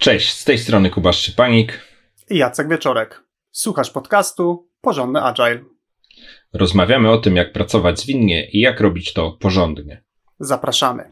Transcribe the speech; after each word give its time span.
Cześć, 0.00 0.32
z 0.32 0.44
tej 0.44 0.58
strony 0.58 0.90
Kuba 0.90 1.12
Szczypanik 1.12 1.80
i 2.30 2.38
Jacek 2.38 2.68
Wieczorek. 2.68 3.22
Słuchasz 3.50 3.90
podcastu 3.90 4.68
Porządny 4.80 5.22
Agile. 5.22 5.60
Rozmawiamy 6.52 7.10
o 7.10 7.18
tym, 7.18 7.36
jak 7.36 7.52
pracować 7.52 8.00
zwinnie 8.00 8.50
i 8.50 8.60
jak 8.60 8.80
robić 8.80 9.12
to 9.12 9.32
porządnie. 9.40 10.02
Zapraszamy. 10.38 11.04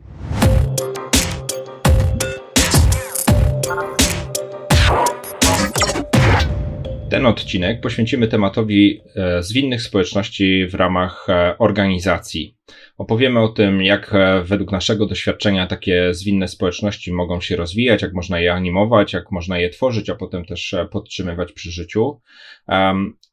Ten 7.11 7.27
odcinek 7.27 7.81
poświęcimy 7.81 8.29
tematowi 8.29 9.01
e, 9.17 9.43
zwinnych 9.43 9.83
społeczności 9.83 10.67
w 10.67 10.75
ramach 10.75 11.27
e, 11.29 11.59
organizacji. 11.59 12.58
Opowiemy 12.99 13.41
o 13.41 13.49
tym, 13.49 13.83
jak 13.83 14.15
e, 14.15 14.43
według 14.45 14.73
naszego 14.73 15.07
doświadczenia 15.07 15.67
takie 15.67 16.15
zwinne 16.15 16.49
społeczności 16.49 17.13
mogą 17.13 17.41
się 17.41 17.57
rozwijać, 17.57 18.03
jak 18.03 18.13
można 18.13 18.41
je 18.41 18.53
animować, 18.53 19.13
jak 19.13 19.31
można 19.31 19.59
je 19.59 19.71
tworzyć, 19.71 20.11
a 20.11 20.15
potem 20.15 20.45
też 20.45 20.75
podtrzymywać 20.91 21.53
przy 21.53 21.71
życiu. 21.71 22.21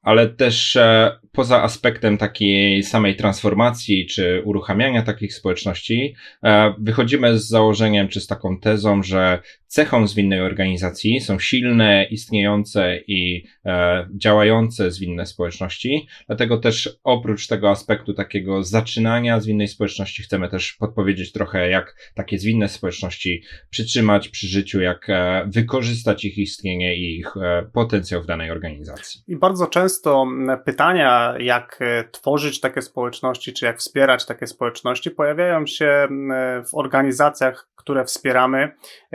Ale 0.02 0.29
też 0.29 0.77
poza 1.31 1.63
aspektem 1.63 2.17
takiej 2.17 2.84
samej 2.84 3.16
transformacji 3.16 4.05
czy 4.05 4.41
uruchamiania 4.45 5.02
takich 5.02 5.34
społeczności, 5.34 6.15
wychodzimy 6.79 7.40
z 7.40 7.48
założeniem 7.48 8.07
czy 8.07 8.21
z 8.21 8.27
taką 8.27 8.59
tezą, 8.59 9.04
że 9.04 9.40
cechą 9.76 10.07
zwinnej 10.07 10.41
organizacji 10.41 11.21
są 11.21 11.40
silne, 11.40 12.07
istniejące 12.12 12.99
i 13.07 13.43
e, 13.65 14.07
działające 14.15 14.91
zwinne 14.91 15.26
społeczności. 15.26 16.07
Dlatego 16.27 16.57
też 16.57 16.99
oprócz 17.04 17.48
tego 17.48 17.70
aspektu 17.70 18.13
takiego 18.13 18.63
zaczynania 18.63 19.24
zwinnej 19.39 19.67
społeczności 19.67 20.23
chcemy 20.23 20.49
też 20.49 20.73
podpowiedzieć 20.73 21.31
trochę, 21.31 21.70
jak 21.70 21.95
takie 22.15 22.39
zwinne 22.39 22.70
społeczności 22.70 23.43
przytrzymać 23.70 24.29
przy 24.29 24.48
życiu, 24.48 24.81
jak 24.81 25.09
e, 25.09 25.45
wykorzystać 25.48 26.25
ich 26.25 26.38
istnienie 26.38 26.95
i 26.95 27.20
ich 27.20 27.38
e, 27.38 27.70
potencjał 27.73 28.23
w 28.23 28.25
danej 28.25 28.51
organizacji. 28.51 29.21
I 29.27 29.35
bardzo 29.35 29.68
często 29.68 30.27
pytania, 30.65 31.35
jak 31.40 31.77
e, 31.81 32.03
tworzyć 32.12 32.59
takie 32.59 32.81
społeczności, 32.81 33.53
czy 33.53 33.65
jak 33.65 33.79
wspierać 33.79 34.26
takie 34.26 34.48
społeczności, 34.48 35.12
pojawiają 35.12 35.68
się 35.68 36.07
w 36.71 36.76
organizacjach, 36.76 37.68
które 37.76 38.05
wspieramy 38.05 38.71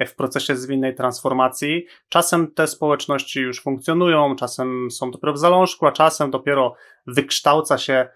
w 0.06 0.14
procesie 0.14 0.56
zwinnej 0.56 0.94
transformacji. 0.94 1.86
Czasem 2.08 2.54
te 2.54 2.66
społeczności 2.66 3.40
już 3.40 3.62
funkcjonują, 3.62 4.36
czasem 4.36 4.90
są 4.90 5.10
dopiero 5.10 5.32
w 5.32 5.38
zalążku, 5.38 5.86
a 5.86 5.92
czasem 5.92 6.30
dopiero 6.30 6.74
wykształca 7.06 7.78
się 7.78 8.08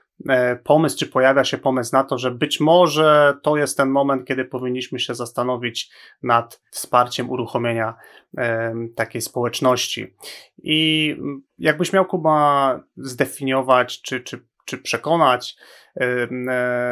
pomysł, 0.65 0.99
czy 0.99 1.07
pojawia 1.07 1.45
się 1.45 1.59
pomysł 1.59 1.91
na 1.93 2.05
to, 2.05 2.19
że 2.19 2.31
być 2.31 2.61
może 2.61 3.35
to 3.43 3.57
jest 3.57 3.77
ten 3.77 3.89
moment, 3.89 4.25
kiedy 4.29 4.45
powinniśmy 4.45 4.99
się 4.99 5.15
zastanowić 5.15 5.91
nad 6.23 6.63
wsparciem 6.71 7.31
uruchomienia 7.31 7.95
e, 8.39 8.75
takiej 8.97 9.21
społeczności. 9.23 10.15
I 10.59 11.17
jakbyś 11.59 11.93
miał 11.93 12.07
Kuba 12.07 12.81
zdefiniować, 12.97 14.03
czy, 14.03 14.21
czy, 14.21 14.47
czy 14.65 14.79
przekonać 14.79 15.57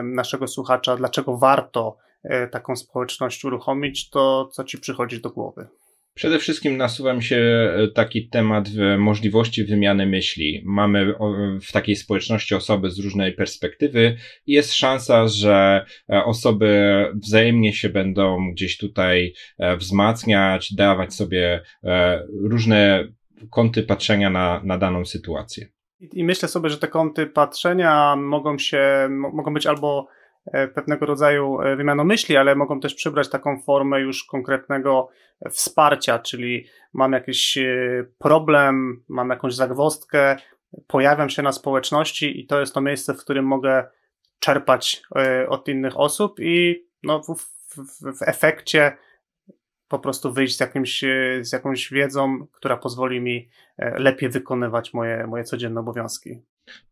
naszego 0.03 0.49
słuchacza, 0.49 0.97
dlaczego 0.97 1.37
warto 1.37 1.97
E, 2.23 2.49
taką 2.49 2.77
społeczność 2.77 3.45
uruchomić, 3.45 4.11
to 4.11 4.49
co 4.53 4.65
ci 4.65 4.79
przychodzi 4.79 5.21
do 5.21 5.31
głowy? 5.31 5.69
Przede 6.15 6.39
wszystkim 6.39 6.77
nasuwa 6.77 7.15
mi 7.15 7.23
się 7.23 7.37
e, 7.37 7.89
taki 7.89 8.29
temat 8.29 8.69
możliwości 8.99 9.65
wymiany 9.65 10.07
myśli. 10.07 10.63
Mamy 10.65 11.15
w 11.63 11.73
takiej 11.73 11.97
społeczności 11.97 12.55
osoby 12.55 12.91
z 12.91 12.99
różnej 12.99 13.33
perspektywy 13.33 14.17
i 14.47 14.53
jest 14.53 14.75
szansa, 14.75 15.29
że 15.29 15.85
e, 16.13 16.25
osoby 16.25 17.05
wzajemnie 17.15 17.73
się 17.73 17.89
będą 17.89 18.53
gdzieś 18.53 18.79
tutaj 18.79 19.35
wzmacniać, 19.79 20.75
dawać 20.75 21.15
sobie 21.15 21.63
różne 22.51 23.09
kąty 23.51 23.83
patrzenia 23.83 24.31
na, 24.31 24.61
na 24.65 24.79
daną 24.79 25.05
sytuację. 25.05 25.69
I 26.13 26.25
myślę 26.25 26.49
sobie, 26.49 26.71
że 26.71 26.79
te 26.79 26.89
kąty 26.89 27.27
patrzenia 27.27 28.17
mogą 28.17 28.59
się, 28.59 29.09
mogą 29.11 29.55
być 29.55 29.67
albo 29.67 30.09
E, 30.09 30.22
pewnego 30.75 31.07
rodzaju 31.07 31.61
e, 31.61 31.77
wymianą 31.77 32.05
myśli, 32.05 32.37
ale 32.37 32.55
mogą 32.55 32.81
też 32.81 32.95
przybrać 32.95 33.29
taką 33.29 33.61
formę 33.61 34.01
już 34.01 34.25
konkretnego 34.25 35.09
wsparcia, 35.51 36.19
czyli 36.19 36.67
mam 36.93 37.13
jakiś 37.13 37.59
e, 37.59 38.05
problem, 38.19 39.05
mam 39.09 39.31
jakąś 39.31 39.55
zagwostkę, 39.55 40.37
pojawiam 40.87 41.31
się 41.31 41.43
na 41.43 41.53
społeczności 41.53 42.41
i 42.41 42.47
to 42.47 42.61
jest 42.61 42.75
to 42.75 42.81
miejsce, 42.81 43.15
w 43.15 43.21
którym 43.21 43.45
mogę 43.45 43.89
czerpać 44.39 45.03
od 45.49 45.69
innych 45.69 46.01
osób 46.01 46.41
i 46.41 46.87
no, 47.03 47.23
w, 47.23 47.37
w, 47.77 48.19
w 48.19 48.23
efekcie 48.23 48.97
po 49.89 49.99
prostu 49.99 50.33
wyjść 50.33 50.57
z, 50.57 50.61
jakimś, 50.61 51.05
z 51.41 51.53
jakąś 51.53 51.91
wiedzą, 51.91 52.47
która 52.53 52.77
pozwoli 52.77 53.21
mi 53.21 53.49
lepiej 53.79 54.29
wykonywać 54.29 54.95
moje, 54.95 55.27
moje 55.27 55.45
codzienne 55.45 55.81
obowiązki. 55.81 56.43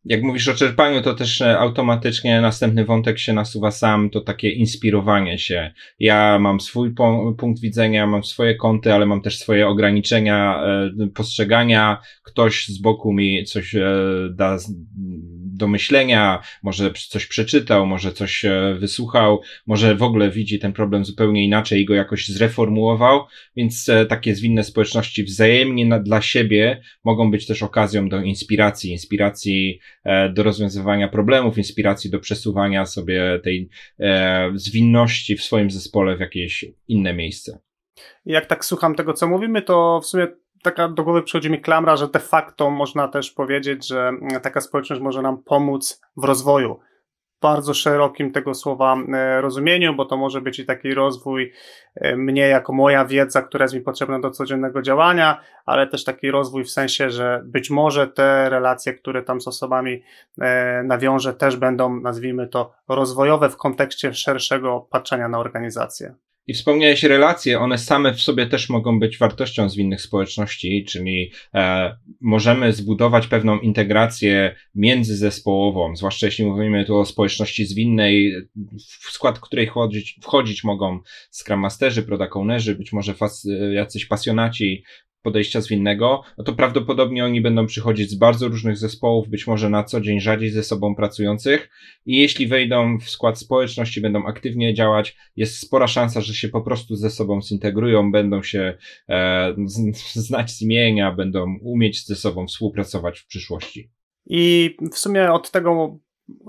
Jak 0.04 0.22
mówisz 0.22 0.48
o 0.48 0.54
czerpaniu, 0.54 1.02
to 1.02 1.14
też 1.14 1.40
e, 1.40 1.58
automatycznie 1.58 2.40
następny 2.40 2.84
wątek 2.84 3.18
się 3.18 3.32
nasuwa 3.32 3.70
sam, 3.70 4.10
to 4.10 4.20
takie 4.20 4.50
inspirowanie 4.50 5.38
się. 5.38 5.72
Ja 5.98 6.38
mam 6.38 6.60
swój 6.60 6.94
punkt 7.38 7.60
widzenia, 7.60 8.06
mam 8.06 8.24
swoje 8.24 8.54
kąty, 8.54 8.92
ale 8.92 9.06
mam 9.06 9.22
też 9.22 9.38
swoje 9.38 9.68
ograniczenia 9.68 10.62
e, 10.64 11.06
postrzegania. 11.14 12.00
Ktoś 12.22 12.68
z 12.68 12.78
boku 12.78 13.12
mi 13.12 13.44
coś 13.44 13.74
e, 13.74 13.80
da 14.30 14.58
do 15.60 15.68
myślenia, 15.68 16.42
może 16.62 16.92
coś 17.08 17.26
przeczytał, 17.26 17.86
może 17.86 18.12
coś 18.12 18.44
e, 18.44 18.76
wysłuchał, 18.78 19.40
może 19.66 19.94
w 19.94 20.02
ogóle 20.02 20.30
widzi 20.30 20.58
ten 20.58 20.72
problem 20.72 21.04
zupełnie 21.04 21.44
inaczej 21.44 21.80
i 21.80 21.84
go 21.84 21.94
jakoś 21.94 22.28
zreformułował, 22.28 23.26
więc 23.56 23.88
e, 23.88 24.06
takie 24.06 24.34
zwinne 24.34 24.64
społeczności 24.64 25.24
wzajemnie 25.24 25.86
na, 25.86 25.98
dla 25.98 26.22
siebie 26.22 26.82
mogą 27.04 27.30
być 27.30 27.46
też 27.46 27.62
okazją 27.62 28.08
do 28.08 28.20
inspiracji, 28.20 28.92
inspiracji 28.92 29.80
e, 30.04 30.28
do 30.28 30.42
rozwiązywania 30.42 31.08
problemów, 31.08 31.58
inspiracji 31.58 32.10
do 32.10 32.18
przesuwania 32.20 32.86
sobie 32.86 33.40
tej 33.44 33.68
zwinności 34.54 35.36
w 35.36 35.42
swoim 35.42 35.70
zespole 35.70 36.16
w 36.16 36.20
jakieś 36.20 36.64
inne 36.88 37.14
miejsce. 37.14 37.58
Jak 38.26 38.46
tak 38.46 38.64
słucham 38.64 38.94
tego, 38.94 39.12
co 39.12 39.28
mówimy, 39.28 39.62
to 39.62 40.00
w 40.02 40.06
sumie 40.06 40.26
taka 40.62 40.88
do 40.88 41.04
głowy 41.04 41.22
przychodzi 41.22 41.50
mi 41.50 41.60
klamra, 41.60 41.96
że 41.96 42.08
de 42.08 42.18
facto 42.18 42.70
można 42.70 43.08
też 43.08 43.30
powiedzieć, 43.30 43.88
że 43.88 44.12
taka 44.42 44.60
społeczność 44.60 45.02
może 45.02 45.22
nam 45.22 45.42
pomóc 45.42 46.00
w 46.16 46.24
rozwoju. 46.24 46.80
Bardzo 47.42 47.74
szerokim 47.74 48.32
tego 48.32 48.54
słowa 48.54 48.96
e, 49.14 49.40
rozumieniu, 49.40 49.94
bo 49.94 50.04
to 50.04 50.16
może 50.16 50.40
być 50.40 50.58
i 50.58 50.66
taki 50.66 50.94
rozwój 50.94 51.52
e, 51.94 52.16
mnie 52.16 52.42
jako 52.42 52.72
moja 52.72 53.04
wiedza, 53.04 53.42
która 53.42 53.64
jest 53.64 53.74
mi 53.74 53.80
potrzebna 53.80 54.20
do 54.20 54.30
codziennego 54.30 54.82
działania, 54.82 55.40
ale 55.66 55.86
też 55.86 56.04
taki 56.04 56.30
rozwój 56.30 56.64
w 56.64 56.70
sensie, 56.70 57.10
że 57.10 57.42
być 57.44 57.70
może 57.70 58.08
te 58.08 58.50
relacje, 58.50 58.94
które 58.94 59.22
tam 59.22 59.40
z 59.40 59.48
osobami 59.48 60.02
e, 60.40 60.82
nawiążę, 60.82 61.34
też 61.34 61.56
będą, 61.56 62.00
nazwijmy 62.00 62.48
to, 62.48 62.72
rozwojowe 62.88 63.50
w 63.50 63.56
kontekście 63.56 64.14
szerszego 64.14 64.86
patrzenia 64.90 65.28
na 65.28 65.38
organizację. 65.38 66.14
I 66.46 66.54
wspomniałeś 66.54 67.02
relacje, 67.02 67.60
one 67.60 67.78
same 67.78 68.14
w 68.14 68.20
sobie 68.20 68.46
też 68.46 68.68
mogą 68.68 68.98
być 68.98 69.18
wartością 69.18 69.68
zwinnych 69.68 70.00
społeczności, 70.00 70.84
czyli 70.88 71.32
e, 71.54 71.96
możemy 72.20 72.72
zbudować 72.72 73.26
pewną 73.26 73.58
integrację 73.58 74.56
międzyzespołową, 74.74 75.96
zwłaszcza 75.96 76.26
jeśli 76.26 76.44
mówimy 76.44 76.84
tu 76.84 76.96
o 76.96 77.06
społeczności 77.06 77.66
zwinnej, 77.66 78.34
w 78.76 79.10
skład 79.10 79.40
której 79.40 79.66
wchodzić, 79.66 80.18
wchodzić 80.22 80.64
mogą 80.64 81.00
Scrum 81.30 81.60
Masterzy, 81.60 82.02
Product 82.02 82.36
Ownerzy, 82.36 82.74
być 82.74 82.92
może 82.92 83.14
fas, 83.14 83.48
jacyś 83.72 84.06
pasjonaci 84.06 84.84
podejścia 85.22 85.60
zwinnego, 85.60 86.22
no 86.38 86.44
to 86.44 86.52
prawdopodobnie 86.52 87.24
oni 87.24 87.40
będą 87.40 87.66
przychodzić 87.66 88.10
z 88.10 88.14
bardzo 88.14 88.48
różnych 88.48 88.76
zespołów, 88.76 89.28
być 89.28 89.46
może 89.46 89.70
na 89.70 89.84
co 89.84 90.00
dzień 90.00 90.20
rzadziej 90.20 90.50
ze 90.50 90.62
sobą 90.62 90.94
pracujących 90.94 91.70
i 92.06 92.16
jeśli 92.16 92.46
wejdą 92.46 92.98
w 92.98 93.10
skład 93.10 93.38
społeczności, 93.38 94.00
będą 94.00 94.26
aktywnie 94.26 94.74
działać, 94.74 95.16
jest 95.36 95.60
spora 95.60 95.86
szansa, 95.86 96.20
że 96.20 96.34
się 96.34 96.48
po 96.48 96.60
prostu 96.60 96.96
ze 96.96 97.10
sobą 97.10 97.42
zintegrują, 97.42 98.12
będą 98.12 98.42
się 98.42 98.78
e, 99.08 99.54
znać 100.14 100.50
z 100.50 100.62
będą 101.16 101.58
umieć 101.62 102.06
ze 102.06 102.14
sobą 102.14 102.46
współpracować 102.46 103.20
w 103.20 103.26
przyszłości. 103.26 103.90
I 104.26 104.76
w 104.92 104.98
sumie 104.98 105.32
od 105.32 105.50
tego 105.50 105.98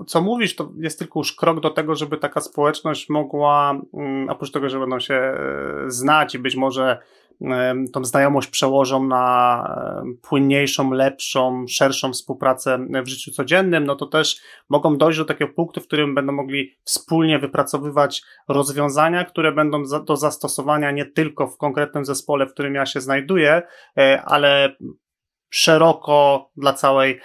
co 0.06 0.20
mówisz, 0.20 0.56
to 0.56 0.72
jest 0.78 0.98
tylko 0.98 1.20
już 1.20 1.32
krok 1.32 1.60
do 1.60 1.70
tego, 1.70 1.94
żeby 1.94 2.18
taka 2.18 2.40
społeczność 2.40 3.08
mogła, 3.08 3.80
mm, 3.94 4.28
oprócz 4.28 4.50
tego, 4.52 4.68
że 4.68 4.80
będą 4.80 5.00
się 5.00 5.14
e, 5.14 5.36
znać 5.86 6.34
i 6.34 6.38
być 6.38 6.56
może 6.56 6.98
tą 7.92 8.04
znajomość 8.04 8.48
przełożą 8.48 9.06
na 9.06 9.64
płynniejszą, 10.22 10.90
lepszą, 10.90 11.64
szerszą 11.68 12.12
współpracę 12.12 12.86
w 13.04 13.08
życiu 13.08 13.30
codziennym, 13.30 13.84
no 13.84 13.96
to 13.96 14.06
też 14.06 14.40
mogą 14.68 14.96
dojść 14.96 15.18
do 15.18 15.24
takiego 15.24 15.52
punktu, 15.52 15.80
w 15.80 15.86
którym 15.86 16.14
będą 16.14 16.32
mogli 16.32 16.74
wspólnie 16.84 17.38
wypracowywać 17.38 18.22
rozwiązania, 18.48 19.24
które 19.24 19.52
będą 19.52 19.82
do 20.06 20.16
zastosowania 20.16 20.90
nie 20.90 21.04
tylko 21.04 21.46
w 21.46 21.56
konkretnym 21.56 22.04
zespole, 22.04 22.46
w 22.46 22.52
którym 22.52 22.74
ja 22.74 22.86
się 22.86 23.00
znajduję, 23.00 23.62
e, 23.98 24.22
ale 24.22 24.76
szeroko 25.50 26.50
dla 26.56 26.72
całej 26.72 27.20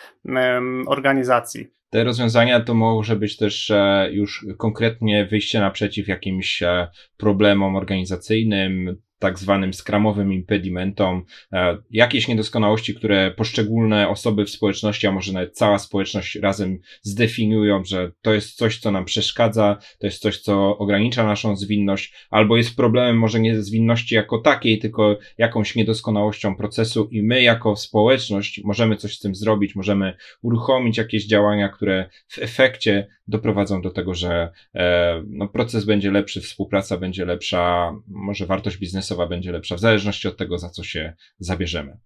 organizacji. 0.88 1.68
Te 1.90 2.04
rozwiązania 2.04 2.60
to 2.60 2.74
może 2.74 3.16
być 3.16 3.38
też 3.38 3.70
e, 3.70 4.10
już 4.12 4.46
konkretnie 4.58 5.26
wyjście 5.26 5.60
naprzeciw 5.60 6.08
jakimś 6.08 6.62
e, 6.62 6.88
problemom 7.18 7.76
organizacyjnym, 7.76 9.02
tak 9.20 9.40
zwanym 9.40 9.74
skramowym 9.74 10.34
impedimentom, 10.34 11.26
e, 11.54 11.78
jakieś 11.92 12.28
niedoskonałości, 12.28 12.96
które 12.96 13.32
poszczególne 13.32 14.10
osoby 14.10 14.46
w 14.46 14.50
społeczności, 14.50 15.08
a 15.08 15.12
może 15.12 15.34
nawet 15.34 15.58
cała 15.58 15.80
społeczność 15.80 16.36
razem 16.36 16.80
zdefiniują, 17.02 17.86
że 17.86 18.12
to 18.22 18.34
jest 18.34 18.56
coś, 18.56 18.80
co 18.80 18.92
nam 18.92 19.06
przeszkadza, 19.06 19.78
to 20.00 20.08
jest 20.08 20.22
coś, 20.22 20.40
co 20.40 20.78
ogranicza 20.78 21.24
naszą 21.24 21.56
zwinność, 21.56 22.14
albo 22.30 22.58
jest 22.58 22.76
problemem 22.76 23.18
może 23.18 23.40
nie 23.40 23.62
zwinności 23.62 24.16
jako 24.16 24.38
takiej, 24.38 24.80
tylko 24.80 25.18
jakąś 25.38 25.76
niedoskonałością 25.76 26.56
procesu 26.56 27.10
i 27.12 27.24
my 27.24 27.42
jako 27.42 27.76
społeczność 27.76 28.62
możemy 28.64 28.96
coś 28.96 29.18
z 29.18 29.20
tym 29.20 29.36
zrobić, 29.36 29.76
możemy 29.76 30.14
uruchomić 30.42 30.98
jakieś 30.98 31.28
działania, 31.28 31.70
które 31.70 32.10
w 32.28 32.38
efekcie 32.38 33.08
doprowadzą 33.28 33.82
do 33.82 33.90
tego, 33.90 34.14
że 34.14 34.52
e, 34.76 35.24
no, 35.28 35.48
proces 35.48 35.86
będzie 35.86 36.12
lepszy, 36.12 36.42
współpraca 36.42 36.98
będzie 36.98 37.26
lepsza, 37.26 37.94
może 38.08 38.46
wartość 38.46 38.78
będzie 39.28 39.52
lepsza, 39.52 39.76
w 39.76 39.80
zależności 39.80 40.28
od 40.28 40.38
tego, 40.38 40.58
za 40.58 40.70
co 40.70 40.84
się 40.84 41.14
zabierzemy. 41.40 41.98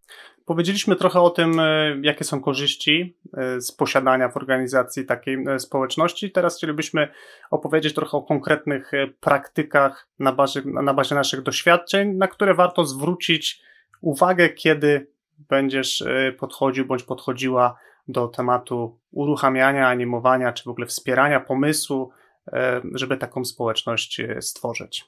Powiedzieliśmy 0.45 0.95
trochę 0.95 1.21
o 1.21 1.29
tym, 1.29 1.59
e, 1.59 1.95
jakie 2.01 2.23
są 2.23 2.41
korzyści 2.41 3.17
e, 3.37 3.61
z 3.61 3.71
posiadania 3.71 4.29
w 4.29 4.37
organizacji 4.37 5.05
takiej 5.05 5.37
społeczności. 5.57 6.31
Teraz 6.31 6.57
chcielibyśmy 6.57 7.07
opowiedzieć 7.51 7.93
trochę 7.93 8.17
o 8.17 8.23
konkretnych 8.23 8.91
praktykach 9.19 10.07
na 10.19 10.31
bazie, 10.31 10.61
na 10.65 10.93
bazie 10.93 11.15
naszych 11.15 11.41
doświadczeń, 11.41 12.15
na 12.15 12.27
które 12.27 12.53
warto 12.53 12.85
zwrócić 12.85 13.61
uwagę, 14.01 14.49
kiedy 14.49 15.07
będziesz 15.49 16.03
podchodził 16.39 16.85
bądź 16.85 17.03
podchodziła 17.03 17.77
do 18.07 18.27
tematu 18.27 18.99
uruchamiania, 19.11 19.87
animowania, 19.87 20.53
czy 20.53 20.63
w 20.63 20.67
ogóle 20.67 20.87
wspierania 20.87 21.39
pomysłu, 21.39 22.11
e, 22.53 22.81
żeby 22.93 23.17
taką 23.17 23.45
społeczność 23.45 24.19
e, 24.19 24.41
stworzyć. 24.41 25.05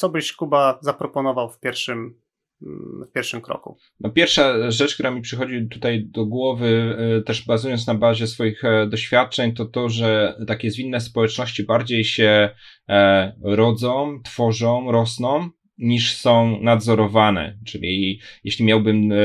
Co 0.00 0.08
byś, 0.08 0.32
Kuba, 0.32 0.78
zaproponował 0.82 1.48
w 1.48 1.60
pierwszym, 1.60 2.20
mm, 2.62 3.04
w 3.10 3.12
pierwszym 3.12 3.40
kroku? 3.40 3.76
No 4.00 4.10
pierwsza 4.10 4.70
rzecz, 4.70 4.94
która 4.94 5.10
mi 5.10 5.20
przychodzi 5.20 5.68
tutaj 5.70 6.04
do 6.04 6.26
głowy, 6.26 6.96
e, 7.18 7.22
też 7.22 7.46
bazując 7.46 7.86
na 7.86 7.94
bazie 7.94 8.26
swoich 8.26 8.62
doświadczeń, 8.88 9.54
to 9.54 9.64
to, 9.64 9.88
że 9.88 10.34
takie 10.46 10.70
zwinne 10.70 11.00
społeczności 11.00 11.64
bardziej 11.64 12.04
się 12.04 12.50
rodzą, 13.42 14.20
tworzą, 14.24 14.92
rosną, 14.92 15.50
niż 15.80 16.16
są 16.16 16.60
nadzorowane. 16.62 17.58
Czyli 17.66 18.20
jeśli 18.44 18.64
miałbym 18.64 19.12
e, 19.12 19.16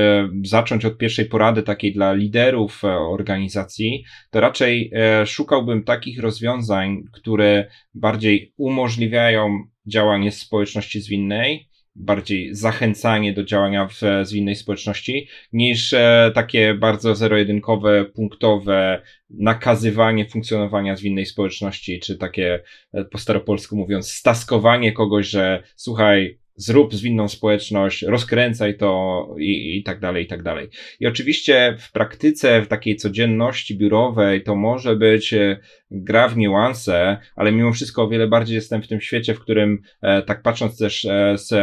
zacząć 0.43 0.85
od 0.85 0.97
pierwszej 0.97 1.25
porady 1.25 1.63
takiej 1.63 1.93
dla 1.93 2.13
liderów 2.13 2.83
e, 2.83 2.87
organizacji, 2.97 4.03
to 4.29 4.39
raczej 4.39 4.91
e, 4.93 5.25
szukałbym 5.25 5.83
takich 5.83 6.19
rozwiązań, 6.19 7.03
które 7.13 7.67
bardziej 7.93 8.53
umożliwiają 8.57 9.63
działanie 9.87 10.31
społeczności 10.31 11.01
zwinnej, 11.01 11.69
bardziej 11.95 12.55
zachęcanie 12.55 13.33
do 13.33 13.43
działania 13.43 13.87
w 13.87 14.01
zwinnej 14.27 14.55
społeczności, 14.55 15.27
niż 15.53 15.95
takie 16.33 16.73
bardzo 16.73 17.15
zero-jedynkowe, 17.15 18.05
punktowe 18.05 19.01
nakazywanie 19.29 20.25
funkcjonowania 20.29 20.95
zwinnej 20.95 21.25
społeczności, 21.25 21.99
czy 21.99 22.17
takie 22.17 22.63
po 23.11 23.17
staropolsku 23.17 23.75
mówiąc, 23.75 24.11
staskowanie 24.11 24.91
kogoś, 24.91 25.27
że 25.27 25.63
słuchaj, 25.75 26.39
zrób 26.55 26.93
zwinną 26.93 27.27
społeczność, 27.27 28.01
rozkręcaj 28.01 28.77
to 28.77 29.27
i, 29.39 29.77
i 29.77 29.83
tak 29.83 29.99
dalej, 29.99 30.23
i 30.23 30.27
tak 30.27 30.43
dalej. 30.43 30.69
I 30.99 31.07
oczywiście 31.07 31.75
w 31.79 31.91
praktyce, 31.91 32.61
w 32.61 32.67
takiej 32.67 32.95
codzienności 32.95 33.77
biurowej 33.77 34.43
to 34.43 34.55
może 34.55 34.95
być 34.95 35.33
e, 35.33 35.57
gra 35.91 36.27
w 36.27 36.37
niuanse, 36.37 37.17
ale 37.35 37.51
mimo 37.51 37.73
wszystko 37.73 38.03
o 38.03 38.09
wiele 38.09 38.27
bardziej 38.27 38.55
jestem 38.55 38.81
w 38.81 38.87
tym 38.87 39.01
świecie, 39.01 39.33
w 39.33 39.39
którym, 39.39 39.81
e, 40.01 40.21
tak 40.21 40.41
patrząc 40.41 40.77
też 40.77 41.05
e, 41.05 41.37
z 41.37 41.55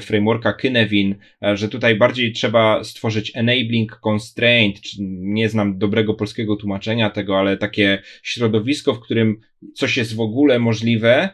frameworka 0.00 0.52
Kinevin, 0.52 1.14
że 1.54 1.68
tutaj 1.68 1.96
bardziej 1.96 2.32
trzeba 2.32 2.84
stworzyć 2.84 3.32
enabling 3.34 4.00
constraint, 4.00 4.80
nie 5.18 5.48
znam 5.48 5.78
dobrego 5.78 6.14
polskiego 6.14 6.56
tłumaczenia 6.56 7.10
tego, 7.10 7.38
ale 7.38 7.56
takie 7.56 8.02
środowisko, 8.22 8.94
w 8.94 9.00
którym 9.00 9.40
coś 9.74 9.96
jest 9.96 10.16
w 10.16 10.20
ogóle 10.20 10.58
możliwe, 10.58 11.28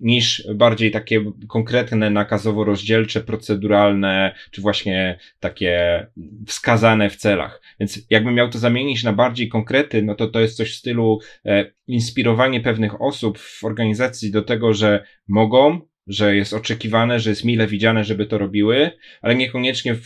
niż 0.00 0.48
bardziej 0.54 0.90
takie 0.90 1.24
konkretne, 1.48 2.10
nakazowo-rozdzielcze, 2.10 3.20
proceduralne, 3.20 4.34
czy 4.50 4.60
właśnie 4.62 5.18
takie 5.40 6.06
wskazane 6.46 7.10
w 7.10 7.16
celach. 7.16 7.62
Więc 7.80 8.06
jakbym 8.10 8.34
miał 8.34 8.48
to 8.48 8.58
zamienić 8.58 9.04
na 9.04 9.12
bardziej 9.12 9.48
konkrety, 9.48 10.02
no 10.02 10.14
to 10.14 10.28
to 10.28 10.40
jest 10.40 10.56
coś 10.56 10.72
w 10.72 10.78
stylu 10.78 11.18
e, 11.44 11.64
inspirowanie 11.86 12.60
pewnych 12.60 13.02
osób 13.02 13.38
w 13.38 13.64
organizacji 13.64 14.30
do 14.30 14.42
tego, 14.42 14.74
że 14.74 15.04
mogą, 15.28 15.80
że 16.06 16.36
jest 16.36 16.54
oczekiwane, 16.54 17.20
że 17.20 17.30
jest 17.30 17.44
mile 17.44 17.66
widziane, 17.66 18.04
żeby 18.04 18.26
to 18.26 18.38
robiły, 18.38 18.90
ale 19.22 19.34
niekoniecznie 19.34 19.96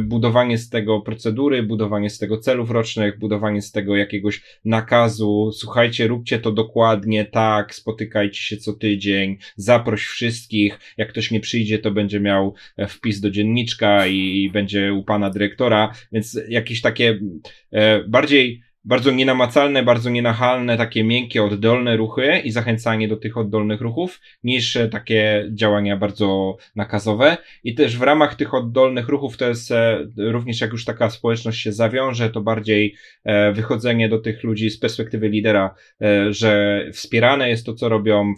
budowanie 0.00 0.58
z 0.58 0.68
tego 0.68 1.00
procedury, 1.00 1.62
budowanie 1.62 2.10
z 2.10 2.18
tego 2.18 2.38
celów 2.38 2.70
rocznych, 2.70 3.18
budowanie 3.18 3.62
z 3.62 3.72
tego 3.72 3.96
jakiegoś 3.96 4.42
nakazu, 4.64 5.50
słuchajcie, 5.54 6.06
róbcie 6.06 6.38
to 6.38 6.52
dokładnie 6.52 7.24
tak, 7.24 7.74
spotykajcie 7.74 8.40
się 8.42 8.56
co 8.56 8.72
tydzień, 8.72 9.36
zaproś 9.56 10.04
wszystkich, 10.04 10.78
jak 10.96 11.08
ktoś 11.08 11.30
nie 11.30 11.40
przyjdzie, 11.40 11.78
to 11.78 11.90
będzie 11.90 12.20
miał 12.20 12.54
e, 12.76 12.86
wpis 12.86 13.20
do 13.20 13.30
dzienniczka 13.30 14.06
i 14.06 14.50
będzie 14.52 14.92
u 14.92 15.02
pana 15.02 15.30
dyrektora, 15.30 15.92
więc 16.12 16.40
jakieś 16.48 16.80
takie 16.80 17.20
e, 17.72 18.04
bardziej 18.04 18.62
bardzo 18.84 19.10
nienamacalne, 19.10 19.82
bardzo 19.82 20.10
nienachalne, 20.10 20.76
takie 20.76 21.04
miękkie, 21.04 21.44
oddolne 21.44 21.96
ruchy 21.96 22.40
i 22.44 22.50
zachęcanie 22.50 23.08
do 23.08 23.16
tych 23.16 23.36
oddolnych 23.36 23.80
ruchów, 23.80 24.20
niż 24.44 24.76
e, 24.76 24.88
takie 24.88 25.48
działania 25.52 25.96
bardzo 25.96 26.56
nakazowe. 26.76 27.36
I 27.64 27.74
też 27.74 27.98
w 27.98 28.02
ramach 28.02 28.34
tych 28.34 28.54
oddolnych 28.54 29.08
ruchów 29.08 29.36
to 29.36 29.48
jest 29.48 29.70
e, 29.70 29.98
również 30.16 30.60
jak 30.60 30.72
już 30.72 30.84
taka 30.84 31.10
społeczność 31.10 31.60
się 31.60 31.72
zawiąże, 31.72 32.30
to 32.30 32.40
bardziej 32.40 32.94
e, 33.24 33.52
wychodzenie 33.52 34.08
do 34.08 34.18
tych 34.18 34.42
ludzi 34.42 34.70
z 34.70 34.78
perspektywy 34.78 35.28
lidera, 35.28 35.74
że 36.30 36.84
wspierane 36.92 37.48
jest 37.48 37.66
to, 37.66 37.74
co 37.74 37.88
robią, 37.88 38.34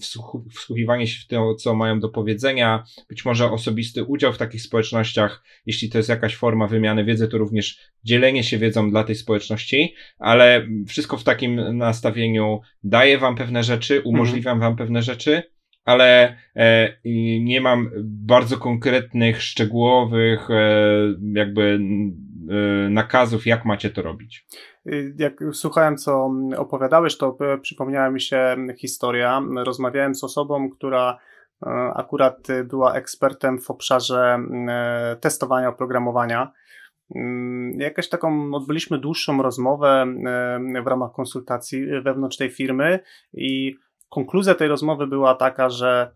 wsłuchiwanie 0.50 1.06
się 1.06 1.20
w 1.20 1.26
to, 1.26 1.54
co 1.54 1.74
mają 1.74 2.00
do 2.00 2.08
powiedzenia, 2.08 2.84
być 3.08 3.24
może 3.24 3.50
osobisty 3.50 4.04
udział 4.04 4.32
w 4.32 4.38
takich 4.38 4.62
społecznościach, 4.62 5.42
jeśli 5.66 5.90
to 5.90 5.98
jest 5.98 6.08
jakaś 6.08 6.36
forma 6.36 6.66
wymiany 6.66 7.04
wiedzy, 7.04 7.28
to 7.28 7.38
również 7.38 7.78
dzielenie 8.04 8.44
się 8.44 8.58
wiedzą 8.58 8.90
dla 8.90 9.04
tej 9.04 9.14
społeczności, 9.14 9.94
a 10.18 10.33
ale 10.34 10.66
wszystko 10.88 11.16
w 11.16 11.24
takim 11.24 11.78
nastawieniu 11.78 12.60
daje 12.84 13.18
wam 13.18 13.36
pewne 13.36 13.62
rzeczy, 13.62 13.96
mhm. 13.96 14.14
umożliwiam 14.14 14.60
wam 14.60 14.76
pewne 14.76 15.02
rzeczy, 15.02 15.42
ale 15.84 16.36
e, 16.56 16.96
nie 17.40 17.60
mam 17.60 17.90
bardzo 18.04 18.58
konkretnych, 18.58 19.42
szczegółowych 19.42 20.50
e, 20.50 20.54
jakby 21.32 21.78
e, 22.50 22.88
nakazów, 22.90 23.46
jak 23.46 23.64
macie 23.64 23.90
to 23.90 24.02
robić. 24.02 24.46
Y, 24.86 25.14
jak 25.18 25.34
słuchałem, 25.52 25.96
co 25.96 26.30
opowiadałeś, 26.56 27.18
to 27.18 27.38
przypomniała 27.62 28.10
mi 28.10 28.20
się 28.20 28.56
historia. 28.78 29.42
Rozmawiałem 29.56 30.14
z 30.14 30.24
osobą, 30.24 30.70
która 30.70 31.18
e, 31.66 31.70
akurat 31.94 32.46
była 32.64 32.94
ekspertem 32.94 33.60
w 33.60 33.70
obszarze 33.70 34.38
e, 34.68 35.16
testowania 35.20 35.68
oprogramowania 35.68 36.38
Mm, 36.38 36.63
jakaś 37.76 38.08
taką 38.08 38.54
odbyliśmy 38.54 38.98
dłuższą 38.98 39.42
rozmowę 39.42 40.06
e, 40.76 40.82
w 40.82 40.86
ramach 40.86 41.12
konsultacji 41.12 41.86
wewnątrz 42.02 42.36
tej 42.36 42.50
firmy 42.50 43.00
i 43.32 43.76
konkluzja 44.08 44.54
tej 44.54 44.68
rozmowy 44.68 45.06
była 45.06 45.34
taka, 45.34 45.70
że 45.70 46.14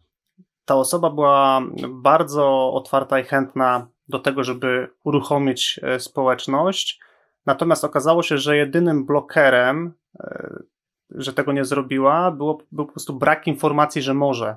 ta 0.64 0.75
osoba 0.75 1.11
była 1.11 1.61
bardzo 1.88 2.73
otwarta 2.73 3.21
i 3.21 3.25
chętna 3.25 3.88
do 4.09 4.19
tego, 4.19 4.45
żeby 4.45 4.88
uruchomić 5.05 5.81
e, 5.83 6.00
społeczność. 6.00 7.00
Natomiast 7.47 7.85
okazało 7.85 8.23
się, 8.23 8.38
że 8.38 8.57
jedynym 8.57 9.07
blokerem, 9.07 9.93
e, 10.21 10.62
że 11.11 11.33
tego 11.33 11.52
nie 11.52 11.64
zrobiła, 11.64 12.31
było, 12.31 12.59
był 12.73 12.87
po 12.87 12.93
prostu 12.93 13.19
brak 13.19 13.47
informacji, 13.47 14.02
że 14.02 14.14
może. 14.14 14.57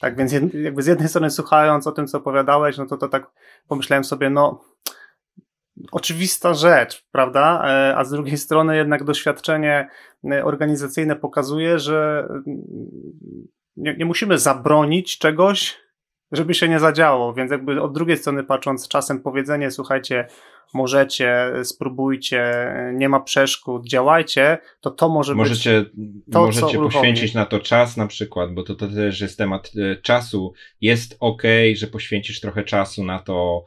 Tak 0.00 0.16
więc 0.16 0.32
jakby 0.54 0.82
z 0.82 0.86
jednej 0.86 1.08
strony 1.08 1.30
słuchając 1.30 1.86
o 1.86 1.92
tym, 1.92 2.06
co 2.06 2.18
opowiadałeś, 2.18 2.78
no 2.78 2.86
to, 2.86 2.96
to 2.96 3.08
tak 3.08 3.30
pomyślałem 3.68 4.04
sobie, 4.04 4.30
no 4.30 4.60
oczywista 5.92 6.54
rzecz, 6.54 7.06
prawda? 7.12 7.62
E, 7.64 7.96
a 7.96 8.04
z 8.04 8.10
drugiej 8.10 8.38
strony 8.38 8.76
jednak 8.76 9.04
doświadczenie 9.04 9.88
e, 10.30 10.44
organizacyjne 10.44 11.16
pokazuje, 11.16 11.78
że 11.78 12.28
mm, 12.30 12.62
nie, 13.76 13.96
nie 13.96 14.04
musimy 14.04 14.38
zabronić 14.38 15.18
czegoś, 15.18 15.85
żeby 16.32 16.54
się 16.54 16.68
nie 16.68 16.80
zadziało, 16.80 17.34
więc 17.34 17.50
jakby 17.50 17.82
od 17.82 17.92
drugiej 17.92 18.16
strony 18.16 18.44
patrząc, 18.44 18.88
czasem 18.88 19.20
powiedzenie, 19.20 19.70
słuchajcie, 19.70 20.26
możecie, 20.74 21.52
spróbujcie, 21.62 22.72
nie 22.94 23.08
ma 23.08 23.20
przeszkód, 23.20 23.88
działajcie, 23.88 24.58
to 24.80 24.90
to 24.90 25.08
może 25.08 25.34
możecie, 25.34 25.80
być 25.80 25.92
to, 26.32 26.40
Możecie 26.40 26.78
poświęcić 26.78 27.34
na 27.34 27.46
to 27.46 27.60
czas 27.60 27.96
na 27.96 28.06
przykład, 28.06 28.54
bo 28.54 28.62
to, 28.62 28.74
to 28.74 28.88
też 28.88 29.20
jest 29.20 29.38
temat 29.38 29.70
e, 29.76 29.96
czasu. 29.96 30.52
Jest 30.80 31.16
ok, 31.20 31.42
że 31.74 31.86
poświęcisz 31.86 32.40
trochę 32.40 32.64
czasu 32.64 33.04
na 33.04 33.18
to 33.18 33.64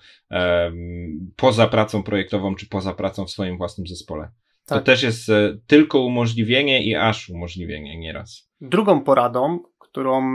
poza 1.35 1.67
pracą 1.67 2.03
projektową, 2.03 2.55
czy 2.55 2.67
poza 2.67 2.93
pracą 2.93 3.25
w 3.25 3.31
swoim 3.31 3.57
własnym 3.57 3.87
zespole. 3.87 4.31
Tak. 4.65 4.79
To 4.79 4.85
też 4.85 5.03
jest 5.03 5.29
e, 5.29 5.57
tylko 5.67 5.99
umożliwienie 5.99 6.83
i 6.83 6.95
aż 6.95 7.29
umożliwienie 7.29 7.99
nieraz. 7.99 8.49
Drugą 8.61 9.03
poradą, 9.03 9.59
którą 9.99 10.33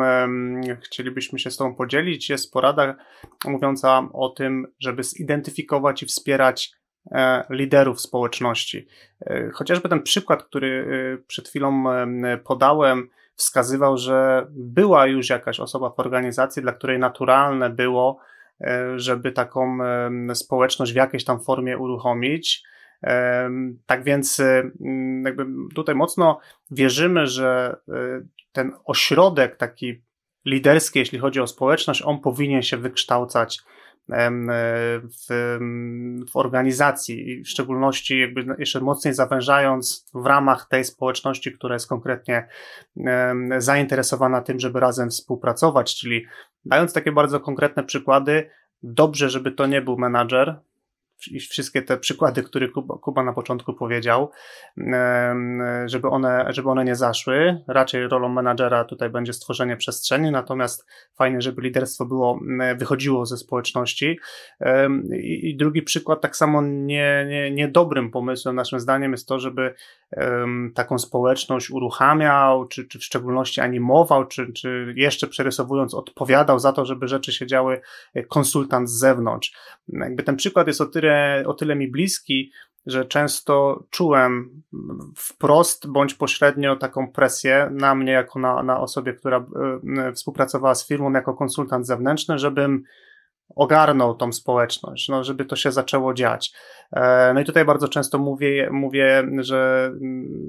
chcielibyśmy 0.80 1.38
się 1.38 1.50
z 1.50 1.56
Tobą 1.56 1.74
podzielić, 1.74 2.30
jest 2.30 2.52
porada 2.52 2.94
mówiąca 3.44 4.08
o 4.12 4.28
tym, 4.28 4.66
żeby 4.78 5.02
zidentyfikować 5.02 6.02
i 6.02 6.06
wspierać 6.06 6.72
e, 7.12 7.44
liderów 7.50 8.00
społeczności. 8.00 8.86
E, 9.20 9.50
chociażby 9.50 9.88
ten 9.88 10.02
przykład, 10.02 10.42
który 10.42 10.86
przed 11.26 11.48
chwilą 11.48 11.84
podałem, 12.44 13.08
wskazywał, 13.36 13.98
że 13.98 14.46
była 14.50 15.06
już 15.06 15.28
jakaś 15.28 15.60
osoba 15.60 15.90
w 15.90 16.00
organizacji, 16.00 16.62
dla 16.62 16.72
której 16.72 16.98
naturalne 16.98 17.70
było, 17.70 18.18
żeby 18.96 19.32
taką 19.32 19.78
społeczność 20.34 20.92
w 20.92 20.96
jakiejś 20.96 21.24
tam 21.24 21.40
formie 21.40 21.78
uruchomić. 21.78 22.64
Tak 23.86 24.04
więc 24.04 24.42
jakby 25.24 25.46
tutaj 25.74 25.94
mocno 25.94 26.40
wierzymy, 26.70 27.26
że 27.26 27.76
ten 28.52 28.72
ośrodek 28.84 29.56
taki 29.56 30.02
liderski, 30.44 30.98
jeśli 30.98 31.18
chodzi 31.18 31.40
o 31.40 31.46
społeczność, 31.46 32.02
on 32.02 32.20
powinien 32.20 32.62
się 32.62 32.76
wykształcać 32.76 33.60
w, 34.08 35.58
w 36.32 36.36
organizacji 36.36 37.42
w 37.42 37.48
szczególności 37.48 38.20
jakby 38.20 38.46
jeszcze 38.58 38.80
mocniej 38.80 39.14
zawężając 39.14 40.10
w 40.14 40.26
ramach 40.26 40.68
tej 40.68 40.84
społeczności, 40.84 41.52
która 41.52 41.74
jest 41.74 41.88
konkretnie 41.88 42.48
zainteresowana 43.58 44.40
tym, 44.40 44.60
żeby 44.60 44.80
razem 44.80 45.10
współpracować, 45.10 45.96
czyli 46.00 46.26
dając 46.64 46.92
takie 46.92 47.12
bardzo 47.12 47.40
konkretne 47.40 47.84
przykłady, 47.84 48.50
dobrze, 48.82 49.30
żeby 49.30 49.52
to 49.52 49.66
nie 49.66 49.82
był 49.82 49.98
menadżer, 49.98 50.60
wszystkie 51.50 51.82
te 51.82 51.96
przykłady, 51.96 52.42
które 52.42 52.68
Kuba, 52.68 52.98
Kuba, 52.98 53.24
na 53.24 53.32
początku 53.32 53.74
powiedział, 53.74 54.30
żeby 55.86 56.08
one, 56.08 56.46
żeby 56.48 56.70
one 56.70 56.84
nie 56.84 56.96
zaszły. 56.96 57.62
Raczej 57.68 58.08
rolą 58.08 58.28
menadżera 58.28 58.84
tutaj 58.84 59.10
będzie 59.10 59.32
stworzenie 59.32 59.76
przestrzeni, 59.76 60.30
natomiast 60.30 60.86
fajnie, 61.14 61.40
żeby 61.40 61.62
liderstwo 61.62 62.06
było, 62.06 62.40
wychodziło 62.76 63.26
ze 63.26 63.36
społeczności. 63.36 64.18
I 65.22 65.56
drugi 65.56 65.82
przykład, 65.82 66.20
tak 66.20 66.36
samo 66.36 66.62
nie, 66.62 67.26
nie, 67.28 67.50
niedobrym 67.50 68.10
pomysłem, 68.10 68.56
naszym 68.56 68.80
zdaniem, 68.80 69.12
jest 69.12 69.28
to, 69.28 69.38
żeby 69.38 69.74
taką 70.74 70.98
społeczność 70.98 71.70
uruchamiał, 71.70 72.68
czy, 72.68 72.88
czy 72.88 72.98
w 72.98 73.04
szczególności 73.04 73.60
animował, 73.60 74.26
czy, 74.26 74.52
czy 74.52 74.94
jeszcze 74.96 75.26
przerysowując, 75.26 75.94
odpowiadał 75.94 76.58
za 76.58 76.72
to, 76.72 76.84
żeby 76.84 77.08
rzeczy 77.08 77.32
się 77.32 77.46
działy 77.46 77.80
e, 78.14 78.22
konsultant 78.22 78.90
z 78.90 78.98
zewnątrz. 78.98 79.52
Jakby 79.88 80.22
ten 80.22 80.36
przykład 80.36 80.66
jest 80.66 80.80
o 80.80 80.86
tyle, 80.86 81.03
o 81.46 81.54
tyle 81.54 81.76
mi 81.76 81.88
bliski, 81.88 82.52
że 82.86 83.04
często 83.04 83.84
czułem 83.90 84.62
wprost 85.16 85.86
bądź 85.88 86.14
pośrednio 86.14 86.76
taką 86.76 87.12
presję 87.12 87.68
na 87.72 87.94
mnie, 87.94 88.12
jako 88.12 88.38
na, 88.38 88.62
na 88.62 88.80
osobie, 88.80 89.12
która 89.12 89.46
e, 89.98 90.12
współpracowała 90.12 90.74
z 90.74 90.86
firmą 90.86 91.12
jako 91.12 91.34
konsultant 91.34 91.86
zewnętrzny, 91.86 92.38
żebym 92.38 92.84
ogarnął 93.48 94.14
tą 94.14 94.32
społeczność, 94.32 95.08
no, 95.08 95.24
żeby 95.24 95.44
to 95.44 95.56
się 95.56 95.72
zaczęło 95.72 96.14
dziać. 96.14 96.52
E, 96.92 97.32
no 97.34 97.40
i 97.40 97.44
tutaj 97.44 97.64
bardzo 97.64 97.88
często 97.88 98.18
mówię, 98.18 98.68
mówię 98.72 99.28
że, 99.38 99.92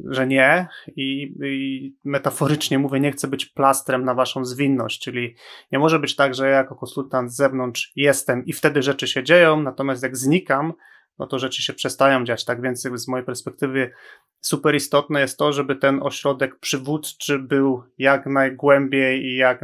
że 0.09 0.27
nie 0.27 0.67
i, 0.95 1.33
i 1.43 1.95
metaforycznie 2.03 2.79
mówię, 2.79 2.99
nie 2.99 3.11
chcę 3.11 3.27
być 3.27 3.45
plastrem 3.45 4.05
na 4.05 4.13
waszą 4.13 4.45
zwinność, 4.45 5.01
czyli 5.01 5.35
nie 5.71 5.79
może 5.79 5.99
być 5.99 6.15
tak, 6.15 6.35
że 6.35 6.49
ja 6.49 6.55
jako 6.55 6.75
konsultant 6.75 7.31
z 7.31 7.35
zewnątrz 7.35 7.91
jestem 7.95 8.45
i 8.45 8.53
wtedy 8.53 8.81
rzeczy 8.81 9.07
się 9.07 9.23
dzieją, 9.23 9.61
natomiast 9.61 10.03
jak 10.03 10.17
znikam, 10.17 10.73
no 11.19 11.27
to 11.27 11.39
rzeczy 11.39 11.63
się 11.63 11.73
przestają 11.73 12.25
dziać. 12.25 12.45
Tak 12.45 12.61
więc 12.61 12.81
z 12.81 13.07
mojej 13.07 13.25
perspektywy 13.25 13.91
super 14.41 14.75
istotne 14.75 15.21
jest 15.21 15.37
to, 15.37 15.53
żeby 15.53 15.75
ten 15.75 16.03
ośrodek 16.03 16.59
przywódczy 16.59 17.39
był 17.39 17.83
jak 17.97 18.25
najgłębiej 18.25 19.25
i 19.25 19.35
jak 19.35 19.61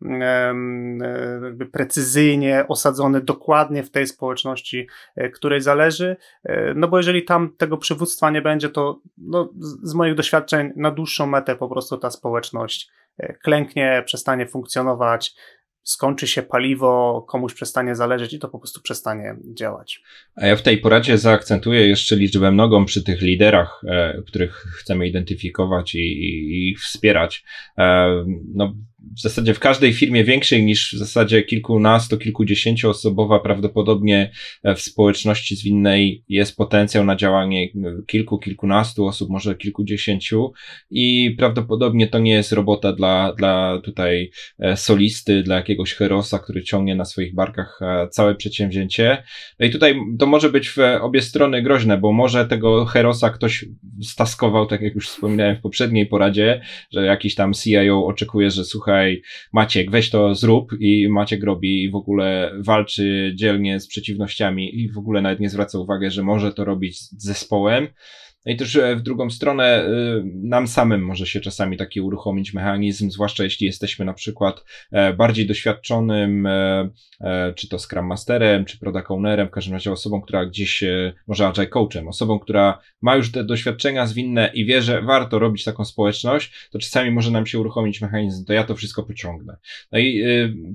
najprecyzyjnie 0.00 2.64
osadzony 2.68 3.20
dokładnie 3.20 3.82
w 3.82 3.90
tej 3.90 4.06
społeczności, 4.06 4.88
e, 5.16 5.30
której 5.30 5.60
zależy. 5.60 6.16
E, 6.44 6.74
no 6.74 6.88
bo 6.88 6.96
jeżeli 6.96 7.24
tam 7.24 7.56
tego 7.56 7.76
przywództwa 7.76 8.30
nie 8.30 8.42
będzie, 8.42 8.68
to 8.68 9.00
no, 9.18 9.52
z 9.82 9.94
moich 9.94 10.14
doświadczeń 10.14 10.72
na 10.76 10.90
dłuższą 10.90 11.26
metę 11.26 11.56
po 11.56 11.68
prostu 11.68 11.98
ta 11.98 12.10
społeczność 12.10 12.90
e, 13.18 13.32
klęknie, 13.32 14.02
przestanie 14.06 14.46
funkcjonować, 14.46 15.34
skończy 15.82 16.26
się 16.26 16.42
paliwo, 16.42 17.24
komuś 17.28 17.54
przestanie 17.54 17.96
zależeć 17.96 18.32
i 18.32 18.38
to 18.38 18.48
po 18.48 18.58
prostu 18.58 18.80
przestanie 18.82 19.36
działać. 19.54 20.02
A 20.36 20.46
ja 20.46 20.56
w 20.56 20.62
tej 20.62 20.78
poradzie 20.78 21.18
zaakcentuję 21.18 21.88
jeszcze 21.88 22.16
liczbę 22.16 22.52
mnogą 22.52 22.84
przy 22.84 23.04
tych 23.04 23.20
liderach, 23.20 23.80
e, 23.88 24.22
których 24.26 24.52
chcemy 24.52 25.08
identyfikować 25.08 25.94
i, 25.94 25.98
i, 25.98 26.70
i 26.70 26.76
wspierać. 26.76 27.44
E, 27.78 28.08
no, 28.54 28.74
w 29.16 29.20
zasadzie 29.20 29.54
w 29.54 29.58
każdej 29.58 29.92
firmie 29.92 30.24
większej 30.24 30.64
niż 30.64 30.94
w 30.94 30.98
zasadzie 30.98 31.42
kilkunastu, 31.42 32.18
kilkudziesięciu 32.18 32.90
osobowa 32.90 33.40
prawdopodobnie 33.40 34.30
e, 34.62 34.74
w 34.74 34.80
społeczności 34.80 35.56
zwinnej 35.56 36.24
jest 36.28 36.56
potencjał 36.56 37.04
na 37.04 37.16
działanie 37.16 37.68
kilku, 38.06 38.38
kilkunastu 38.38 39.06
osób, 39.06 39.30
może 39.30 39.54
kilkudziesięciu 39.54 40.52
i 40.90 41.34
prawdopodobnie 41.38 42.08
to 42.08 42.18
nie 42.18 42.32
jest 42.32 42.52
robota 42.52 42.92
dla, 42.92 43.32
dla 43.32 43.80
tutaj 43.84 44.30
e, 44.58 44.76
solisty, 44.76 45.42
dla 45.42 45.56
jakiegoś 45.56 45.94
herosa, 45.94 46.38
który 46.38 46.62
ciągnie 46.62 46.94
na 46.94 47.04
swoich 47.04 47.34
barkach 47.34 47.78
e, 47.82 48.08
całe 48.08 48.34
przedsięwzięcie. 48.34 49.22
No 49.60 49.66
i 49.66 49.70
tutaj 49.70 50.00
to 50.18 50.26
może 50.26 50.50
być 50.50 50.68
w 50.68 50.78
obie 51.00 51.22
strony 51.22 51.62
groźne, 51.62 51.98
bo 51.98 52.12
może 52.12 52.46
tego 52.46 52.84
herosa 52.84 53.30
ktoś 53.30 53.64
staskował, 54.02 54.66
tak 54.66 54.80
jak 54.82 54.94
już 54.94 55.08
wspominałem 55.08 55.56
w 55.56 55.60
poprzedniej 55.60 56.06
poradzie, 56.06 56.60
że 56.90 57.04
jakiś 57.04 57.34
tam 57.34 57.52
CIO 57.54 58.06
oczekuje, 58.06 58.50
że 58.50 58.64
słuchaj, 58.64 58.91
słuchaj, 58.92 59.22
Maciek, 59.52 59.90
weź 59.90 60.10
to 60.10 60.34
zrób 60.34 60.72
i 60.80 61.08
Maciek 61.08 61.44
robi 61.44 61.84
i 61.84 61.90
w 61.90 61.94
ogóle 61.94 62.52
walczy 62.58 63.32
dzielnie 63.34 63.80
z 63.80 63.86
przeciwnościami 63.86 64.80
i 64.80 64.92
w 64.92 64.98
ogóle 64.98 65.22
nawet 65.22 65.40
nie 65.40 65.50
zwraca 65.50 65.78
uwagi, 65.78 66.10
że 66.10 66.22
może 66.22 66.52
to 66.52 66.64
robić 66.64 67.00
z 67.00 67.24
zespołem. 67.24 67.88
No 68.46 68.52
i 68.52 68.56
też 68.56 68.76
e, 68.76 68.96
w 68.96 69.02
drugą 69.02 69.30
stronę 69.30 69.64
e, 69.64 69.88
nam 70.24 70.68
samym 70.68 71.04
może 71.04 71.26
się 71.26 71.40
czasami 71.40 71.76
taki 71.76 72.00
uruchomić 72.00 72.54
mechanizm, 72.54 73.10
zwłaszcza 73.10 73.44
jeśli 73.44 73.66
jesteśmy 73.66 74.04
na 74.04 74.14
przykład 74.14 74.64
e, 74.92 75.12
bardziej 75.12 75.46
doświadczonym, 75.46 76.48
czy 77.54 77.68
to 77.68 77.78
Scrum 77.78 78.06
Masterem, 78.06 78.64
czy 78.64 78.78
Product 78.78 79.10
Ownerem, 79.10 79.48
w 79.48 79.50
każdym 79.50 79.74
razie 79.74 79.92
osobą, 79.92 80.20
która 80.20 80.46
gdzieś, 80.46 80.84
może 81.26 81.46
Agile 81.46 81.66
Coachem, 81.66 82.08
osobą, 82.08 82.38
która 82.38 82.78
ma 83.02 83.16
już 83.16 83.32
te 83.32 83.44
doświadczenia 83.44 84.06
zwinne 84.06 84.50
i 84.54 84.64
wie, 84.64 84.82
że 84.82 85.02
warto 85.02 85.38
robić 85.38 85.64
taką 85.64 85.84
społeczność, 85.84 86.68
to 86.70 86.78
czasami 86.78 87.10
może 87.10 87.30
nam 87.30 87.46
się 87.46 87.58
uruchomić 87.58 88.00
mechanizm, 88.00 88.44
to 88.44 88.52
ja 88.52 88.64
to 88.64 88.74
wszystko 88.74 89.02
pociągnę. 89.02 89.56
No 89.92 89.98
i 89.98 90.24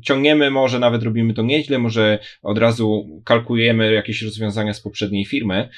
ciągniemy, 0.04 0.52
może 0.52 0.80
nawet 0.80 1.04
robimy 1.04 1.34
to 1.34 1.42
nieźle, 1.42 1.80
może 1.80 2.20
od 2.42 2.58
razu 2.58 3.22
kalkulujemy 3.26 3.94
jakieś 3.94 4.22
rozwiązania 4.22 4.74
z 4.74 4.82
poprzedniej 4.82 5.26
firmy, 5.26 5.70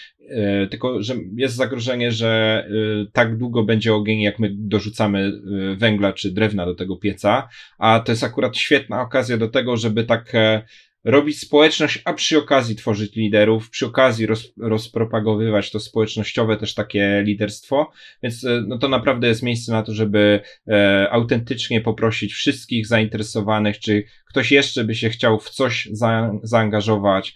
tylko 0.72 1.04
że 1.04 1.16
jest 1.36 1.56
zagrożenie 1.56 2.12
że 2.12 2.66
y, 2.72 3.12
tak 3.12 3.38
długo 3.38 3.64
będzie 3.64 3.94
ogień, 3.94 4.22
jak 4.22 4.40
my 4.40 4.50
dorzucamy 4.54 5.32
y, 5.74 5.76
węgla 5.76 6.14
czy 6.14 6.32
drewna 6.32 6.66
do 6.66 6.76
tego 6.76 6.98
pieca, 6.98 7.50
a 7.78 8.00
to 8.00 8.12
jest 8.12 8.24
akurat 8.24 8.58
świetna 8.58 9.02
okazja 9.02 9.38
do 9.38 9.48
tego, 9.48 9.78
żeby 9.78 10.04
tak 10.04 10.36
e, 10.36 10.62
robić 11.04 11.40
społeczność, 11.40 12.02
a 12.06 12.14
przy 12.14 12.38
okazji 12.38 12.76
tworzyć 12.76 13.16
liderów, 13.16 13.70
przy 13.70 13.86
okazji 13.86 14.26
roz, 14.26 14.54
rozpropagowywać 14.58 15.72
to 15.72 15.80
społecznościowe 15.80 16.58
też 16.58 16.74
takie 16.74 17.24
liderstwo, 17.26 17.92
więc 18.24 18.46
e, 18.46 18.64
no 18.68 18.78
to 18.78 18.88
naprawdę 18.88 19.28
jest 19.28 19.44
miejsce 19.44 19.72
na 19.72 19.84
to, 19.84 19.94
żeby 19.94 20.42
e, 20.68 21.08
autentycznie 21.12 21.82
poprosić 21.82 22.34
wszystkich 22.34 22.88
zainteresowanych, 22.88 23.80
czy 23.80 24.04
ktoś 24.30 24.52
jeszcze 24.52 24.84
by 24.84 24.96
się 24.96 25.10
chciał 25.10 25.40
w 25.40 25.50
coś 25.50 25.90
za, 25.92 26.32
zaangażować, 26.44 27.36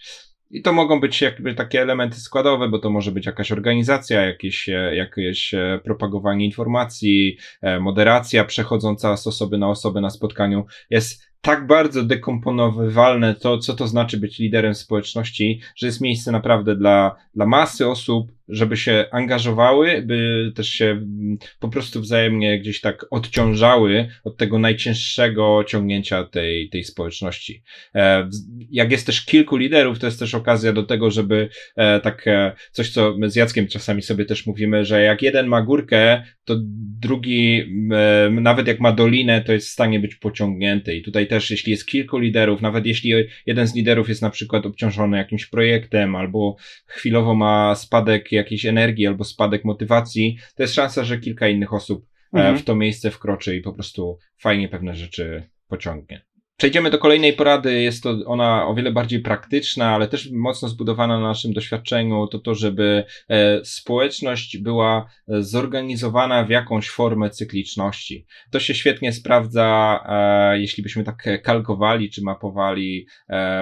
i 0.50 0.62
to 0.62 0.72
mogą 0.72 1.00
być 1.00 1.20
jakby 1.20 1.54
takie 1.54 1.82
elementy 1.82 2.20
składowe, 2.20 2.68
bo 2.68 2.78
to 2.78 2.90
może 2.90 3.12
być 3.12 3.26
jakaś 3.26 3.52
organizacja, 3.52 4.26
jakieś, 4.26 4.68
e, 4.68 4.96
jakieś 4.96 5.54
e, 5.54 5.80
propagowanie 5.84 6.44
informacji, 6.44 7.36
e, 7.62 7.80
moderacja 7.80 8.44
przechodząca 8.44 9.16
z 9.16 9.26
osoby 9.26 9.58
na 9.58 9.68
osobę 9.68 10.00
na 10.00 10.10
spotkaniu. 10.10 10.66
Jest 10.90 11.34
tak 11.40 11.66
bardzo 11.66 12.02
dekomponowywalne 12.02 13.34
to, 13.34 13.58
co 13.58 13.74
to 13.74 13.86
znaczy 13.86 14.16
być 14.16 14.38
liderem 14.38 14.74
społeczności, 14.74 15.60
że 15.76 15.86
jest 15.86 16.00
miejsce 16.00 16.32
naprawdę 16.32 16.76
dla, 16.76 17.16
dla 17.34 17.46
masy 17.46 17.88
osób, 17.88 18.32
żeby 18.48 18.76
się 18.76 19.04
angażowały, 19.12 20.02
by 20.02 20.52
też 20.54 20.68
się 20.68 20.84
mm, 20.84 21.38
po 21.60 21.68
prostu 21.68 22.00
wzajemnie 22.00 22.60
gdzieś 22.60 22.80
tak 22.80 23.06
odciążały 23.10 24.08
od 24.24 24.36
tego 24.36 24.58
najcięższego 24.58 25.64
ciągnięcia 25.68 26.24
tej, 26.24 26.68
tej 26.68 26.84
społeczności. 26.84 27.62
E, 27.94 28.28
jak 28.70 28.90
jest 28.90 29.06
też 29.06 29.24
kilku 29.24 29.56
liderów, 29.56 29.98
to 29.98 30.06
jest 30.06 30.18
też 30.18 30.34
okazja 30.34 30.72
do 30.72 30.82
tego, 30.82 31.10
żeby 31.10 31.48
e, 31.76 32.00
tak 32.00 32.28
e, 32.28 32.52
coś, 32.72 32.90
co 32.90 33.14
my 33.18 33.30
z 33.30 33.36
Jackiem 33.36 33.68
czasami 33.68 34.02
sobie 34.02 34.24
też 34.24 34.46
mówimy, 34.46 34.84
że 34.84 35.02
jak 35.02 35.22
jeden 35.22 35.46
ma 35.46 35.62
górkę, 35.62 36.22
to 36.44 36.56
drugi, 37.00 37.62
nawet 38.30 38.66
jak 38.66 38.80
ma 38.80 38.92
dolinę, 38.92 39.42
to 39.42 39.52
jest 39.52 39.68
w 39.68 39.72
stanie 39.72 40.00
być 40.00 40.14
pociągnięty. 40.14 40.96
I 40.96 41.02
tutaj 41.02 41.26
też, 41.26 41.50
jeśli 41.50 41.70
jest 41.70 41.86
kilku 41.86 42.18
liderów, 42.18 42.60
nawet 42.60 42.86
jeśli 42.86 43.12
jeden 43.46 43.66
z 43.66 43.74
liderów 43.74 44.08
jest 44.08 44.22
na 44.22 44.30
przykład 44.30 44.66
obciążony 44.66 45.16
jakimś 45.16 45.46
projektem 45.46 46.16
albo 46.16 46.56
chwilowo 46.86 47.34
ma 47.34 47.74
spadek 47.74 48.32
jakiejś 48.34 48.66
energii 48.66 49.06
albo 49.06 49.24
spadek 49.24 49.64
motywacji, 49.64 50.38
to 50.56 50.62
jest 50.62 50.74
szansa, 50.74 51.04
że 51.04 51.18
kilka 51.18 51.48
innych 51.48 51.72
osób 51.72 52.06
mhm. 52.32 52.58
w 52.58 52.64
to 52.64 52.74
miejsce 52.74 53.10
wkroczy 53.10 53.56
i 53.56 53.60
po 53.60 53.72
prostu 53.72 54.18
fajnie 54.38 54.68
pewne 54.68 54.94
rzeczy 54.94 55.42
pociągnie. 55.68 56.24
Przejdziemy 56.56 56.90
do 56.90 56.98
kolejnej 56.98 57.32
porady. 57.32 57.82
Jest 57.82 58.02
to 58.02 58.16
ona 58.26 58.66
o 58.66 58.74
wiele 58.74 58.92
bardziej 58.92 59.20
praktyczna, 59.20 59.94
ale 59.94 60.08
też 60.08 60.30
mocno 60.30 60.68
zbudowana 60.68 61.20
na 61.20 61.28
naszym 61.28 61.52
doświadczeniu. 61.52 62.26
To 62.26 62.38
to, 62.38 62.54
żeby 62.54 63.04
e, 63.28 63.64
społeczność 63.64 64.58
była 64.58 65.06
e, 65.28 65.42
zorganizowana 65.42 66.44
w 66.44 66.50
jakąś 66.50 66.88
formę 66.88 67.30
cykliczności. 67.30 68.26
To 68.50 68.60
się 68.60 68.74
świetnie 68.74 69.12
sprawdza, 69.12 70.00
e, 70.08 70.60
jeśli 70.60 70.82
byśmy 70.82 71.04
tak 71.04 71.42
kalkowali 71.42 72.10
czy 72.10 72.22
mapowali 72.22 73.06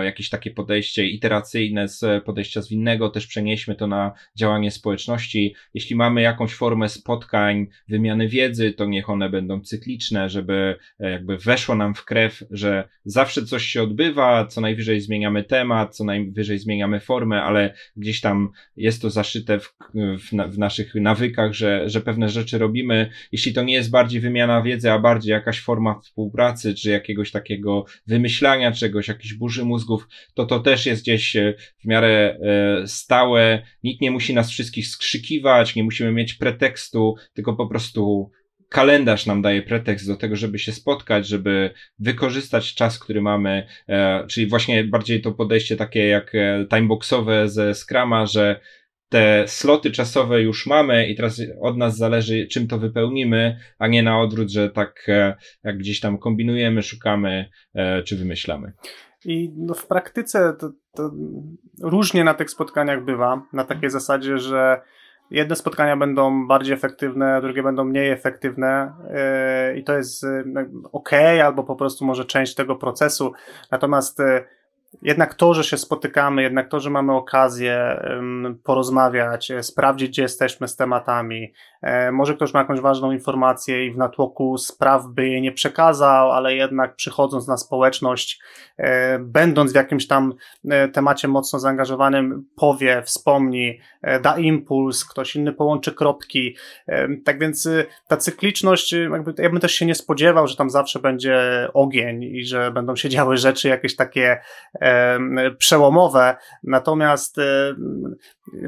jakieś 0.05 0.29
takie 0.29 0.51
podejście 0.51 1.07
iteracyjne 1.07 1.89
z 1.89 2.25
podejścia 2.25 2.63
zwinnego, 2.63 3.11
też 3.11 3.27
przenieśmy 3.27 3.75
to 3.75 3.87
na 3.87 4.13
działanie 4.37 4.71
społeczności. 4.71 5.55
Jeśli 5.75 5.97
mamy 5.97 6.23
jakąś 6.23 6.55
formę 6.55 6.89
spotkań, 6.89 7.67
wymiany 7.89 8.29
wiedzy, 8.29 8.73
to 8.73 8.85
niech 8.85 9.11
one 9.11 9.31
będą 9.31 9.61
cykliczne, 9.61 10.29
żeby 10.29 10.77
jakby 10.99 11.39
weszło 11.39 11.75
nam 11.75 11.95
w 11.95 12.05
krew, 12.05 12.45
że 12.51 12.82
zawsze 13.05 13.45
coś 13.45 13.65
się 13.65 13.83
odbywa, 13.83 14.47
co 14.47 14.61
najwyżej 14.61 15.01
zmieniamy 15.01 15.45
temat, 15.45 15.97
co 15.97 16.05
najwyżej 16.05 16.59
zmieniamy 16.59 17.01
formę, 17.01 17.43
ale 17.43 17.75
gdzieś 17.97 18.21
tam 18.21 18.49
jest 18.77 19.03
to 19.03 19.11
zaszyte 19.11 19.59
w, 19.59 19.75
w, 19.95 20.53
w 20.55 20.59
naszych 20.59 20.95
nawykach, 20.95 21.53
że, 21.53 21.89
że 21.89 22.01
pewne 22.01 22.29
rzeczy 22.29 22.59
robimy. 22.59 23.11
Jeśli 23.33 23.53
to 23.53 23.63
nie 23.63 23.75
jest 23.75 23.91
bardziej 23.91 24.21
wymiana 24.21 24.63
wiedzy, 24.63 24.93
a 24.93 24.99
bardziej 24.99 25.31
jakaś 25.31 25.61
forma 25.61 26.01
współpracy, 26.01 26.75
czy 26.75 26.91
jakiegoś 26.91 27.31
takiego 27.31 27.85
wymyślania 28.07 28.73
czegoś, 28.73 29.09
jakiejś 29.09 29.35
burzy 29.35 29.65
mózgów, 29.65 30.09
to 30.35 30.47
to 30.47 30.61
też 30.61 30.87
jest 30.87 31.03
gdzieś 31.03 31.37
e, 31.37 31.55
w 31.79 31.85
miarę 31.85 32.39
e, 32.43 32.87
stałe. 32.87 33.63
Nikt 33.85 34.01
nie 34.01 34.11
musi 34.11 34.35
nas 34.35 34.51
wszystkich 34.51 34.87
skrzykiwać, 34.87 35.77
nie 35.77 35.85
musimy 35.85 36.13
mieć 36.13 36.35
pretekstu, 36.35 37.15
tylko 37.35 37.57
po 37.57 37.67
prostu 37.67 38.31
kalendarz 38.73 39.27
nam 39.27 39.43
daje 39.43 39.63
pretekst 39.63 40.07
do 40.07 40.17
tego, 40.17 40.37
żeby 40.37 40.59
się 40.59 40.73
spotkać, 40.73 41.29
żeby 41.29 41.71
wykorzystać 41.99 42.75
czas, 42.75 42.99
który 42.99 43.23
mamy, 43.23 43.67
e, 43.89 44.27
czyli 44.27 44.47
właśnie 44.47 44.85
bardziej 44.85 45.23
to 45.23 45.33
podejście 45.33 45.77
takie 45.77 46.07
jak 46.07 46.35
e, 46.35 46.67
timeboxowe 46.71 47.49
ze 47.49 47.75
Scrama, 47.75 48.27
że 48.27 48.61
te 49.09 49.45
sloty 49.47 49.91
czasowe 49.91 50.43
już 50.43 50.67
mamy 50.67 51.09
i 51.09 51.17
teraz 51.17 51.43
od 51.61 51.77
nas 51.77 51.97
zależy, 51.97 52.47
czym 52.47 52.69
to 52.69 52.79
wypełnimy, 52.79 53.59
a 53.79 53.87
nie 53.87 54.03
na 54.03 54.21
odwrót, 54.21 54.51
że 54.51 54.71
tak 54.71 55.05
e, 55.09 55.35
jak 55.65 55.79
gdzieś 55.79 56.01
tam 56.01 56.19
kombinujemy, 56.19 56.83
szukamy 56.83 57.51
czy 58.05 58.17
wymyślamy. 58.17 58.73
I 59.25 59.53
no 59.57 59.75
w 59.75 59.87
praktyce 59.87 60.57
to, 60.59 60.71
to 60.95 61.11
różnie 61.83 62.25
na 62.25 62.35
tych 62.35 62.51
spotkaniach 62.51 63.05
bywa, 63.05 63.47
na 63.53 63.65
takiej 63.65 63.91
zasadzie, 63.91 64.39
że 64.39 64.81
Jedne 65.31 65.57
spotkania 65.57 65.97
będą 65.97 66.47
bardziej 66.47 66.75
efektywne, 66.75 67.41
drugie 67.41 67.63
będą 67.63 67.85
mniej 67.85 68.11
efektywne 68.11 68.93
yy, 69.71 69.79
i 69.79 69.85
to 69.85 69.97
jest 69.97 70.23
yy, 70.23 70.71
ok, 70.93 71.11
albo 71.45 71.65
po 71.65 71.77
prostu 71.77 72.05
może 72.05 72.25
część 72.25 72.55
tego 72.55 72.77
procesu. 72.77 73.33
Natomiast 73.71 74.19
yy, 74.19 74.45
jednak 75.03 75.35
to, 75.35 75.55
że 75.55 75.65
się 75.65 75.79
spotykamy, 75.79 76.43
jednak 76.43 76.69
to, 76.69 76.81
że 76.81 76.91
mamy 76.91 77.13
okazję 77.13 78.03
porozmawiać, 78.65 79.51
e, 79.51 79.63
sprawdzić, 79.63 80.09
gdzie 80.09 80.23
jesteśmy 80.23 80.69
z 80.69 80.77
tematami. 80.77 81.53
E, 81.83 82.13
może 82.13 82.35
ktoś 82.35 82.55
ma 82.55 82.61
jakąś 82.61 82.81
ważną 82.81 83.13
informację 83.13 83.87
i 83.87 83.91
w 83.91 83.97
natłoku 83.97 84.59
spraw 84.59 85.07
by 85.07 85.29
jej 85.29 85.43
nie 85.43 85.53
przekazał, 85.53 86.33
ale 86.33 86.55
jednak 86.55 86.97
przychodząc 86.97 87.49
na 87.49 87.57
społeczność, 87.57 88.41
e, 88.77 89.19
będąc 89.19 89.73
w 89.73 89.75
jakimś 89.75 90.07
tam 90.07 90.35
temacie 90.93 91.29
mocno 91.29 91.59
zaangażowanym, 91.59 92.45
powie, 92.57 93.03
wspomni, 93.03 93.81
da 94.23 94.39
impuls, 94.39 95.05
ktoś 95.05 95.37
inny 95.37 95.53
połączy 95.53 95.93
kropki. 95.93 96.57
Tak 97.25 97.41
więc 97.41 97.69
ta 98.09 98.17
cykliczność, 98.17 98.93
jakby, 98.93 99.43
ja 99.43 99.51
bym 99.51 99.61
też 99.61 99.75
się 99.75 99.87
nie 99.87 99.95
spodziewał, 99.95 100.49
że 100.49 100.57
tam 100.57 100.71
zawsze 100.71 100.99
będzie 100.99 101.69
ogień 101.75 102.23
i 102.23 102.45
że 102.45 102.71
będą 102.71 102.97
się 102.97 103.09
działy 103.17 103.37
rzeczy 103.37 103.69
jakieś 103.69 103.97
takie 103.97 104.41
przełomowe, 105.59 106.37
natomiast 106.63 107.37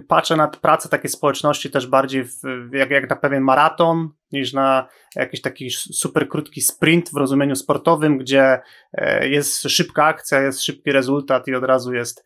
patrzę 0.09 0.37
na 0.37 0.49
pracę 0.49 0.89
takiej 0.89 1.11
społeczności 1.11 1.71
też 1.71 1.87
bardziej 1.87 2.25
w, 2.25 2.41
jak, 2.73 2.91
jak 2.91 3.11
na 3.11 3.17
pewien 3.17 3.43
maraton, 3.43 4.09
niż 4.33 4.53
na 4.53 4.89
jakiś 5.17 5.41
taki 5.41 5.71
super 5.71 6.29
krótki 6.29 6.61
sprint 6.61 7.11
w 7.11 7.17
rozumieniu 7.17 7.57
sportowym, 7.57 8.19
gdzie 8.19 8.61
e, 8.93 9.29
jest 9.29 9.63
szybka 9.63 10.05
akcja, 10.05 10.41
jest 10.41 10.63
szybki 10.63 10.93
rezultat 10.93 11.49
i 11.49 11.55
od 11.55 11.65
razu 11.65 11.95
jest 11.95 12.25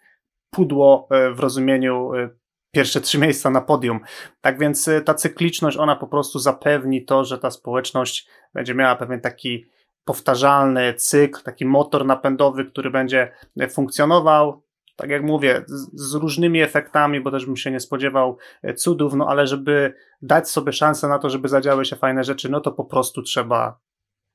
pudło 0.51 1.09
e, 1.11 1.31
w 1.31 1.41
rozumieniu 1.41 2.15
e, 2.15 2.31
pierwsze 2.75 3.01
trzy 3.01 3.19
miejsca 3.19 3.51
na 3.51 3.61
podium. 3.61 4.01
Tak 4.41 4.59
więc 4.59 4.91
ta 5.05 5.15
cykliczność, 5.15 5.77
ona 5.77 5.97
po 5.97 6.07
prostu 6.07 6.39
zapewni 6.39 7.05
to, 7.05 7.25
że 7.25 7.39
ta 7.39 7.51
społeczność 7.51 8.29
będzie 8.55 8.75
miała 8.75 8.97
pewien 8.97 9.21
taki 9.21 9.67
powtarzalny 10.09 10.95
cykl, 10.95 11.43
taki 11.43 11.65
motor 11.67 12.07
napędowy, 12.07 12.65
który 12.65 12.91
będzie 12.91 13.33
funkcjonował. 13.71 14.63
Tak 14.97 15.11
jak 15.11 15.23
mówię, 15.23 15.65
z, 15.93 16.15
różnymi 16.15 16.61
efektami, 16.63 17.21
bo 17.21 17.31
też 17.31 17.47
bym 17.47 17.57
się 17.57 17.71
nie 17.71 17.81
spodziewał 17.81 18.39
e, 18.63 18.75
cudów, 18.75 19.15
no 19.15 19.29
ale 19.29 19.47
żeby 19.47 19.95
dać 20.23 20.51
sobie 20.51 20.73
szansę 20.73 21.09
na 21.09 21.19
to, 21.19 21.31
żeby 21.31 21.49
zadziały 21.49 21.85
się 21.85 21.97
fajne 21.97 22.25
rzeczy, 22.25 22.49
no 22.49 22.61
to 22.61 22.73
po 22.73 22.85
prostu 22.85 23.23
trzeba 23.23 23.79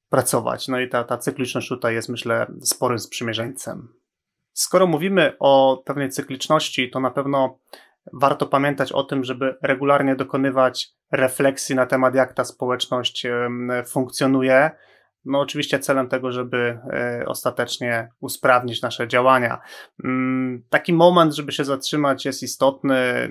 pracować. 0.10 0.68
No 0.68 0.80
i 0.80 0.90
ta, 0.90 1.04
ta 1.04 1.18
cykliczność 1.18 1.70
tutaj 1.70 1.94
jest, 1.94 2.10
myślę, 2.10 2.48
sporym 2.62 3.00
sprzymierzeńcem. 3.00 3.94
Skoro 4.54 4.88
mówimy 4.88 5.36
o 5.40 5.84
pewnej 5.86 6.10
cykliczności, 6.10 6.90
to 6.90 7.00
na 7.00 7.12
pewno 7.12 7.60
warto 8.14 8.48
pamiętać 8.48 8.92
o 8.92 9.04
tym, 9.04 9.24
żeby 9.24 9.56
regularnie 9.62 10.16
dokonywać 10.16 10.92
refleksji 11.12 11.76
na 11.76 11.86
temat, 11.86 12.16
jak 12.16 12.34
ta 12.34 12.44
społeczność 12.46 13.28
funkcjonuje 13.86 14.72
no 15.26 15.40
oczywiście 15.40 15.80
celem 15.80 16.08
tego, 16.10 16.32
żeby 16.32 16.80
e, 16.94 17.24
ostatecznie 17.28 18.10
usprawnić 18.20 18.82
nasze 18.82 19.08
działania. 19.08 19.60
Mm, 20.04 20.64
taki 20.70 20.94
moment, 20.94 21.36
żeby 21.36 21.52
się 21.52 21.66
zatrzymać, 21.66 22.26
jest 22.26 22.44
istotny. 22.44 23.30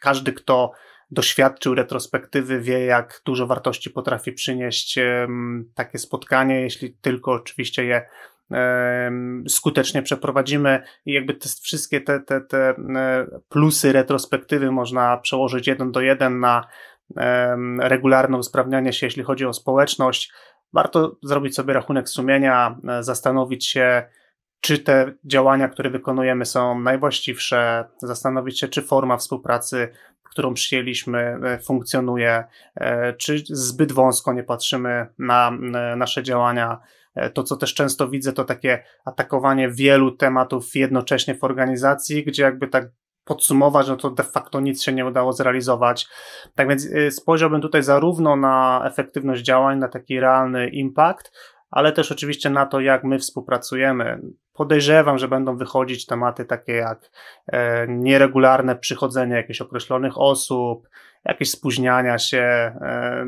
Każdy, 0.00 0.32
kto 0.32 0.72
doświadczył 1.10 1.74
retrospektywy, 1.74 2.60
wie, 2.60 2.84
jak 2.84 3.22
dużo 3.24 3.46
wartości 3.46 3.90
potrafi 3.90 4.32
przynieść 4.32 4.98
takie 5.74 5.98
spotkanie, 5.98 6.60
jeśli 6.60 6.94
tylko 6.94 7.32
oczywiście 7.32 7.84
je 7.84 8.06
skutecznie 9.48 10.02
przeprowadzimy 10.02 10.82
i 11.06 11.12
jakby 11.12 11.34
te 11.34 11.48
wszystkie 11.62 12.00
te, 12.00 12.20
te, 12.20 12.40
te 12.40 12.68
e, 12.68 13.26
plusy 13.48 13.92
retrospektywy 13.92 14.70
można 14.70 15.16
przełożyć 15.16 15.66
jeden 15.66 15.92
do 15.92 16.00
jeden 16.00 16.40
na 16.40 16.66
regularne 17.78 18.38
usprawnianie 18.38 18.92
się, 18.92 19.06
jeśli 19.06 19.22
chodzi 19.22 19.46
o 19.46 19.52
społeczność 19.52 20.32
warto 20.72 21.16
zrobić 21.22 21.54
sobie 21.54 21.74
rachunek 21.74 22.08
sumienia, 22.08 22.78
e, 22.88 23.02
zastanowić 23.02 23.66
się, 23.66 24.04
czy 24.60 24.78
te 24.78 25.12
działania, 25.24 25.68
które 25.68 25.90
wykonujemy, 25.90 26.44
są 26.44 26.80
najwłaściwsze, 26.80 27.84
zastanowić 27.98 28.60
się, 28.60 28.68
czy 28.68 28.82
forma 28.82 29.16
współpracy, 29.16 29.88
którą 30.22 30.54
przyjęliśmy, 30.54 31.38
e, 31.44 31.58
funkcjonuje, 31.58 32.44
e, 32.74 33.12
czy 33.12 33.42
zbyt 33.48 33.92
wąsko 33.92 34.32
nie 34.32 34.44
patrzymy 34.44 35.06
na 35.18 35.50
nasze 35.96 36.22
działania. 36.22 36.80
To, 37.34 37.42
co 37.42 37.56
też 37.56 37.74
często 37.74 38.08
widzę, 38.08 38.32
to 38.32 38.44
takie 38.44 38.84
atakowanie 39.04 39.70
wielu 39.70 40.10
tematów 40.16 40.74
jednocześnie 40.74 41.34
w 41.34 41.44
organizacji, 41.44 42.24
gdzie 42.24 42.42
jakby 42.42 42.68
tak 42.68 42.88
podsumować, 43.26 43.88
no 43.88 43.96
to 43.96 44.10
de 44.10 44.22
facto 44.22 44.60
nic 44.60 44.82
się 44.82 44.92
nie 44.92 45.06
udało 45.06 45.32
zrealizować. 45.32 46.08
Tak 46.54 46.68
więc 46.68 46.84
y, 46.84 47.10
spojrzałbym 47.10 47.60
tutaj 47.60 47.82
zarówno 47.82 48.36
na 48.36 48.82
efektywność 48.84 49.42
działań, 49.42 49.78
na 49.78 49.88
taki 49.88 50.20
realny 50.20 50.68
impact, 50.68 51.32
ale 51.70 51.92
też 51.92 52.12
oczywiście 52.12 52.50
na 52.50 52.66
to, 52.66 52.80
jak 52.80 53.04
my 53.04 53.18
współpracujemy. 53.18 54.20
Podejrzewam, 54.52 55.18
że 55.18 55.28
będą 55.28 55.56
wychodzić 55.56 56.06
tematy 56.06 56.44
takie 56.44 56.72
jak 56.72 57.10
e, 57.46 57.86
nieregularne 57.88 58.76
przychodzenie 58.76 59.34
jakichś 59.34 59.60
określonych 59.60 60.18
osób, 60.18 60.88
jakieś 61.24 61.50
spóźniania 61.50 62.18
się, 62.18 62.38
e, 62.40 63.26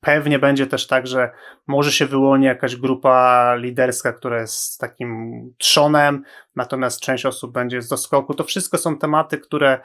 Pewnie 0.00 0.38
będzie 0.38 0.66
też 0.66 0.86
tak, 0.86 1.06
że 1.06 1.30
może 1.66 1.92
się 1.92 2.06
wyłoni 2.06 2.46
jakaś 2.46 2.76
grupa 2.76 3.54
liderska, 3.54 4.12
która 4.12 4.40
jest 4.40 4.80
takim 4.80 5.40
trzonem, 5.58 6.24
natomiast 6.56 7.00
część 7.00 7.26
osób 7.26 7.52
będzie 7.52 7.82
z 7.82 7.88
doskoku. 7.88 8.34
To 8.34 8.44
wszystko 8.44 8.78
są 8.78 8.98
tematy, 8.98 9.38
które, 9.38 9.80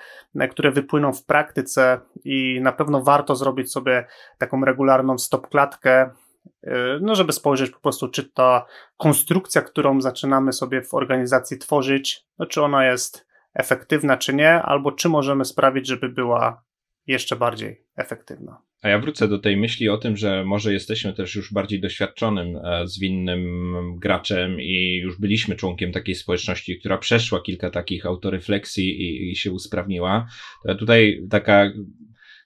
które 0.51 0.71
wypłyną 0.71 1.13
w 1.13 1.25
praktyce 1.25 1.99
i 2.23 2.59
na 2.61 2.71
pewno 2.71 3.01
warto 3.01 3.35
zrobić 3.35 3.71
sobie 3.71 4.05
taką 4.37 4.65
regularną 4.65 5.17
stopklatkę, 5.17 6.09
y, 6.67 6.71
no 7.01 7.15
żeby 7.15 7.33
spojrzeć 7.33 7.71
po 7.71 7.79
prostu, 7.79 8.07
czy 8.07 8.31
ta 8.31 8.65
konstrukcja, 8.97 9.61
którą 9.61 10.01
zaczynamy 10.01 10.53
sobie 10.53 10.81
w 10.81 10.93
organizacji 10.93 11.57
tworzyć, 11.57 12.25
no 12.39 12.45
czy 12.45 12.63
ona 12.63 12.85
jest 12.85 13.27
efektywna, 13.53 14.17
czy 14.17 14.33
nie, 14.33 14.61
albo 14.61 14.91
czy 14.91 15.09
możemy 15.09 15.45
sprawić, 15.45 15.87
żeby 15.87 16.09
była 16.09 16.63
jeszcze 17.07 17.35
bardziej 17.35 17.85
efektywna. 17.95 18.64
A 18.81 18.89
ja 18.89 18.99
wrócę 18.99 19.27
do 19.27 19.39
tej 19.39 19.57
myśli 19.57 19.89
o 19.89 19.97
tym, 19.97 20.17
że 20.17 20.43
może 20.43 20.73
jesteśmy 20.73 21.13
też 21.13 21.35
już 21.35 21.53
bardziej 21.53 21.79
doświadczonym, 21.79 22.55
e, 22.55 22.87
zwinnym 22.87 23.75
graczem 23.99 24.61
i 24.61 24.99
już 25.03 25.19
byliśmy 25.19 25.55
członkiem 25.55 25.91
takiej 25.91 26.15
społeczności, 26.15 26.79
która 26.79 26.97
przeszła 26.97 27.41
kilka 27.41 27.69
takich 27.69 28.05
autorefleksji 28.05 29.01
i, 29.01 29.31
i 29.31 29.35
się 29.35 29.51
usprawniła. 29.51 30.27
Tutaj 30.79 31.21
taka 31.29 31.71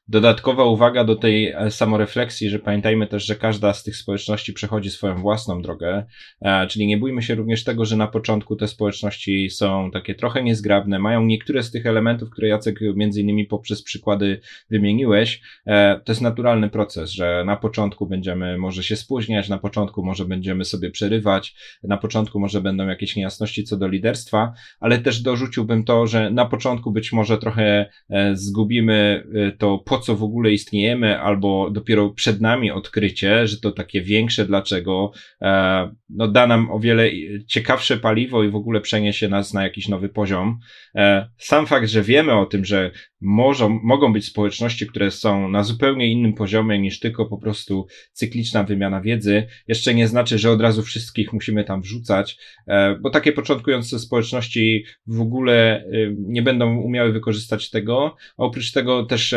Dodatkowa 0.09 0.63
uwaga 0.63 1.03
do 1.03 1.15
tej 1.15 1.47
e, 1.47 1.71
samorefleksji, 1.71 2.49
że 2.49 2.59
pamiętajmy 2.59 3.07
też, 3.07 3.25
że 3.25 3.35
każda 3.35 3.73
z 3.73 3.83
tych 3.83 3.95
społeczności 3.95 4.53
przechodzi 4.53 4.89
swoją 4.89 5.15
własną 5.15 5.61
drogę, 5.61 6.05
e, 6.41 6.67
czyli 6.67 6.87
nie 6.87 6.97
bójmy 6.97 7.21
się 7.21 7.35
również 7.35 7.63
tego, 7.63 7.85
że 7.85 7.97
na 7.97 8.07
początku 8.07 8.55
te 8.55 8.67
społeczności 8.67 9.49
są 9.49 9.91
takie 9.91 10.15
trochę 10.15 10.43
niezgrabne, 10.43 10.99
mają 10.99 11.25
niektóre 11.25 11.63
z 11.63 11.71
tych 11.71 11.85
elementów, 11.85 12.29
które 12.29 12.47
Jacek 12.47 12.79
między 12.95 13.21
innymi 13.21 13.45
poprzez 13.45 13.83
przykłady 13.83 14.39
wymieniłeś. 14.69 15.41
E, 15.65 16.01
to 16.05 16.11
jest 16.11 16.21
naturalny 16.21 16.69
proces, 16.69 17.11
że 17.11 17.43
na 17.45 17.55
początku 17.55 18.07
będziemy 18.07 18.57
może 18.57 18.83
się 18.83 18.95
spóźniać, 18.95 19.49
na 19.49 19.57
początku 19.57 20.05
może 20.05 20.25
będziemy 20.25 20.65
sobie 20.65 20.91
przerywać, 20.91 21.55
na 21.83 21.97
początku 21.97 22.39
może 22.39 22.61
będą 22.61 22.87
jakieś 22.87 23.15
niejasności 23.15 23.63
co 23.63 23.77
do 23.77 23.87
liderstwa, 23.87 24.53
ale 24.79 24.97
też 24.97 25.21
dorzuciłbym 25.21 25.83
to, 25.83 26.07
że 26.07 26.31
na 26.31 26.45
początku 26.45 26.91
być 26.91 27.11
może 27.11 27.37
trochę 27.37 27.89
zgubimy 28.33 29.23
to 29.57 29.77
po 29.77 29.98
co 29.99 30.15
w 30.15 30.23
ogóle 30.23 30.51
istniejemy, 30.51 31.19
albo 31.19 31.69
dopiero 31.69 32.09
przed 32.09 32.41
nami 32.41 32.71
odkrycie, 32.71 33.47
że 33.47 33.59
to 33.59 33.71
takie 33.71 34.01
większe 34.01 34.45
dlaczego, 34.45 35.11
e, 35.41 35.91
no 36.09 36.27
da 36.27 36.47
nam 36.47 36.71
o 36.71 36.79
wiele 36.79 37.09
ciekawsze 37.47 37.97
paliwo 37.97 38.43
i 38.43 38.49
w 38.49 38.55
ogóle 38.55 38.81
przeniesie 38.81 39.29
nas 39.29 39.53
na 39.53 39.63
jakiś 39.63 39.87
nowy 39.87 40.09
poziom. 40.09 40.59
E, 40.95 41.29
sam 41.37 41.67
fakt, 41.67 41.89
że 41.89 42.03
wiemy 42.03 42.33
o 42.33 42.45
tym, 42.45 42.65
że 42.65 42.91
może, 43.21 43.69
mogą 43.83 44.13
być 44.13 44.25
społeczności, 44.25 44.87
które 44.87 45.11
są 45.11 45.49
na 45.49 45.63
zupełnie 45.63 46.11
innym 46.11 46.33
poziomie 46.33 46.79
niż 46.79 46.99
tylko 46.99 47.25
po 47.25 47.37
prostu 47.37 47.87
cykliczna 48.11 48.63
wymiana 48.63 49.01
wiedzy, 49.01 49.47
jeszcze 49.67 49.93
nie 49.93 50.07
znaczy, 50.07 50.37
że 50.37 50.51
od 50.51 50.61
razu 50.61 50.83
wszystkich 50.83 51.33
musimy 51.33 51.63
tam 51.63 51.81
wrzucać, 51.81 52.37
e, 52.67 52.95
bo 52.95 53.09
takie 53.09 53.31
początkujące 53.31 53.99
społeczności 53.99 54.85
w 55.07 55.21
ogóle 55.21 55.85
nie 56.17 56.41
będą 56.41 56.77
umiały 56.77 57.11
wykorzystać 57.11 57.69
tego. 57.69 58.15
A 58.37 58.43
oprócz 58.43 58.71
tego 58.71 59.05
też 59.05 59.35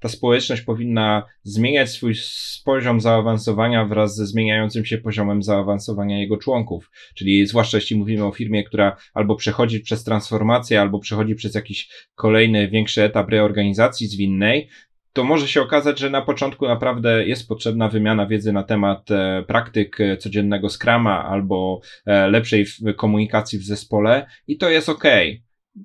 ta 0.00 0.08
społeczność 0.08 0.62
powinna 0.62 1.22
zmieniać 1.42 1.90
swój 1.90 2.14
poziom 2.64 3.00
zaawansowania 3.00 3.84
wraz 3.84 4.16
ze 4.16 4.26
zmieniającym 4.26 4.84
się 4.84 4.98
poziomem 4.98 5.42
zaawansowania 5.42 6.18
jego 6.18 6.36
członków. 6.36 6.90
Czyli 7.14 7.46
zwłaszcza 7.46 7.76
jeśli 7.76 7.96
mówimy 7.96 8.24
o 8.24 8.32
firmie, 8.32 8.64
która 8.64 8.96
albo 9.14 9.36
przechodzi 9.36 9.80
przez 9.80 10.04
transformację, 10.04 10.80
albo 10.80 10.98
przechodzi 10.98 11.34
przez 11.34 11.54
jakiś 11.54 11.88
kolejny 12.14 12.68
większy 12.68 13.02
etap 13.02 13.23
reorganizacji 13.28 14.06
zwinnej, 14.06 14.68
to 15.14 15.24
może 15.24 15.48
się 15.48 15.62
okazać, 15.62 15.98
że 15.98 16.10
na 16.10 16.22
początku 16.22 16.68
naprawdę 16.68 17.26
jest 17.26 17.48
potrzebna 17.48 17.88
wymiana 17.88 18.26
wiedzy 18.26 18.52
na 18.52 18.62
temat 18.62 19.10
e, 19.10 19.44
praktyk 19.46 20.00
e, 20.00 20.16
codziennego 20.16 20.68
skrama 20.68 21.24
albo 21.24 21.80
e, 22.06 22.28
lepszej 22.28 22.66
komunikacji 22.96 23.58
w 23.58 23.64
zespole 23.64 24.26
i 24.46 24.58
to 24.58 24.70
jest 24.70 24.88
ok 24.88 25.04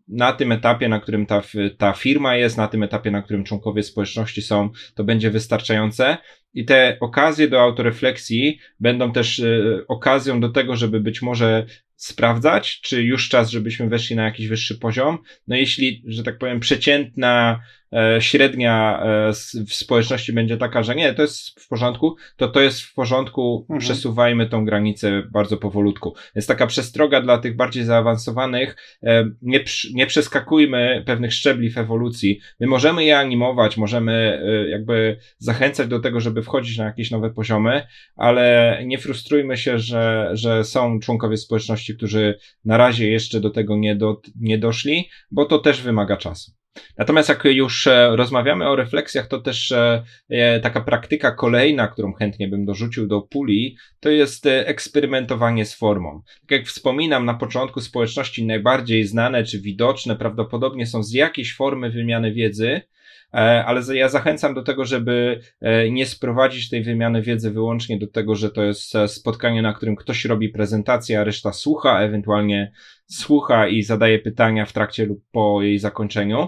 na 0.07 0.33
tym 0.33 0.51
etapie, 0.51 0.89
na 0.89 0.99
którym 0.99 1.25
ta, 1.25 1.41
ta 1.77 1.93
firma 1.93 2.35
jest, 2.35 2.57
na 2.57 2.67
tym 2.67 2.83
etapie, 2.83 3.11
na 3.11 3.21
którym 3.21 3.43
członkowie 3.43 3.83
społeczności 3.83 4.41
są, 4.41 4.69
to 4.95 5.03
będzie 5.03 5.31
wystarczające. 5.31 6.17
I 6.53 6.65
te 6.65 6.97
okazje 6.99 7.47
do 7.47 7.61
autorefleksji 7.61 8.59
będą 8.79 9.11
też 9.11 9.41
okazją 9.87 10.39
do 10.39 10.49
tego, 10.49 10.75
żeby 10.75 10.99
być 10.99 11.21
może 11.21 11.65
sprawdzać, 11.99 12.81
czy 12.81 13.03
już 13.03 13.29
czas, 13.29 13.49
żebyśmy 13.49 13.89
weszli 13.89 14.15
na 14.15 14.23
jakiś 14.23 14.47
wyższy 14.47 14.77
poziom. 14.77 15.17
No 15.47 15.55
jeśli, 15.55 16.03
że 16.07 16.23
tak 16.23 16.37
powiem, 16.37 16.59
przeciętna 16.59 17.59
E, 17.93 18.21
średnia 18.21 19.03
e, 19.03 19.33
w 19.67 19.73
społeczności 19.73 20.33
będzie 20.33 20.57
taka, 20.57 20.83
że 20.83 20.95
nie, 20.95 21.13
to 21.13 21.21
jest 21.21 21.59
w 21.59 21.67
porządku, 21.67 22.15
to 22.37 22.47
to 22.47 22.61
jest 22.61 22.81
w 22.81 22.93
porządku, 22.93 23.61
mhm. 23.61 23.79
przesuwajmy 23.79 24.47
tą 24.47 24.65
granicę 24.65 25.23
bardzo 25.31 25.57
powolutku. 25.57 26.15
Jest 26.35 26.47
taka 26.47 26.67
przestroga 26.67 27.21
dla 27.21 27.37
tych 27.37 27.55
bardziej 27.55 27.83
zaawansowanych, 27.83 28.75
e, 29.03 29.25
nie, 29.41 29.63
nie 29.93 30.07
przeskakujmy 30.07 31.03
pewnych 31.05 31.33
szczebli 31.33 31.69
w 31.69 31.77
ewolucji. 31.77 32.39
My 32.59 32.67
możemy 32.67 33.03
je 33.03 33.17
animować, 33.17 33.77
możemy 33.77 34.41
jakby 34.69 35.17
zachęcać 35.37 35.87
do 35.87 35.99
tego, 35.99 36.19
żeby 36.19 36.43
wchodzić 36.43 36.77
na 36.77 36.85
jakieś 36.85 37.11
nowe 37.11 37.29
poziomy, 37.29 37.87
ale 38.15 38.77
nie 38.85 38.97
frustrujmy 38.97 39.57
się, 39.57 39.79
że, 39.79 40.29
że 40.33 40.63
są 40.63 40.99
członkowie 40.99 41.37
społeczności, 41.37 41.88
którzy 41.95 42.39
na 42.65 42.77
razie 42.77 43.11
jeszcze 43.11 43.39
do 43.39 43.49
tego 43.49 43.77
nie, 43.77 43.95
do, 43.95 44.21
nie 44.39 44.57
doszli, 44.57 45.09
bo 45.31 45.45
to 45.45 45.59
też 45.59 45.81
wymaga 45.81 46.17
czasu. 46.17 46.51
Natomiast 46.97 47.29
jak 47.29 47.45
już 47.45 47.87
e, 47.87 48.15
rozmawiamy 48.15 48.67
o 48.67 48.75
refleksjach, 48.75 49.27
to 49.27 49.41
też 49.41 49.71
e, 49.71 50.03
e, 50.29 50.59
taka 50.59 50.81
praktyka 50.81 51.31
kolejna, 51.31 51.87
którą 51.87 52.13
chętnie 52.13 52.47
bym 52.47 52.65
dorzucił 52.65 53.07
do 53.07 53.21
puli, 53.21 53.77
to 53.99 54.09
jest 54.09 54.45
eksperymentowanie 54.45 55.65
z 55.65 55.75
formą. 55.75 56.21
Tak 56.41 56.51
jak 56.51 56.67
wspominam, 56.67 57.25
na 57.25 57.33
początku 57.33 57.81
społeczności 57.81 58.45
najbardziej 58.45 59.05
znane 59.05 59.43
czy 59.43 59.61
widoczne 59.61 60.15
prawdopodobnie 60.15 60.85
są 60.85 61.03
z 61.03 61.13
jakiejś 61.13 61.55
formy 61.55 61.89
wymiany 61.89 62.33
wiedzy, 62.33 62.81
ale 63.31 63.81
ja 63.93 64.09
zachęcam 64.09 64.53
do 64.53 64.63
tego, 64.63 64.85
żeby 64.85 65.39
nie 65.91 66.05
sprowadzić 66.05 66.69
tej 66.69 66.83
wymiany 66.83 67.21
wiedzy 67.21 67.51
wyłącznie 67.51 67.99
do 67.99 68.07
tego, 68.07 68.35
że 68.35 68.51
to 68.51 68.63
jest 68.63 68.93
spotkanie, 69.07 69.61
na 69.61 69.73
którym 69.73 69.95
ktoś 69.95 70.25
robi 70.25 70.49
prezentację, 70.49 71.19
a 71.19 71.23
reszta 71.23 71.53
słucha, 71.53 71.99
ewentualnie 71.99 72.71
słucha 73.05 73.67
i 73.67 73.83
zadaje 73.83 74.19
pytania 74.19 74.65
w 74.65 74.73
trakcie 74.73 75.05
lub 75.05 75.23
po 75.31 75.61
jej 75.61 75.79
zakończeniu, 75.79 76.47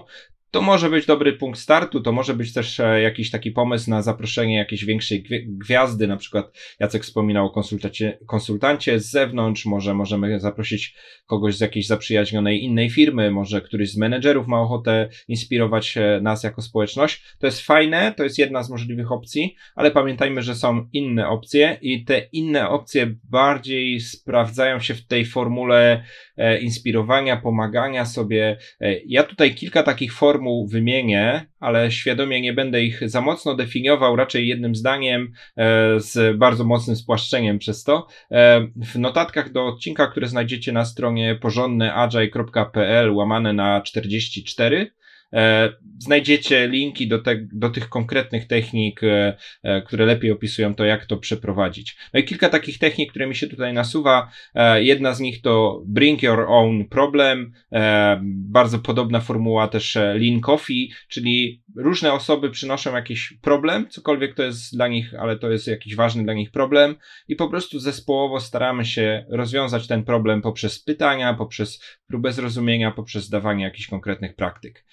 to 0.52 0.62
może 0.62 0.90
być 0.90 1.06
dobry 1.06 1.32
punkt 1.32 1.60
startu, 1.60 2.00
to 2.00 2.12
może 2.12 2.34
być 2.34 2.52
też 2.52 2.80
e, 2.80 3.02
jakiś 3.02 3.30
taki 3.30 3.50
pomysł 3.50 3.90
na 3.90 4.02
zaproszenie 4.02 4.56
jakiejś 4.56 4.84
większej 4.84 5.24
gwiazdy, 5.46 6.06
na 6.06 6.16
przykład 6.16 6.58
Jacek 6.80 7.02
wspominał 7.02 7.46
o 7.46 7.50
konsultacie, 7.50 8.18
konsultancie 8.26 9.00
z 9.00 9.10
zewnątrz, 9.10 9.66
może 9.66 9.94
możemy 9.94 10.40
zaprosić 10.40 10.96
kogoś 11.26 11.56
z 11.56 11.60
jakiejś 11.60 11.86
zaprzyjaźnionej 11.86 12.64
innej 12.64 12.90
firmy, 12.90 13.30
może 13.30 13.60
któryś 13.60 13.92
z 13.92 13.96
menedżerów 13.96 14.46
ma 14.46 14.60
ochotę 14.60 15.08
inspirować 15.28 15.96
e, 15.96 16.20
nas 16.22 16.44
jako 16.44 16.62
społeczność. 16.62 17.24
To 17.38 17.46
jest 17.46 17.60
fajne, 17.60 18.14
to 18.16 18.24
jest 18.24 18.38
jedna 18.38 18.62
z 18.62 18.70
możliwych 18.70 19.12
opcji, 19.12 19.56
ale 19.74 19.90
pamiętajmy, 19.90 20.42
że 20.42 20.54
są 20.54 20.88
inne 20.92 21.28
opcje 21.28 21.78
i 21.82 22.04
te 22.04 22.28
inne 22.32 22.68
opcje 22.68 23.14
bardziej 23.30 24.00
sprawdzają 24.00 24.80
się 24.80 24.94
w 24.94 25.06
tej 25.06 25.26
formule 25.26 26.04
e, 26.36 26.60
inspirowania, 26.60 27.36
pomagania 27.36 28.04
sobie. 28.04 28.58
Ja 29.06 29.22
tutaj 29.22 29.54
kilka 29.54 29.82
takich 29.82 30.14
form 30.14 30.41
formuł 30.42 30.66
wymienię, 30.66 31.46
ale 31.60 31.90
świadomie 31.90 32.40
nie 32.40 32.52
będę 32.52 32.82
ich 32.82 33.10
za 33.10 33.20
mocno 33.20 33.54
definiował, 33.54 34.16
raczej 34.16 34.48
jednym 34.48 34.74
zdaniem 34.74 35.32
e, 35.56 36.00
z 36.00 36.38
bardzo 36.38 36.64
mocnym 36.64 36.96
spłaszczeniem 36.96 37.58
przez 37.58 37.84
to. 37.84 38.06
E, 38.30 38.66
w 38.76 38.98
notatkach 38.98 39.52
do 39.52 39.66
odcinka, 39.66 40.06
które 40.06 40.28
znajdziecie 40.28 40.72
na 40.72 40.84
stronie 40.84 41.38
porządnyagile.pl 41.40 43.12
łamane 43.12 43.52
na 43.52 43.80
44 43.80 44.76
E, 44.76 45.01
znajdziecie 46.02 46.68
linki 46.68 47.08
do, 47.08 47.18
te, 47.18 47.36
do 47.52 47.70
tych 47.70 47.88
konkretnych 47.88 48.46
technik, 48.46 49.04
e, 49.04 49.36
e, 49.62 49.82
które 49.82 50.06
lepiej 50.06 50.30
opisują 50.30 50.74
to, 50.74 50.84
jak 50.84 51.06
to 51.06 51.16
przeprowadzić. 51.16 51.96
No 52.14 52.20
i 52.20 52.24
kilka 52.24 52.48
takich 52.48 52.78
technik, 52.78 53.10
które 53.10 53.26
mi 53.26 53.34
się 53.34 53.46
tutaj 53.46 53.72
nasuwa. 53.72 54.30
Jedna 54.76 55.14
z 55.14 55.20
nich 55.20 55.42
to 55.42 55.82
Bring 55.86 56.22
Your 56.22 56.40
Own 56.48 56.88
Problem. 56.88 57.52
Bardzo 58.22 58.78
podobna 58.78 59.20
formuła 59.20 59.68
też 59.68 59.94
Lean 59.94 60.40
Coffee, 60.40 60.92
czyli 61.08 61.62
różne 61.76 62.12
osoby 62.12 62.50
przynoszą 62.50 62.94
jakiś 62.94 63.34
problem, 63.42 63.88
cokolwiek 63.88 64.34
to 64.34 64.42
jest 64.42 64.76
dla 64.76 64.88
nich, 64.88 65.14
ale 65.14 65.38
to 65.38 65.50
jest 65.50 65.66
jakiś 65.66 65.96
ważny 65.96 66.24
dla 66.24 66.34
nich 66.34 66.50
problem 66.50 66.96
i 67.28 67.36
po 67.36 67.48
prostu 67.48 67.78
zespołowo 67.78 68.40
staramy 68.40 68.84
się 68.84 69.26
rozwiązać 69.30 69.86
ten 69.86 70.04
problem 70.04 70.42
poprzez 70.42 70.82
pytania, 70.82 71.34
poprzez 71.34 71.98
próbę 72.06 72.32
zrozumienia, 72.32 72.90
poprzez 72.90 73.28
dawanie 73.28 73.64
jakichś 73.64 73.88
konkretnych 73.88 74.34
praktyk. 74.34 74.84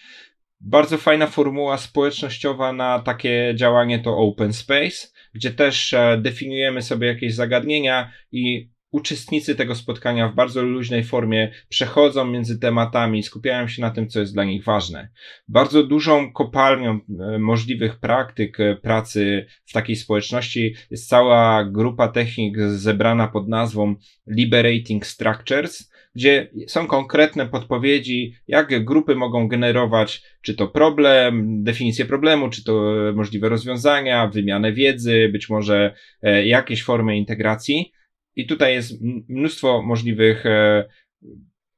Bardzo 0.62 0.98
fajna 0.98 1.28
formuła 1.28 1.78
społecznościowa 1.78 2.74
na 2.74 3.00
takie 3.00 3.54
działanie 3.56 4.00
to 4.00 4.18
Open 4.18 4.54
Space, 4.54 5.08
gdzie 5.34 5.52
też 5.52 5.94
e, 5.94 6.18
definiujemy 6.22 6.82
sobie 6.82 7.08
jakieś 7.08 7.34
zagadnienia 7.34 8.12
i 8.32 8.70
uczestnicy 8.92 9.56
tego 9.56 9.76
spotkania 9.76 10.30
w 10.30 10.36
bardzo 10.36 10.64
luźnej 10.64 11.04
formie 11.04 11.52
przechodzą 11.70 12.26
między 12.26 12.60
tematami, 12.60 13.24
skupiają 13.24 13.68
się 13.68 13.82
na 13.82 13.92
tym, 13.92 14.10
co 14.10 14.20
jest 14.20 14.34
dla 14.34 14.44
nich 14.44 14.64
ważne. 14.64 15.10
Bardzo 15.48 15.84
dużą 15.84 16.34
kopalnią 16.34 17.00
e, 17.20 17.40
możliwych 17.40 18.00
praktyk 18.00 18.60
e, 18.60 18.76
pracy 18.76 19.46
w 19.66 19.74
takiej 19.74 19.96
społeczności 19.96 20.76
jest 20.92 21.10
cała 21.10 21.66
grupa 21.66 22.08
technik 22.08 22.60
zebrana 22.60 23.28
pod 23.28 23.48
nazwą 23.48 23.96
Liberating 24.28 25.06
Structures, 25.06 25.89
gdzie 26.16 26.52
są 26.68 26.88
konkretne 26.88 27.48
podpowiedzi, 27.48 28.34
jak 28.48 28.86
grupy 28.86 29.16
mogą 29.16 29.48
generować, 29.48 30.24
czy 30.42 30.56
to 30.56 30.68
problem, 30.68 31.64
definicję 31.64 32.06
problemu, 32.06 32.50
czy 32.50 32.64
to 32.64 32.94
możliwe 33.16 33.50
rozwiązania, 33.50 34.28
wymianę 34.28 34.74
wiedzy, 34.74 35.30
być 35.34 35.50
może 35.50 35.94
e, 36.22 36.48
jakieś 36.48 36.84
formy 36.84 37.18
integracji. 37.18 37.92
I 38.36 38.48
tutaj 38.48 38.74
jest 38.74 39.02
mnóstwo 39.30 39.82
możliwych 39.82 40.46
e, 40.46 40.86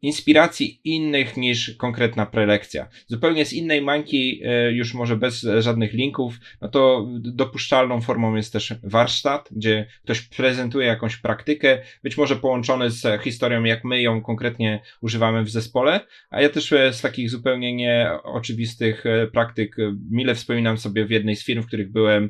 inspiracji 0.02 0.82
innych 0.84 1.38
niż 1.38 1.76
konkretna 1.76 2.26
prelekcja. 2.26 2.88
Zupełnie 3.08 3.46
z 3.46 3.54
innej 3.54 3.82
mańki, 3.82 4.42
e, 4.46 4.72
już 4.72 4.94
może 4.94 5.16
bez 5.16 5.48
żadnych 5.60 5.94
linków, 5.94 6.40
no 6.62 6.68
to 6.68 7.08
dopuszczalną 7.20 8.02
formą 8.02 8.36
jest 8.36 8.54
też 8.54 8.74
warsztat, 8.84 9.50
gdzie 9.52 9.88
ktoś 10.04 10.22
prezentuje 10.22 10.88
jakąś 10.88 11.18
praktykę, 11.18 11.82
być 12.04 12.18
może 12.18 12.36
połączony 12.36 12.90
z 12.90 13.22
historią, 13.22 13.64
jak 13.64 13.84
my 13.84 14.02
ją 14.02 14.22
konkretnie 14.22 14.82
używamy 15.02 15.44
w 15.44 15.50
zespole, 15.50 16.00
a 16.30 16.42
ja 16.42 16.50
też 16.50 16.74
e, 16.74 16.94
z 16.94 17.02
takich 17.02 17.30
zupełnie 17.30 17.76
nieoczywistych 17.76 19.06
e, 19.06 19.28
praktyk 19.28 19.76
mile 20.12 20.36
wspominam 20.36 20.78
sobie 20.78 21.06
w 21.06 21.12
jednej 21.12 21.36
z 21.36 21.46
firm, 21.46 21.64
w 21.64 21.68
których 21.68 21.92
byłem, 21.92 22.30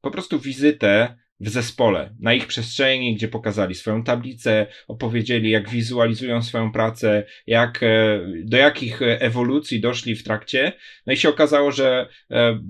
po 0.00 0.10
prostu 0.10 0.38
wizytę 0.38 1.16
w 1.40 1.48
zespole, 1.48 2.14
na 2.20 2.34
ich 2.34 2.46
przestrzeni, 2.46 3.14
gdzie 3.14 3.28
pokazali 3.28 3.74
swoją 3.74 4.04
tablicę, 4.04 4.66
opowiedzieli, 4.88 5.50
jak 5.50 5.70
wizualizują 5.70 6.42
swoją 6.42 6.72
pracę, 6.72 7.24
jak, 7.46 7.82
e, 7.82 8.20
do 8.44 8.56
jakich 8.56 9.02
ewolucji 9.02 9.80
doszli 9.80 10.16
w 10.16 10.24
trakcie. 10.24 10.72
No 11.06 11.12
i 11.12 11.16
się 11.16 11.28
okazało, 11.28 11.72
że 11.72 12.08
e, 12.30 12.60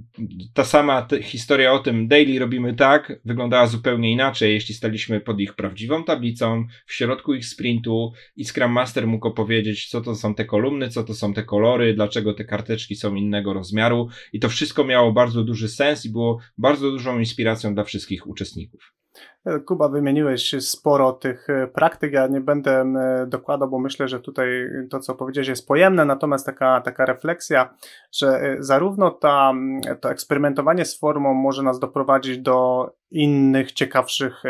ta 0.54 0.64
sama 0.64 1.08
historia 1.22 1.72
o 1.72 1.78
tym 1.78 2.08
daily 2.08 2.38
robimy 2.38 2.74
tak, 2.74 3.20
wyglądała 3.24 3.66
zupełnie 3.66 4.12
inaczej, 4.12 4.52
jeśli 4.52 4.74
staliśmy 4.74 5.20
pod 5.20 5.40
ich 5.40 5.54
prawdziwą 5.54 6.04
tablicą, 6.04 6.66
w 6.86 6.92
środku 6.92 7.34
ich 7.34 7.46
sprintu 7.46 8.12
i 8.36 8.44
Scrum 8.44 8.72
Master 8.72 9.06
mógł 9.06 9.28
opowiedzieć, 9.28 9.88
co 9.88 10.00
to 10.00 10.14
są 10.14 10.34
te 10.34 10.44
kolumny, 10.44 10.88
co 10.88 11.04
to 11.04 11.14
są 11.14 11.34
te 11.34 11.42
kolory, 11.42 11.94
dlaczego 11.94 12.34
te 12.34 12.44
karteczki 12.44 12.96
są 12.96 13.14
innego 13.14 13.52
rozmiaru 13.52 14.08
i 14.32 14.40
to 14.40 14.48
wszystko 14.48 14.84
miało 14.84 15.12
bardzo 15.12 15.44
duży 15.44 15.68
sens 15.68 16.04
i 16.04 16.10
było 16.10 16.38
bardzo 16.58 16.90
dużą 16.90 17.18
inspiracją 17.18 17.74
dla 17.74 17.84
wszystkich 17.84 18.26
uczestników 18.26 18.55
uczestników. 18.56 18.96
Kuba, 19.66 19.88
wymieniłeś 19.88 20.54
sporo 20.60 21.12
tych 21.12 21.50
e, 21.50 21.66
praktyk. 21.66 22.12
Ja 22.12 22.26
nie 22.26 22.40
będę 22.40 22.80
e, 22.80 23.26
dokładał, 23.26 23.68
bo 23.68 23.78
myślę, 23.78 24.08
że 24.08 24.20
tutaj 24.20 24.48
to, 24.90 25.00
co 25.00 25.14
powiedziałeś, 25.14 25.48
jest 25.48 25.68
pojemne. 25.68 26.04
Natomiast 26.04 26.46
taka, 26.46 26.80
taka 26.80 27.06
refleksja, 27.06 27.74
że 28.12 28.40
e, 28.40 28.56
zarówno 28.58 29.10
ta, 29.10 29.52
to 30.00 30.10
eksperymentowanie 30.10 30.84
z 30.84 30.98
formą 30.98 31.34
może 31.34 31.62
nas 31.62 31.78
doprowadzić 31.78 32.38
do 32.38 32.90
innych, 33.10 33.72
ciekawszych 33.72 34.42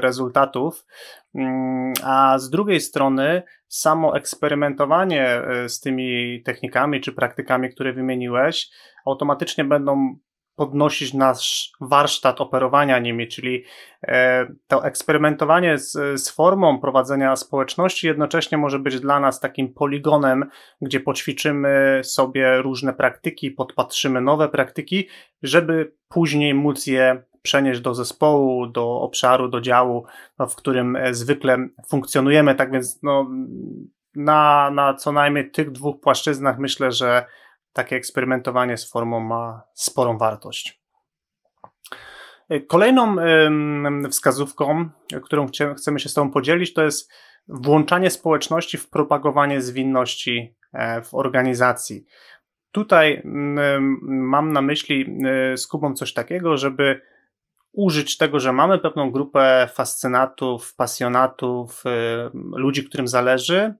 rezultatów, 0.00 0.86
mm, 1.34 1.92
a 2.04 2.38
z 2.38 2.50
drugiej 2.50 2.80
strony 2.80 3.42
samo 3.68 4.16
eksperymentowanie 4.16 5.42
z 5.68 5.80
tymi 5.80 6.42
technikami 6.44 7.00
czy 7.00 7.12
praktykami, 7.12 7.70
które 7.70 7.92
wymieniłeś, 7.92 8.70
automatycznie 9.06 9.64
będą 9.64 10.16
podnosić 10.56 11.14
nasz 11.14 11.72
warsztat 11.80 12.40
operowania 12.40 12.98
nimi, 12.98 13.28
czyli 13.28 13.64
e, 14.02 14.46
to 14.66 14.84
eksperymentowanie 14.84 15.78
z, 15.78 16.20
z 16.20 16.30
formą 16.30 16.80
prowadzenia 16.80 17.36
społeczności 17.36 18.06
jednocześnie 18.06 18.58
może 18.58 18.78
być 18.78 19.00
dla 19.00 19.20
nas 19.20 19.40
takim 19.40 19.74
poligonem, 19.74 20.44
gdzie 20.80 21.00
poćwiczymy 21.00 22.00
sobie 22.04 22.62
różne 22.62 22.92
praktyki, 22.92 23.50
podpatrzymy 23.50 24.20
nowe 24.20 24.48
praktyki, 24.48 25.08
żeby 25.42 25.92
później 26.08 26.54
móc 26.54 26.86
je 26.86 27.22
przenieść 27.42 27.80
do 27.80 27.94
zespołu, 27.94 28.66
do 28.66 29.00
obszaru, 29.00 29.48
do 29.48 29.60
działu, 29.60 30.04
no, 30.38 30.46
w 30.46 30.56
którym 30.56 30.96
e, 30.96 31.14
zwykle 31.14 31.68
funkcjonujemy. 31.88 32.54
Tak 32.54 32.72
więc 32.72 33.02
no, 33.02 33.30
na, 34.14 34.70
na 34.70 34.94
co 34.94 35.12
najmniej 35.12 35.50
tych 35.50 35.70
dwóch 35.70 36.00
płaszczyznach 36.00 36.58
myślę, 36.58 36.92
że 36.92 37.26
takie 37.72 37.96
eksperymentowanie 37.96 38.76
z 38.76 38.90
formą 38.90 39.20
ma 39.20 39.62
sporą 39.74 40.18
wartość. 40.18 40.82
Kolejną 42.68 43.16
wskazówką, 44.10 44.90
którą 45.22 45.46
chcemy 45.76 46.00
się 46.00 46.08
z 46.08 46.14
Tobą 46.14 46.30
podzielić, 46.30 46.74
to 46.74 46.84
jest 46.84 47.12
włączanie 47.48 48.10
społeczności 48.10 48.78
w 48.78 48.90
propagowanie 48.90 49.60
zwinności 49.60 50.56
e, 50.72 51.02
w 51.02 51.14
organizacji. 51.14 52.04
Tutaj 52.72 53.22
mam 54.02 54.52
na 54.52 54.62
myśli 54.62 55.18
e, 55.24 55.56
z 55.56 55.66
Kubą 55.66 55.94
coś 55.94 56.12
takiego, 56.12 56.56
żeby 56.56 57.00
użyć 57.72 58.16
tego, 58.16 58.40
że 58.40 58.52
mamy 58.52 58.78
pewną 58.78 59.10
grupę 59.10 59.68
fascynatów, 59.74 60.74
pasjonatów, 60.74 61.82
e, 61.86 62.30
ludzi, 62.34 62.84
którym 62.84 63.08
zależy, 63.08 63.74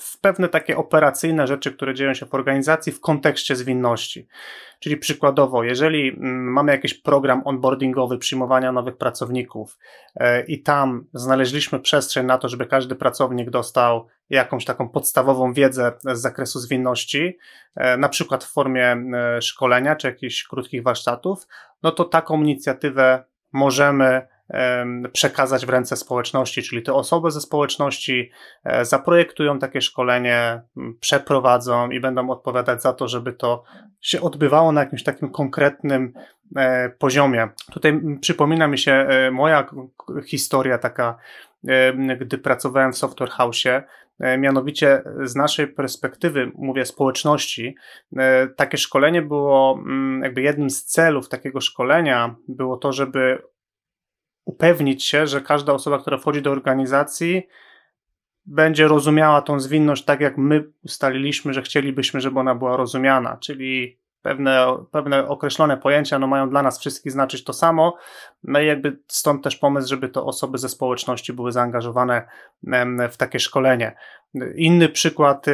w 0.00 0.20
pewne 0.20 0.48
takie 0.48 0.76
operacyjne 0.76 1.46
rzeczy, 1.46 1.72
które 1.72 1.94
dzieją 1.94 2.14
się 2.14 2.26
w 2.26 2.34
organizacji 2.34 2.92
w 2.92 3.00
kontekście 3.00 3.56
zwinności. 3.56 4.28
Czyli 4.80 4.96
przykładowo, 4.96 5.64
jeżeli 5.64 6.08
mm, 6.08 6.52
mamy 6.52 6.72
jakiś 6.72 6.94
program 6.94 7.42
onboardingowy 7.44 8.18
przyjmowania 8.18 8.72
nowych 8.72 8.96
pracowników 8.96 9.78
e, 10.16 10.44
i 10.44 10.62
tam 10.62 11.06
znaleźliśmy 11.14 11.80
przestrzeń 11.80 12.26
na 12.26 12.38
to, 12.38 12.48
żeby 12.48 12.66
każdy 12.66 12.94
pracownik 12.94 13.50
dostał 13.50 14.06
jakąś 14.30 14.64
taką 14.64 14.88
podstawową 14.88 15.52
wiedzę 15.52 15.92
z 16.00 16.20
zakresu 16.20 16.60
zwinności, 16.60 17.38
e, 17.74 17.96
na 17.96 18.08
przykład 18.08 18.44
w 18.44 18.52
formie 18.52 18.92
e, 18.92 19.42
szkolenia 19.42 19.96
czy 19.96 20.06
jakichś 20.06 20.44
krótkich 20.44 20.82
warsztatów, 20.82 21.46
no 21.82 21.92
to 21.92 22.04
taką 22.04 22.42
inicjatywę 22.42 23.24
możemy 23.52 24.26
przekazać 25.12 25.66
w 25.66 25.68
ręce 25.68 25.96
społeczności, 25.96 26.62
czyli 26.62 26.82
te 26.82 26.94
osoby 26.94 27.30
ze 27.30 27.40
społeczności 27.40 28.30
e, 28.64 28.84
zaprojektują 28.84 29.58
takie 29.58 29.80
szkolenie, 29.80 30.62
przeprowadzą 31.00 31.90
i 31.90 32.00
będą 32.00 32.30
odpowiadać 32.30 32.82
za 32.82 32.92
to, 32.92 33.08
żeby 33.08 33.32
to 33.32 33.64
się 34.00 34.20
odbywało 34.20 34.72
na 34.72 34.80
jakimś 34.80 35.02
takim 35.02 35.30
konkretnym 35.30 36.12
e, 36.56 36.90
poziomie. 36.90 37.48
Tutaj 37.72 38.00
przypomina 38.20 38.68
mi 38.68 38.78
się 38.78 38.92
e, 38.92 39.30
moja 39.30 39.66
historia 40.26 40.78
taka, 40.78 41.18
gdy 42.20 42.38
pracowałem 42.38 42.92
w 42.92 42.98
Software 42.98 43.30
House, 43.30 43.64
mianowicie 44.38 45.02
z 45.22 45.36
naszej 45.36 45.66
perspektywy, 45.66 46.52
mówię 46.54 46.84
społeczności, 46.84 47.76
takie 48.56 48.78
szkolenie 48.78 49.22
było, 49.22 49.78
jakby 50.22 50.42
jednym 50.42 50.70
z 50.70 50.84
celów 50.84 51.28
takiego 51.28 51.60
szkolenia 51.60 52.34
było 52.48 52.76
to, 52.76 52.92
żeby 52.92 53.42
upewnić 54.50 55.04
się, 55.04 55.26
że 55.26 55.40
każda 55.40 55.72
osoba, 55.72 55.98
która 55.98 56.18
wchodzi 56.18 56.42
do 56.42 56.50
organizacji, 56.50 57.48
będzie 58.46 58.88
rozumiała 58.88 59.42
tą 59.42 59.60
zwinność 59.60 60.04
tak, 60.04 60.20
jak 60.20 60.38
my 60.38 60.64
ustaliliśmy, 60.84 61.52
że 61.52 61.62
chcielibyśmy, 61.62 62.20
żeby 62.20 62.40
ona 62.40 62.54
była 62.54 62.76
rozumiana, 62.76 63.36
czyli 63.36 63.98
pewne, 64.22 64.66
pewne 64.90 65.28
określone 65.28 65.76
pojęcia 65.76 66.18
no, 66.18 66.26
mają 66.26 66.50
dla 66.50 66.62
nas 66.62 66.80
wszystkich 66.80 67.12
znaczyć 67.12 67.44
to 67.44 67.52
samo. 67.52 67.96
No 68.44 68.60
i 68.60 68.66
jakby 68.66 68.98
stąd 69.08 69.44
też 69.44 69.56
pomysł, 69.56 69.88
żeby 69.88 70.08
to 70.08 70.26
osoby 70.26 70.58
ze 70.58 70.68
społeczności 70.68 71.32
były 71.32 71.52
zaangażowane 71.52 72.28
w 73.10 73.16
takie 73.16 73.38
szkolenie. 73.38 73.96
Inny 74.54 74.88
przykład 74.88 75.46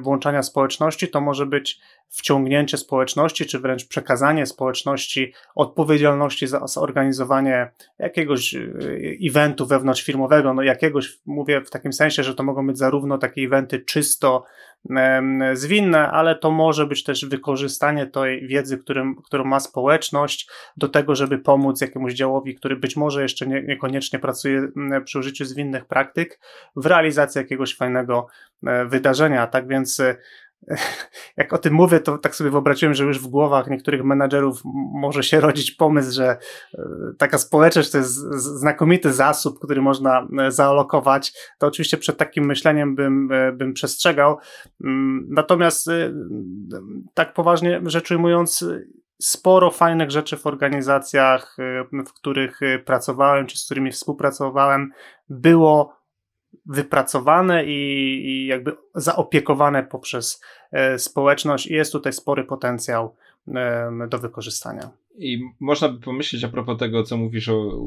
włączania 0.00 0.42
społeczności 0.42 1.08
to 1.08 1.20
może 1.20 1.46
być 1.46 1.80
wciągnięcie 2.10 2.76
społeczności, 2.76 3.46
czy 3.46 3.58
wręcz 3.58 3.88
przekazanie 3.88 4.46
społeczności 4.46 5.32
odpowiedzialności 5.54 6.46
za 6.46 6.66
zorganizowanie 6.66 7.70
jakiegoś 7.98 8.54
y, 8.54 9.18
eventu 9.22 9.66
wewnątrzfirmowego, 9.66 10.54
no 10.54 10.62
jakiegoś, 10.62 11.18
mówię 11.26 11.60
w 11.60 11.70
takim 11.70 11.92
sensie, 11.92 12.22
że 12.22 12.34
to 12.34 12.42
mogą 12.42 12.66
być 12.66 12.78
zarówno 12.78 13.18
takie 13.18 13.42
eventy 13.42 13.78
czysto 13.78 14.44
zwinne, 15.54 16.10
ale 16.10 16.34
to 16.34 16.50
może 16.50 16.86
być 16.86 17.04
też 17.04 17.24
wykorzystanie 17.24 18.06
tej 18.06 18.46
wiedzy, 18.46 18.78
którym, 18.78 19.16
którą 19.24 19.44
ma 19.44 19.60
społeczność 19.60 20.48
do 20.76 20.88
tego, 20.88 21.14
żeby 21.14 21.38
pomóc 21.38 21.80
jakiemuś 21.80 22.14
działowi, 22.14 22.54
który 22.54 22.76
być 22.76 22.96
może 22.96 23.22
jeszcze 23.22 23.46
nie, 23.46 23.62
niekoniecznie 23.62 24.18
pracuje 24.18 24.68
przy 25.04 25.18
użyciu 25.18 25.44
zwinnych 25.44 25.84
praktyk 25.84 26.40
w 26.76 26.86
realizacji 26.86 27.38
jakiegoś 27.38 27.76
fajnego 27.76 28.26
e, 28.66 28.84
wydarzenia. 28.84 29.46
Tak 29.46 29.68
więc 29.68 30.02
jak 31.36 31.52
o 31.52 31.58
tym 31.58 31.74
mówię, 31.74 32.00
to 32.00 32.18
tak 32.18 32.34
sobie 32.34 32.50
wyobraziłem, 32.50 32.94
że 32.94 33.04
już 33.04 33.18
w 33.18 33.26
głowach 33.26 33.70
niektórych 33.70 34.04
menadżerów 34.04 34.60
może 34.92 35.22
się 35.22 35.40
rodzić 35.40 35.70
pomysł, 35.70 36.12
że 36.12 36.36
e, 36.74 36.82
taka 37.18 37.38
społeczność 37.38 37.90
to 37.90 37.98
jest 37.98 38.14
znakomity 38.34 39.12
zasób, 39.12 39.58
który 39.58 39.82
można 39.82 40.26
e, 40.38 40.52
zaalokować. 40.52 41.32
To 41.58 41.66
oczywiście 41.66 41.96
przed 41.96 42.16
takim 42.16 42.46
myśleniem 42.46 42.94
bym, 42.94 43.32
e, 43.32 43.52
bym 43.52 43.72
przestrzegał. 43.72 44.38
Mm, 44.84 45.26
natomiast 45.30 45.90
tak 47.14 47.34
poważnie 47.34 47.80
rzecz 47.84 48.10
ujmując, 48.10 48.64
sporo 49.22 49.70
fajnych 49.70 50.10
rzeczy 50.10 50.36
w 50.36 50.46
organizacjach, 50.46 51.56
w 52.06 52.12
których 52.12 52.60
pracowałem, 52.84 53.46
czy 53.46 53.58
z 53.58 53.64
którymi 53.64 53.92
współpracowałem, 53.92 54.92
było 55.28 55.99
wypracowane 56.70 57.64
i, 57.64 58.20
i 58.26 58.46
jakby 58.46 58.76
zaopiekowane 58.94 59.82
poprzez 59.82 60.40
e, 60.72 60.98
społeczność 60.98 61.66
i 61.66 61.74
jest 61.74 61.92
tutaj 61.92 62.12
spory 62.12 62.44
potencjał 62.44 63.16
do 64.08 64.18
wykorzystania. 64.18 64.90
I 65.22 65.42
można 65.60 65.88
by 65.88 66.00
pomyśleć 66.00 66.44
a 66.44 66.48
propos 66.48 66.78
tego, 66.78 67.02
co 67.02 67.16
mówisz 67.16 67.48
o 67.48 67.80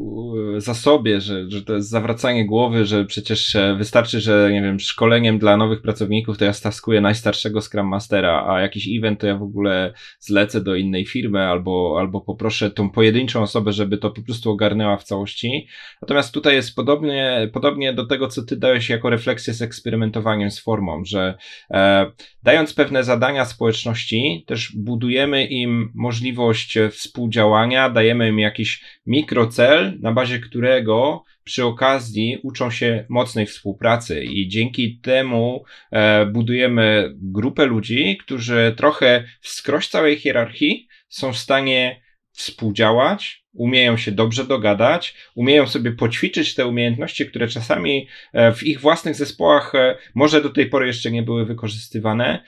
zasobie, 0.57 1.21
że, 1.21 1.51
że 1.51 1.61
to 1.61 1.73
jest 1.73 1.89
zawracanie 1.89 2.45
głowy, 2.45 2.85
że 2.85 3.05
przecież 3.05 3.55
e, 3.55 3.75
wystarczy, 3.75 4.21
że 4.21 4.49
nie 4.51 4.61
wiem, 4.61 4.79
szkoleniem 4.79 5.39
dla 5.39 5.57
nowych 5.57 5.81
pracowników 5.81 6.37
to 6.37 6.45
ja 6.45 6.53
staskuję 6.53 7.01
najstarszego 7.01 7.61
Scrum 7.61 7.87
Mastera, 7.87 8.45
a 8.47 8.61
jakiś 8.61 8.87
event 8.97 9.19
to 9.19 9.27
ja 9.27 9.37
w 9.37 9.43
ogóle 9.43 9.93
zlecę 10.19 10.61
do 10.61 10.75
innej 10.75 11.05
firmy 11.05 11.39
albo, 11.39 11.95
albo 11.99 12.21
poproszę 12.21 12.71
tą 12.71 12.89
pojedynczą 12.89 13.41
osobę, 13.41 13.71
żeby 13.71 13.97
to 13.97 14.11
po 14.11 14.21
prostu 14.21 14.51
ogarnęła 14.51 14.97
w 14.97 15.03
całości. 15.03 15.67
Natomiast 16.01 16.33
tutaj 16.33 16.55
jest 16.55 16.75
podobnie, 16.75 17.49
podobnie 17.53 17.93
do 17.93 18.05
tego, 18.05 18.27
co 18.27 18.43
ty 18.43 18.55
dałeś 18.57 18.89
jako 18.89 19.09
refleksję 19.09 19.53
z 19.53 19.61
eksperymentowaniem 19.61 20.51
z 20.51 20.59
formą, 20.59 21.05
że 21.05 21.37
e, 21.71 22.11
dając 22.43 22.73
pewne 22.73 23.03
zadania 23.03 23.45
społeczności, 23.45 24.43
też 24.47 24.75
budujemy 24.75 25.45
im 25.45 25.91
możliwość 25.95 26.77
współpracy 26.91 27.22
współdziałania, 27.23 27.89
dajemy 27.89 28.29
im 28.29 28.39
jakiś 28.39 28.83
mikrocel, 29.05 29.99
na 30.01 30.11
bazie 30.11 30.39
którego 30.39 31.23
przy 31.43 31.65
okazji 31.65 32.37
uczą 32.43 32.71
się 32.71 33.05
mocnej 33.09 33.45
współpracy. 33.45 34.23
I 34.23 34.47
dzięki 34.47 34.99
temu 34.99 35.63
e, 35.91 36.25
budujemy 36.25 37.13
grupę 37.15 37.65
ludzi, 37.65 38.17
którzy 38.17 38.73
trochę 38.77 39.23
wskroś 39.41 39.87
całej 39.87 40.17
hierarchii 40.17 40.87
są 41.09 41.33
w 41.33 41.37
stanie 41.37 42.01
współdziałać, 42.31 43.43
umieją 43.53 43.97
się 43.97 44.11
dobrze 44.11 44.45
dogadać, 44.45 45.15
umieją 45.35 45.67
sobie 45.67 45.91
poćwiczyć 45.91 46.55
te 46.55 46.67
umiejętności, 46.67 47.25
które 47.25 47.47
czasami 47.47 48.07
e, 48.33 48.53
w 48.53 48.63
ich 48.63 48.79
własnych 48.79 49.15
zespołach 49.15 49.75
e, 49.75 49.97
może 50.15 50.41
do 50.41 50.49
tej 50.49 50.65
pory 50.69 50.87
jeszcze 50.87 51.11
nie 51.11 51.23
były 51.23 51.45
wykorzystywane 51.45 52.43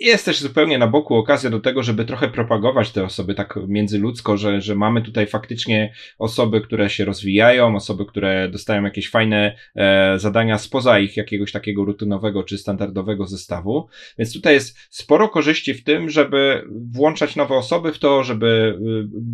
jest 0.00 0.24
też 0.24 0.40
zupełnie 0.40 0.78
na 0.78 0.86
boku 0.86 1.16
okazja 1.16 1.50
do 1.50 1.60
tego, 1.60 1.82
żeby 1.82 2.04
trochę 2.04 2.28
propagować 2.28 2.90
te 2.90 3.04
osoby 3.04 3.34
tak 3.34 3.58
międzyludzko, 3.68 4.36
że, 4.36 4.60
że 4.60 4.74
mamy 4.74 5.02
tutaj 5.02 5.26
faktycznie 5.26 5.92
osoby, 6.18 6.60
które 6.60 6.90
się 6.90 7.04
rozwijają, 7.04 7.76
osoby, 7.76 8.06
które 8.06 8.48
dostają 8.48 8.84
jakieś 8.84 9.10
fajne 9.10 9.56
e, 9.76 10.18
zadania 10.18 10.58
spoza 10.58 10.98
ich 10.98 11.16
jakiegoś 11.16 11.52
takiego 11.52 11.84
rutynowego 11.84 12.42
czy 12.42 12.58
standardowego 12.58 13.26
zestawu. 13.26 13.88
Więc 14.18 14.32
tutaj 14.32 14.54
jest 14.54 14.78
sporo 14.90 15.28
korzyści 15.28 15.74
w 15.74 15.84
tym, 15.84 16.10
żeby 16.10 16.64
włączać 16.92 17.36
nowe 17.36 17.54
osoby 17.54 17.92
w 17.92 17.98
to, 17.98 18.24
żeby 18.24 18.78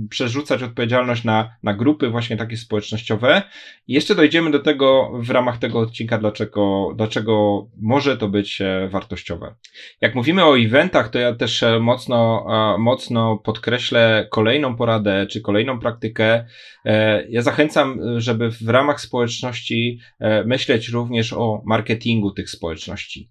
y, 0.05 0.09
przerzucać 0.09 0.63
odpowiedzialność 0.63 1.25
na, 1.25 1.51
na 1.63 1.75
grupy 1.75 2.09
właśnie 2.09 2.37
takie 2.37 2.57
społecznościowe. 2.57 3.43
I 3.89 3.93
jeszcze 3.93 4.15
dojdziemy 4.15 4.51
do 4.51 4.59
tego 4.59 5.11
w 5.15 5.31
ramach 5.31 5.59
tego 5.59 5.79
odcinka, 5.79 6.19
dlaczego, 6.19 6.93
dlaczego 6.97 7.67
może 7.81 8.17
to 8.17 8.29
być 8.29 8.61
e, 8.61 8.89
wartościowe. 8.89 9.55
Jak 10.01 10.15
mówimy 10.15 10.45
o 10.45 10.56
eventach, 10.57 11.09
to 11.09 11.19
ja 11.19 11.35
też 11.35 11.63
e, 11.63 11.81
mocno, 11.81 12.47
e, 12.75 12.79
mocno 12.79 13.37
podkreślę 13.39 14.29
kolejną 14.31 14.77
poradę, 14.77 15.27
czy 15.31 15.41
kolejną 15.41 15.81
praktykę. 15.81 16.47
E, 16.85 17.27
ja 17.29 17.43
zachęcam, 17.43 18.01
żeby 18.17 18.51
w 18.51 18.69
ramach 18.69 19.01
społeczności 19.01 20.01
myśleć 20.45 20.89
również 20.89 21.33
o 21.33 21.63
marketingu 21.67 22.31
tych 22.31 22.51
społeczności 22.51 23.31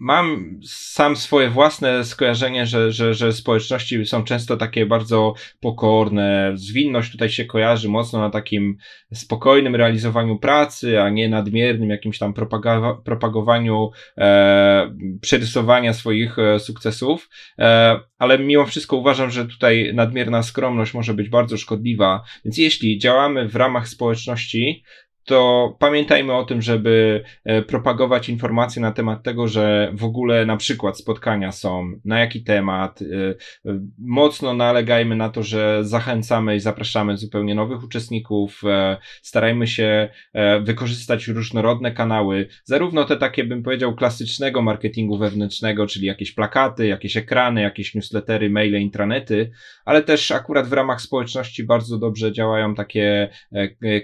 mam 0.00 0.60
sam 0.64 1.16
swoje 1.16 1.50
własne 1.50 2.04
skojarzenie, 2.04 2.66
że, 2.66 2.92
że, 2.92 3.14
że 3.14 3.32
społeczności 3.32 4.06
są 4.06 4.24
często 4.24 4.56
takie 4.56 4.86
bardzo 4.86 5.34
pokorne. 5.60 6.52
Zwinność 6.54 7.12
tutaj 7.12 7.28
się 7.28 7.44
kojarzy 7.44 7.88
mocno 7.88 8.18
na 8.18 8.30
takim 8.30 8.76
spokojnym 9.14 9.76
realizowaniu 9.76 10.38
pracy, 10.38 11.00
a 11.00 11.10
nie 11.10 11.28
nadmiernym 11.28 11.90
jakimś 11.90 12.18
tam 12.18 12.34
propaga- 12.34 13.02
propagowaniu 13.02 13.90
e, 14.18 14.94
przerysowania 15.20 15.92
swoich 15.92 16.38
e, 16.38 16.58
sukcesów. 16.58 17.28
E, 17.58 18.00
ale 18.18 18.38
mimo 18.38 18.66
wszystko 18.66 18.96
uważam, 18.96 19.30
że 19.30 19.46
tutaj 19.46 19.90
nadmierna 19.94 20.42
skromność 20.42 20.94
może 20.94 21.14
być 21.14 21.28
bardzo 21.28 21.56
szkodliwa. 21.56 22.22
Więc 22.44 22.58
jeśli 22.58 22.98
działamy 22.98 23.48
w 23.48 23.56
ramach 23.56 23.88
społeczności, 23.88 24.84
to 25.24 25.76
pamiętajmy 25.78 26.34
o 26.34 26.44
tym, 26.44 26.62
żeby 26.62 27.24
e, 27.44 27.62
propagować 27.62 28.28
informacje 28.28 28.82
na 28.82 28.92
temat 28.92 29.22
tego, 29.22 29.48
że 29.48 29.92
w 29.94 30.04
ogóle 30.04 30.46
na 30.46 30.56
przykład 30.56 30.98
spotkania 30.98 31.52
są, 31.52 31.92
na 32.04 32.20
jaki 32.20 32.42
temat. 32.42 33.02
E, 33.02 33.06
e, 33.70 33.80
mocno 33.98 34.54
nalegajmy 34.54 35.16
na 35.16 35.28
to, 35.28 35.42
że 35.42 35.84
zachęcamy 35.84 36.56
i 36.56 36.60
zapraszamy 36.60 37.16
zupełnie 37.16 37.54
nowych 37.54 37.84
uczestników. 37.84 38.62
Starajmy 39.22 39.66
się 39.66 40.08
wykorzystać 40.62 41.28
różnorodne 41.28 41.92
kanały, 41.92 42.48
zarówno 42.64 43.04
te 43.04 43.16
takie, 43.16 43.44
bym 43.44 43.62
powiedział, 43.62 43.94
klasycznego 43.94 44.62
marketingu 44.62 45.18
wewnętrznego, 45.18 45.86
czyli 45.86 46.06
jakieś 46.06 46.32
plakaty, 46.32 46.86
jakieś 46.86 47.16
ekrany, 47.16 47.62
jakieś 47.62 47.94
newslettery, 47.94 48.50
maile, 48.50 48.80
intranety, 48.80 49.50
ale 49.84 50.02
też 50.02 50.30
akurat 50.30 50.68
w 50.68 50.72
ramach 50.72 51.00
społeczności 51.00 51.64
bardzo 51.64 51.98
dobrze 51.98 52.32
działają 52.32 52.74
takie 52.74 53.28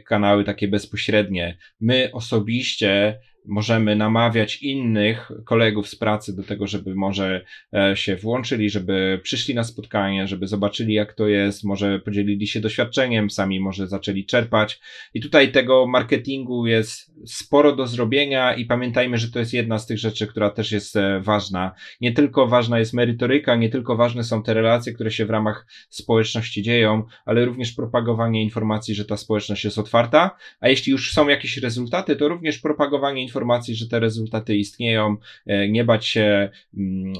kanały, 0.04 0.44
takie 0.44 0.68
bezpośrednie 0.68 1.05
bezpośrednie. 1.06 1.58
My 1.80 2.10
osobiście 2.12 3.20
możemy 3.48 3.96
namawiać 3.96 4.62
innych 4.62 5.32
kolegów 5.44 5.88
z 5.88 5.96
pracy 5.96 6.36
do 6.36 6.42
tego, 6.42 6.66
żeby 6.66 6.94
może 6.94 7.44
e, 7.74 7.96
się 7.96 8.16
włączyli, 8.16 8.70
żeby 8.70 9.20
przyszli 9.22 9.54
na 9.54 9.64
spotkanie, 9.64 10.26
żeby 10.26 10.46
zobaczyli 10.46 10.94
jak 10.94 11.12
to 11.12 11.28
jest, 11.28 11.64
może 11.64 11.98
podzielili 11.98 12.46
się 12.46 12.60
doświadczeniem, 12.60 13.30
sami 13.30 13.60
może 13.60 13.86
zaczęli 13.86 14.26
czerpać. 14.26 14.80
I 15.14 15.20
tutaj 15.20 15.52
tego 15.52 15.86
marketingu 15.86 16.66
jest 16.66 17.12
sporo 17.26 17.76
do 17.76 17.86
zrobienia 17.86 18.54
i 18.54 18.64
pamiętajmy, 18.64 19.18
że 19.18 19.30
to 19.30 19.38
jest 19.38 19.52
jedna 19.52 19.78
z 19.78 19.86
tych 19.86 19.98
rzeczy, 19.98 20.26
która 20.26 20.50
też 20.50 20.72
jest 20.72 20.96
e, 20.96 21.20
ważna. 21.20 21.74
Nie 22.00 22.12
tylko 22.12 22.46
ważna 22.46 22.78
jest 22.78 22.94
merytoryka, 22.94 23.56
nie 23.56 23.68
tylko 23.68 23.96
ważne 23.96 24.24
są 24.24 24.42
te 24.42 24.54
relacje, 24.54 24.92
które 24.92 25.10
się 25.10 25.26
w 25.26 25.30
ramach 25.30 25.66
społeczności 25.90 26.62
dzieją, 26.62 27.02
ale 27.26 27.44
również 27.44 27.72
propagowanie 27.72 28.42
informacji, 28.42 28.94
że 28.94 29.04
ta 29.04 29.16
społeczność 29.16 29.64
jest 29.64 29.78
otwarta, 29.78 30.36
a 30.60 30.68
jeśli 30.68 30.92
już 30.92 31.12
są 31.12 31.28
jakieś 31.28 31.56
rezultaty, 31.56 32.16
to 32.16 32.28
również 32.28 32.58
propagowanie 32.58 33.22
informacji 33.22 33.35
informacji, 33.36 33.74
że 33.74 33.88
te 33.88 34.00
rezultaty 34.00 34.56
istnieją, 34.56 35.16
e, 35.46 35.68
nie 35.68 35.84
bać 35.84 36.06
się 36.06 36.50
mm, 36.76 37.12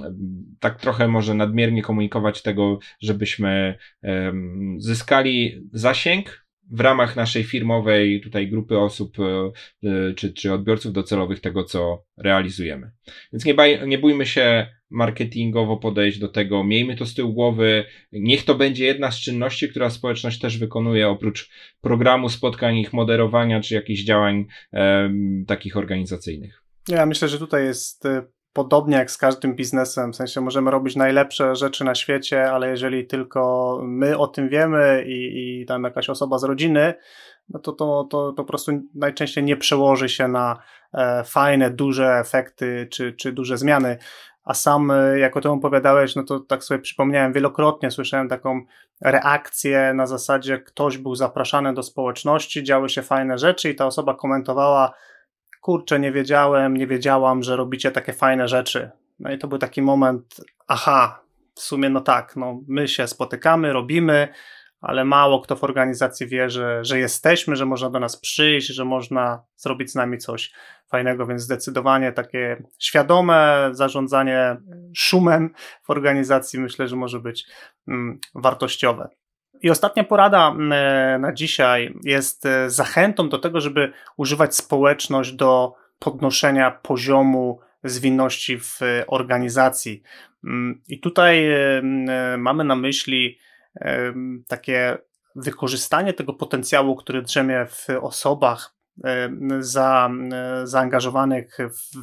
tak 0.61 0.81
trochę 0.81 1.09
może 1.09 1.35
nadmiernie 1.35 1.83
komunikować 1.83 2.43
tego, 2.43 2.79
żebyśmy 3.01 3.79
zyskali 4.79 5.63
zasięg, 5.73 6.47
w 6.71 6.81
ramach 6.81 7.17
naszej 7.17 7.45
firmowej 7.45 8.21
tutaj 8.21 8.49
grupy 8.49 8.79
osób 8.79 9.17
e, 9.21 9.51
e, 9.89 10.15
czy, 10.15 10.33
czy 10.33 10.53
odbiorców 10.53 10.93
docelowych 10.93 11.41
tego, 11.41 11.65
co 11.65 12.05
realizujemy. 12.17 12.91
Więc 13.33 13.45
nie, 13.45 13.55
baj, 13.55 13.89
nie 13.89 13.99
bójmy 13.99 14.27
się 14.27 14.67
marketingowo 14.91 15.77
podejść 15.77 16.19
do 16.19 16.29
tego, 16.29 16.65
miejmy 16.65 16.97
to 16.97 17.07
z 17.07 17.15
tyłu 17.15 17.33
głowy, 17.33 17.85
niech 18.13 18.45
to 18.45 18.55
będzie 18.55 18.85
jedna 18.85 19.11
z 19.11 19.21
czynności, 19.21 19.69
która 19.69 19.91
społeczność 19.91 20.41
też 20.41 20.59
wykonuje, 20.59 21.09
oprócz 21.09 21.51
programu 21.81 22.29
spotkań, 22.29 22.77
ich 22.77 22.93
moderowania, 22.93 23.61
czy 23.61 23.75
jakichś 23.75 24.05
działań 24.05 24.47
um, 24.73 25.45
takich 25.47 25.77
organizacyjnych. 25.77 26.63
Ja 26.89 27.07
myślę, 27.07 27.29
że 27.29 27.39
tutaj 27.39 27.65
jest 27.65 28.07
e, 28.07 28.23
podobnie 28.53 28.97
jak 28.97 29.11
z 29.11 29.19
każdym 29.19 29.55
biznesem, 29.57 30.13
w 30.13 30.17
sensie 30.17 30.41
możemy 30.41 30.71
robić 30.71 30.97
najlepsze 30.97 31.57
rzeczy 31.57 31.85
na 31.85 31.95
świecie, 31.95 32.51
ale 32.51 32.71
jeżeli 32.71 33.07
tylko 33.07 33.81
my 33.85 34.19
o 34.19 34.27
tym 34.27 34.49
wiemy 34.49 35.05
i, 35.07 35.61
i 35.61 35.67
tam 35.67 35.85
jakaś 35.85 36.11
osoba 36.11 36.39
z 36.39 36.45
rodziny, 36.45 36.95
no 37.49 37.61
to, 37.61 37.73
to, 37.73 38.09
to, 38.11 38.33
to 38.33 38.35
po 38.37 38.45
prostu 38.45 38.73
najczęściej 38.95 39.45
nie 39.45 39.57
przełoży 39.57 40.09
się 40.09 40.29
na 40.29 40.59
e, 40.95 41.25
fajne, 41.25 41.71
duże 41.71 42.19
efekty 42.21 42.89
czy, 42.91 43.13
czy 43.13 43.33
duże 43.33 43.59
zmiany. 43.59 43.99
A 44.47 44.55
sam, 44.55 44.91
e, 44.91 45.19
jak 45.19 45.37
o 45.37 45.41
tym 45.41 45.51
opowiadałeś, 45.51 46.17
no 46.17 46.23
to 46.23 46.41
tak 46.41 46.65
sobie 46.65 46.81
przypomniałem, 46.81 47.33
wielokrotnie 47.33 47.91
słyszałem 47.91 48.29
taką 48.29 48.61
reakcję 49.01 49.93
na 49.95 50.07
zasadzie, 50.07 50.59
ktoś 50.59 50.99
był 50.99 51.15
zapraszany 51.15 51.75
do 51.75 51.83
społeczności, 51.83 52.65
działy 52.65 52.89
się 52.89 53.03
fajne 53.03 53.39
rzeczy 53.39 53.71
i 53.71 53.75
ta 53.75 53.87
osoba 53.87 54.15
komentowała, 54.15 54.95
kurczę, 55.61 56.01
nie 56.01 56.13
wiedziałem, 56.13 56.77
nie 56.77 56.87
wiedziałam, 56.87 57.43
że 57.43 57.57
robicie 57.57 57.91
takie 57.91 58.13
fajne 58.13 58.49
rzeczy. 58.49 58.91
No 59.19 59.33
i 59.33 59.39
to 59.39 59.49
był 59.49 59.59
taki 59.59 59.83
moment, 59.83 60.41
aha, 60.69 61.21
w 61.55 61.61
sumie 61.61 61.89
no 61.89 62.01
tak, 62.01 62.37
no 62.37 62.61
my 62.69 62.89
się 62.89 63.07
spotykamy, 63.07 63.73
robimy, 63.73 64.29
ale 64.87 65.05
mało 65.05 65.41
kto 65.41 65.57
w 65.57 65.65
organizacji 65.65 66.27
wie, 66.27 66.51
że, 66.51 66.85
że 66.85 66.99
jesteśmy, 66.99 67.57
że 67.57 67.67
można 67.67 67.91
do 67.91 68.01
nas 68.01 68.17
przyjść, 68.17 68.67
że 68.67 68.85
można 68.85 69.43
zrobić 69.57 69.91
z 69.91 69.95
nami 69.95 70.19
coś 70.19 70.53
fajnego, 70.89 71.27
więc 71.27 71.43
zdecydowanie 71.43 72.13
takie 72.13 72.63
świadome 72.79 73.69
zarządzanie 73.73 74.57
szumem 74.97 75.51
w 75.83 75.91
organizacji 75.91 76.61
myślę, 76.61 76.89
że 76.89 76.97
może 76.97 77.21
być 77.21 77.47
mm, 77.89 78.19
wartościowe. 78.35 79.09
I 79.63 79.71
ostatnia 79.71 80.05
porada 80.05 80.49
mm, 80.49 80.73
e, 80.73 81.19
na 81.19 81.33
dzisiaj 81.33 81.95
jest 82.05 82.47
e, 82.47 82.71
zachętą 82.71 83.29
do 83.29 83.39
tego, 83.39 83.61
żeby 83.61 83.93
używać 84.17 84.57
społeczność 84.57 85.33
do 85.33 85.75
podnoszenia 85.99 86.71
poziomu 86.71 87.61
zwinności 87.85 88.59
w 88.59 88.81
organizacji. 89.07 90.03
Mm, 90.45 90.83
I 90.89 91.01
tutaj 91.01 91.53
e, 91.53 91.83
mamy 92.39 92.65
na 92.65 92.77
myśli 92.77 93.39
takie 94.47 94.99
wykorzystanie 95.37 96.13
tego 96.13 96.35
potencjału, 96.35 96.97
który 96.97 97.23
drzemie 97.23 97.67
w 97.67 97.87
osobach 98.01 98.77
za, 99.61 100.11
zaangażowanych 100.65 101.59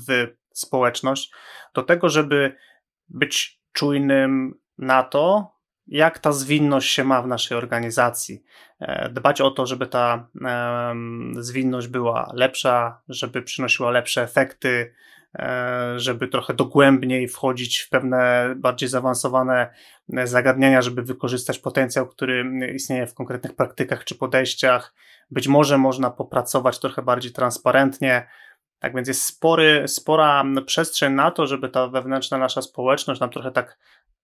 w 0.08 0.28
społeczność, 0.54 1.32
do 1.74 1.84
tego, 1.84 2.10
żeby 2.10 2.56
być 3.10 3.62
czujnym 3.72 4.60
na 4.78 5.04
to, 5.04 5.54
jak 5.88 6.20
ta 6.20 6.32
zwinność 6.32 6.94
się 6.94 7.04
ma 7.04 7.22
w 7.22 7.28
naszej 7.28 7.58
organizacji. 7.58 8.44
E, 8.80 9.10
dbać 9.10 9.42
o 9.42 9.52
to, 9.52 9.66
żeby 9.66 9.88
ta 9.88 10.28
zwinność 11.38 11.88
była 11.88 12.32
lepsza, 12.34 13.02
żeby 13.10 13.42
przynosiła 13.42 13.92
lepsze 13.92 14.24
efekty, 14.24 14.94
żeby 15.96 16.28
trochę 16.28 16.54
dogłębniej 16.54 17.28
wchodzić 17.28 17.80
w 17.80 17.90
pewne 17.90 18.54
bardziej 18.58 18.90
zaawansowane 18.90 19.74
e, 20.14 20.28
zagadnienia, 20.28 20.82
żeby 20.82 21.02
wykorzystać 21.02 21.60
potencjał, 21.60 22.08
który 22.08 22.46
istnieje 22.76 23.08
w 23.08 23.14
konkretnych 23.14 23.56
praktykach 23.56 24.04
czy 24.04 24.16
podejściach. 24.16 24.94
Być 25.32 25.48
może 25.48 25.78
można 25.78 26.10
popracować 26.10 26.80
trochę 26.80 27.02
bardziej 27.02 27.32
transparentnie. 27.32 28.28
Tak 28.80 28.96
więc 28.96 29.08
jest 29.08 29.24
spory, 29.24 29.84
spora 29.88 30.44
przestrzeń 30.66 31.14
na 31.14 31.32
to, 31.32 31.48
żeby 31.48 31.70
ta 31.70 31.88
wewnętrzna 31.88 32.38
nasza 32.38 32.62
społeczność 32.62 33.22
nam 33.22 33.30
trochę 33.30 33.52
tak 33.52 33.78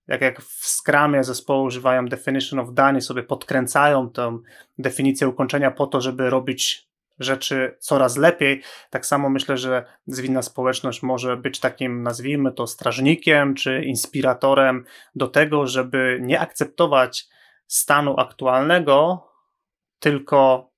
jak, 0.07 0.21
jak 0.21 0.41
w 0.41 0.67
Scrumie 0.67 1.23
zespoły 1.23 1.63
używają 1.63 2.05
definition 2.05 2.59
of 2.59 2.73
done 2.73 2.97
i 2.97 3.01
sobie 3.01 3.23
podkręcają 3.23 4.09
tę 4.09 4.39
definicję 4.77 5.27
ukończenia 5.27 5.71
po 5.71 5.87
to, 5.87 6.01
żeby 6.01 6.29
robić 6.29 6.88
rzeczy 7.19 7.77
coraz 7.79 8.17
lepiej. 8.17 8.61
Tak 8.89 9.05
samo 9.05 9.29
myślę, 9.29 9.57
że 9.57 9.85
zwinna 10.07 10.41
społeczność 10.41 11.03
może 11.03 11.37
być 11.37 11.59
takim, 11.59 12.03
nazwijmy 12.03 12.51
to, 12.51 12.67
strażnikiem 12.67 13.55
czy 13.55 13.83
inspiratorem 13.83 14.85
do 15.15 15.27
tego, 15.27 15.67
żeby 15.67 16.19
nie 16.21 16.39
akceptować 16.39 17.27
stanu 17.67 18.19
aktualnego, 18.19 19.27
tylko 19.99 20.69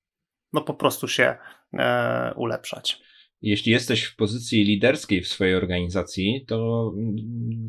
no 0.54 0.62
po 0.62 0.74
prostu 0.74 1.08
się 1.08 1.36
e, 1.74 2.34
ulepszać. 2.36 3.11
Jeśli 3.42 3.72
jesteś 3.72 4.04
w 4.04 4.16
pozycji 4.16 4.64
liderskiej 4.64 5.22
w 5.22 5.28
swojej 5.28 5.56
organizacji, 5.56 6.46
to 6.48 6.92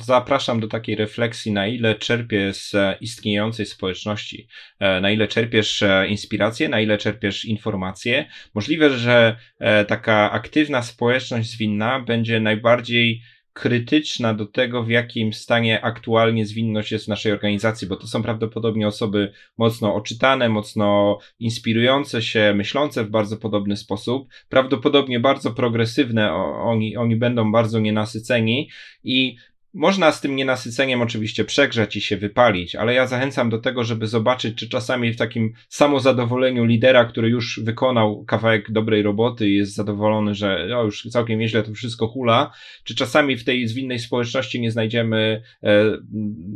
zapraszam 0.03 0.61
do 0.61 0.69
takiej 0.69 0.97
refleksji, 0.97 1.53
na 1.53 1.67
ile 1.67 1.95
czerpiesz 1.95 2.57
z 2.57 2.75
istniejącej 3.01 3.67
społeczności, 3.67 4.49
e, 4.79 5.01
na 5.01 5.11
ile 5.11 5.29
czerpiesz 5.29 5.83
e, 5.83 6.07
inspirację, 6.09 6.69
na 6.69 6.81
ile 6.81 6.99
czerpiesz 6.99 7.45
informacje. 7.45 8.29
Możliwe, 8.55 8.99
że 8.99 9.37
e, 9.59 9.85
taka 9.85 10.31
aktywna 10.31 10.83
społeczność 10.83 11.51
zwinna 11.51 12.01
będzie 12.01 12.41
najbardziej 12.41 13.23
krytyczna 13.53 14.35
do 14.35 14.47
tego, 14.47 14.83
w 14.83 14.89
jakim 14.89 15.33
stanie 15.33 15.85
aktualnie 15.85 16.47
zwinność 16.47 16.93
jest 16.93 17.05
w 17.05 17.09
naszej 17.09 17.33
organizacji, 17.33 17.89
bo 17.89 17.97
to 17.97 18.07
są 18.07 18.23
prawdopodobnie 18.23 18.89
osoby 18.89 19.33
mocno 19.59 19.95
oczytane, 19.95 20.49
mocno 20.49 21.19
inspirujące 21.39 22.23
się, 22.23 22.53
myślące 22.57 23.05
w 23.05 23.11
bardzo 23.11 23.37
podobny 23.37 23.77
sposób, 23.77 24.29
prawdopodobnie 24.49 25.21
bardzo 25.21 25.51
progresywne, 25.51 26.33
oni, 26.63 26.97
oni 26.97 27.17
będą 27.17 27.53
bardzo 27.53 27.81
nienasyceni 27.81 28.71
i 29.05 29.37
można 29.75 30.13
z 30.13 30.21
tym 30.21 30.37
nienasyceniem 30.37 31.03
oczywiście 31.03 31.45
przegrzać 31.45 31.97
i 31.97 32.01
się 32.01 32.17
wypalić, 32.17 32.77
ale 32.77 32.95
ja 32.95 33.07
zachęcam 33.07 33.51
do 33.51 33.59
tego, 33.59 33.85
żeby 33.85 34.07
zobaczyć, 34.07 34.59
czy 34.59 34.69
czasami 34.69 35.13
w 35.13 35.17
takim 35.17 35.53
samozadowoleniu 35.69 36.65
lidera, 36.65 37.05
który 37.05 37.29
już 37.29 37.61
wykonał 37.65 38.25
kawałek 38.25 38.73
dobrej 38.73 39.03
roboty 39.03 39.49
i 39.49 39.57
jest 39.57 39.75
zadowolony, 39.75 40.35
że 40.35 40.79
o, 40.79 40.85
już 40.85 41.03
całkiem 41.03 41.39
nieźle 41.39 41.63
to 41.63 41.73
wszystko 41.73 42.09
hula, 42.09 42.53
czy 42.85 42.95
czasami 42.95 43.37
w 43.37 43.45
tej 43.45 43.69
zwinnej 43.69 43.99
społeczności 43.99 44.61
nie 44.61 44.71
znajdziemy 44.71 45.43
e, 45.63 45.85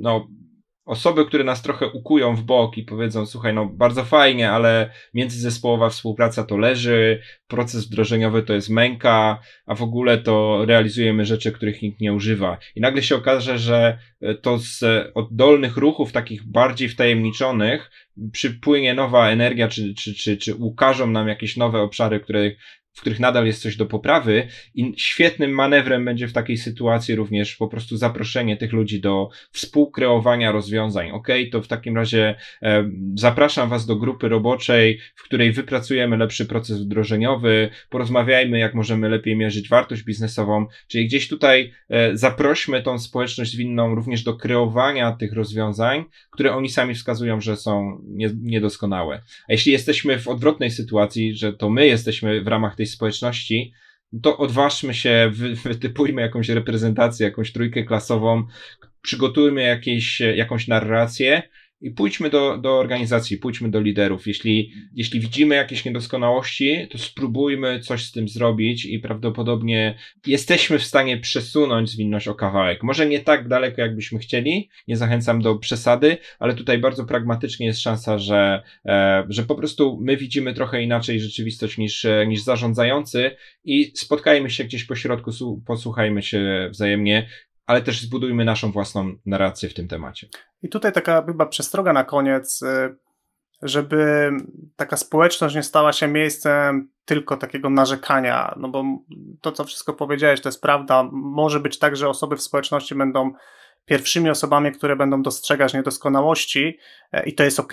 no, 0.00 0.28
osoby, 0.86 1.26
które 1.26 1.44
nas 1.44 1.62
trochę 1.62 1.86
ukują 1.86 2.36
w 2.36 2.42
bok 2.42 2.78
i 2.78 2.82
powiedzą, 2.82 3.26
słuchaj, 3.26 3.54
no 3.54 3.66
bardzo 3.66 4.04
fajnie, 4.04 4.50
ale 4.50 4.90
międzyzespołowa 5.14 5.88
współpraca 5.88 6.44
to 6.44 6.56
leży, 6.56 7.20
proces 7.46 7.86
wdrożeniowy 7.86 8.42
to 8.42 8.52
jest 8.52 8.70
męka, 8.70 9.38
a 9.66 9.74
w 9.74 9.82
ogóle 9.82 10.18
to 10.18 10.64
realizujemy 10.66 11.24
rzeczy, 11.24 11.52
których 11.52 11.82
nikt 11.82 12.00
nie 12.00 12.12
używa. 12.12 12.58
I 12.74 12.80
nagle 12.80 13.02
się 13.02 13.16
okaże, 13.16 13.58
że 13.58 13.98
e, 14.20 14.34
to 14.34 14.58
z 14.58 14.84
oddolnych 15.14 15.76
ruchów, 15.76 16.12
takich 16.12 16.44
bardziej 16.44 16.88
wtajemniczonych, 16.88 17.90
przypłynie 18.32 18.94
nowa 18.94 19.30
energia, 19.30 19.68
czy, 19.68 19.94
czy, 19.94 20.14
czy, 20.14 20.36
czy 20.36 20.54
ukażą 20.54 21.06
nam 21.06 21.28
jakieś 21.28 21.56
nowe 21.56 21.80
obszary, 21.80 22.20
które 22.20 22.50
w 22.96 23.00
których 23.00 23.20
nadal 23.20 23.46
jest 23.46 23.62
coś 23.62 23.76
do 23.76 23.86
poprawy 23.86 24.48
i 24.74 24.94
świetnym 24.96 25.50
manewrem 25.50 26.04
będzie 26.04 26.28
w 26.28 26.32
takiej 26.32 26.56
sytuacji 26.56 27.14
również 27.14 27.56
po 27.56 27.68
prostu 27.68 27.96
zaproszenie 27.96 28.56
tych 28.56 28.72
ludzi 28.72 29.00
do 29.00 29.28
współkreowania 29.52 30.52
rozwiązań. 30.52 31.10
Ok, 31.10 31.28
to 31.52 31.62
w 31.62 31.68
takim 31.68 31.96
razie 31.96 32.34
e, 32.62 32.90
zapraszam 33.14 33.68
Was 33.68 33.86
do 33.86 33.96
grupy 33.96 34.28
roboczej, 34.28 34.98
w 35.14 35.22
której 35.22 35.52
wypracujemy 35.52 36.16
lepszy 36.16 36.46
proces 36.46 36.82
wdrożeniowy, 36.82 37.70
porozmawiajmy, 37.90 38.58
jak 38.58 38.74
możemy 38.74 39.08
lepiej 39.08 39.36
mierzyć 39.36 39.68
wartość 39.68 40.02
biznesową, 40.02 40.66
czyli 40.88 41.06
gdzieś 41.06 41.28
tutaj 41.28 41.72
e, 41.88 42.16
zaprośmy 42.16 42.82
tą 42.82 42.98
społeczność 42.98 43.56
winną 43.56 43.94
również 43.94 44.22
do 44.22 44.36
kreowania 44.36 45.12
tych 45.12 45.32
rozwiązań, 45.32 46.04
które 46.30 46.54
oni 46.54 46.68
sami 46.68 46.94
wskazują, 46.94 47.40
że 47.40 47.56
są 47.56 48.02
nie, 48.06 48.30
niedoskonałe. 48.42 49.22
A 49.48 49.52
jeśli 49.52 49.72
jesteśmy 49.72 50.18
w 50.18 50.28
odwrotnej 50.28 50.70
sytuacji, 50.70 51.34
że 51.34 51.52
to 51.52 51.70
my 51.70 51.86
jesteśmy 51.86 52.40
w 52.40 52.46
ramach 52.46 52.76
tej 52.76 52.86
społeczności, 52.86 53.72
to 54.22 54.38
odważmy 54.38 54.94
się, 54.94 55.30
wytypujmy 55.64 56.22
jakąś 56.22 56.48
reprezentację, 56.48 57.26
jakąś 57.26 57.52
trójkę 57.52 57.84
klasową, 57.84 58.46
przygotujmy 59.02 59.62
jakieś, 59.62 60.20
jakąś 60.20 60.68
narrację 60.68 61.42
i 61.80 61.90
pójdźmy 61.90 62.30
do, 62.30 62.58
do 62.58 62.78
organizacji, 62.78 63.36
pójdźmy 63.36 63.70
do 63.70 63.80
liderów. 63.80 64.26
Jeśli, 64.26 64.72
jeśli 64.94 65.20
widzimy 65.20 65.54
jakieś 65.54 65.84
niedoskonałości, 65.84 66.88
to 66.90 66.98
spróbujmy 66.98 67.80
coś 67.80 68.04
z 68.04 68.12
tym 68.12 68.28
zrobić 68.28 68.84
i 68.84 68.98
prawdopodobnie 68.98 69.98
jesteśmy 70.26 70.78
w 70.78 70.84
stanie 70.84 71.16
przesunąć 71.16 71.90
zwinność 71.90 72.28
o 72.28 72.34
kawałek. 72.34 72.82
Może 72.82 73.06
nie 73.06 73.20
tak 73.20 73.48
daleko, 73.48 73.80
jakbyśmy 73.80 74.18
chcieli, 74.18 74.70
nie 74.88 74.96
zachęcam 74.96 75.42
do 75.42 75.56
przesady, 75.56 76.16
ale 76.38 76.54
tutaj 76.54 76.78
bardzo 76.78 77.04
pragmatycznie 77.04 77.66
jest 77.66 77.80
szansa, 77.80 78.18
że, 78.18 78.62
e, 78.86 79.24
że 79.28 79.42
po 79.42 79.54
prostu 79.54 79.98
my 80.02 80.16
widzimy 80.16 80.54
trochę 80.54 80.82
inaczej 80.82 81.20
rzeczywistość 81.20 81.78
niż, 81.78 82.04
e, 82.04 82.26
niż 82.26 82.42
zarządzający 82.42 83.30
i 83.64 83.92
spotkajmy 83.94 84.50
się 84.50 84.64
gdzieś 84.64 84.84
po 84.84 84.94
środku, 84.94 85.62
posłuchajmy 85.66 86.22
się 86.22 86.68
wzajemnie 86.70 87.28
ale 87.66 87.82
też 87.82 88.00
zbudujmy 88.00 88.44
naszą 88.44 88.72
własną 88.72 89.14
narrację 89.26 89.68
w 89.68 89.74
tym 89.74 89.88
temacie. 89.88 90.28
I 90.62 90.68
tutaj 90.68 90.92
taka 90.92 91.24
chyba 91.26 91.46
przestroga 91.46 91.92
na 91.92 92.04
koniec, 92.04 92.62
y, 92.62 92.96
żeby 93.62 94.30
taka 94.76 94.96
społeczność 94.96 95.54
nie 95.54 95.62
stała 95.62 95.92
się 95.92 96.08
miejscem 96.08 96.90
tylko 97.04 97.36
takiego 97.36 97.70
narzekania, 97.70 98.54
no 98.56 98.68
bo 98.68 98.84
to, 99.40 99.52
co 99.52 99.64
wszystko 99.64 99.92
powiedziałeś, 99.92 100.40
to 100.40 100.48
jest 100.48 100.62
prawda. 100.62 101.08
Może 101.12 101.60
być 101.60 101.78
tak, 101.78 101.96
że 101.96 102.08
osoby 102.08 102.36
w 102.36 102.42
społeczności 102.42 102.94
będą 102.94 103.32
pierwszymi 103.86 104.30
osobami, 104.30 104.72
które 104.72 104.96
będą 104.96 105.22
dostrzegać 105.22 105.74
niedoskonałości 105.74 106.78
e, 107.12 107.26
i 107.26 107.34
to 107.34 107.44
jest 107.44 107.60
ok. 107.60 107.72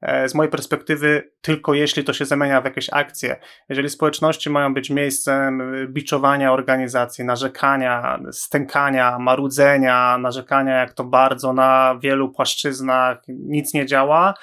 E, 0.00 0.28
z 0.28 0.34
mojej 0.34 0.50
perspektywy, 0.50 1.30
tylko 1.40 1.74
jeśli 1.74 2.04
to 2.04 2.12
się 2.12 2.24
zamienia 2.24 2.60
w 2.60 2.64
jakieś 2.64 2.88
akcje. 2.92 3.36
Jeżeli 3.68 3.90
społeczności 3.90 4.50
mają 4.50 4.74
być 4.74 4.90
miejscem 4.90 5.60
e, 5.60 5.86
biczowania 5.86 6.52
organizacji, 6.52 7.24
narzekania, 7.24 8.20
stękania, 8.32 9.18
marudzenia, 9.18 10.18
narzekania, 10.18 10.78
jak 10.78 10.92
to 10.92 11.04
bardzo 11.04 11.52
na 11.52 11.98
wielu 12.02 12.30
płaszczyznach 12.30 13.18
nic 13.28 13.74
nie 13.74 13.86
działa, 13.86 14.34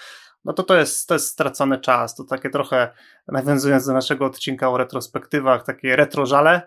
no 0.45 0.53
to 0.53 0.63
to 0.63 0.77
jest, 0.77 1.07
to 1.07 1.13
jest 1.13 1.27
stracony 1.27 1.77
czas. 1.79 2.15
To 2.15 2.23
takie 2.23 2.49
trochę, 2.49 2.89
nawiązując 3.27 3.85
do 3.85 3.93
naszego 3.93 4.25
odcinka 4.25 4.69
o 4.69 4.77
retrospektywach, 4.77 5.63
takie 5.63 5.95
retrożale. 5.95 6.61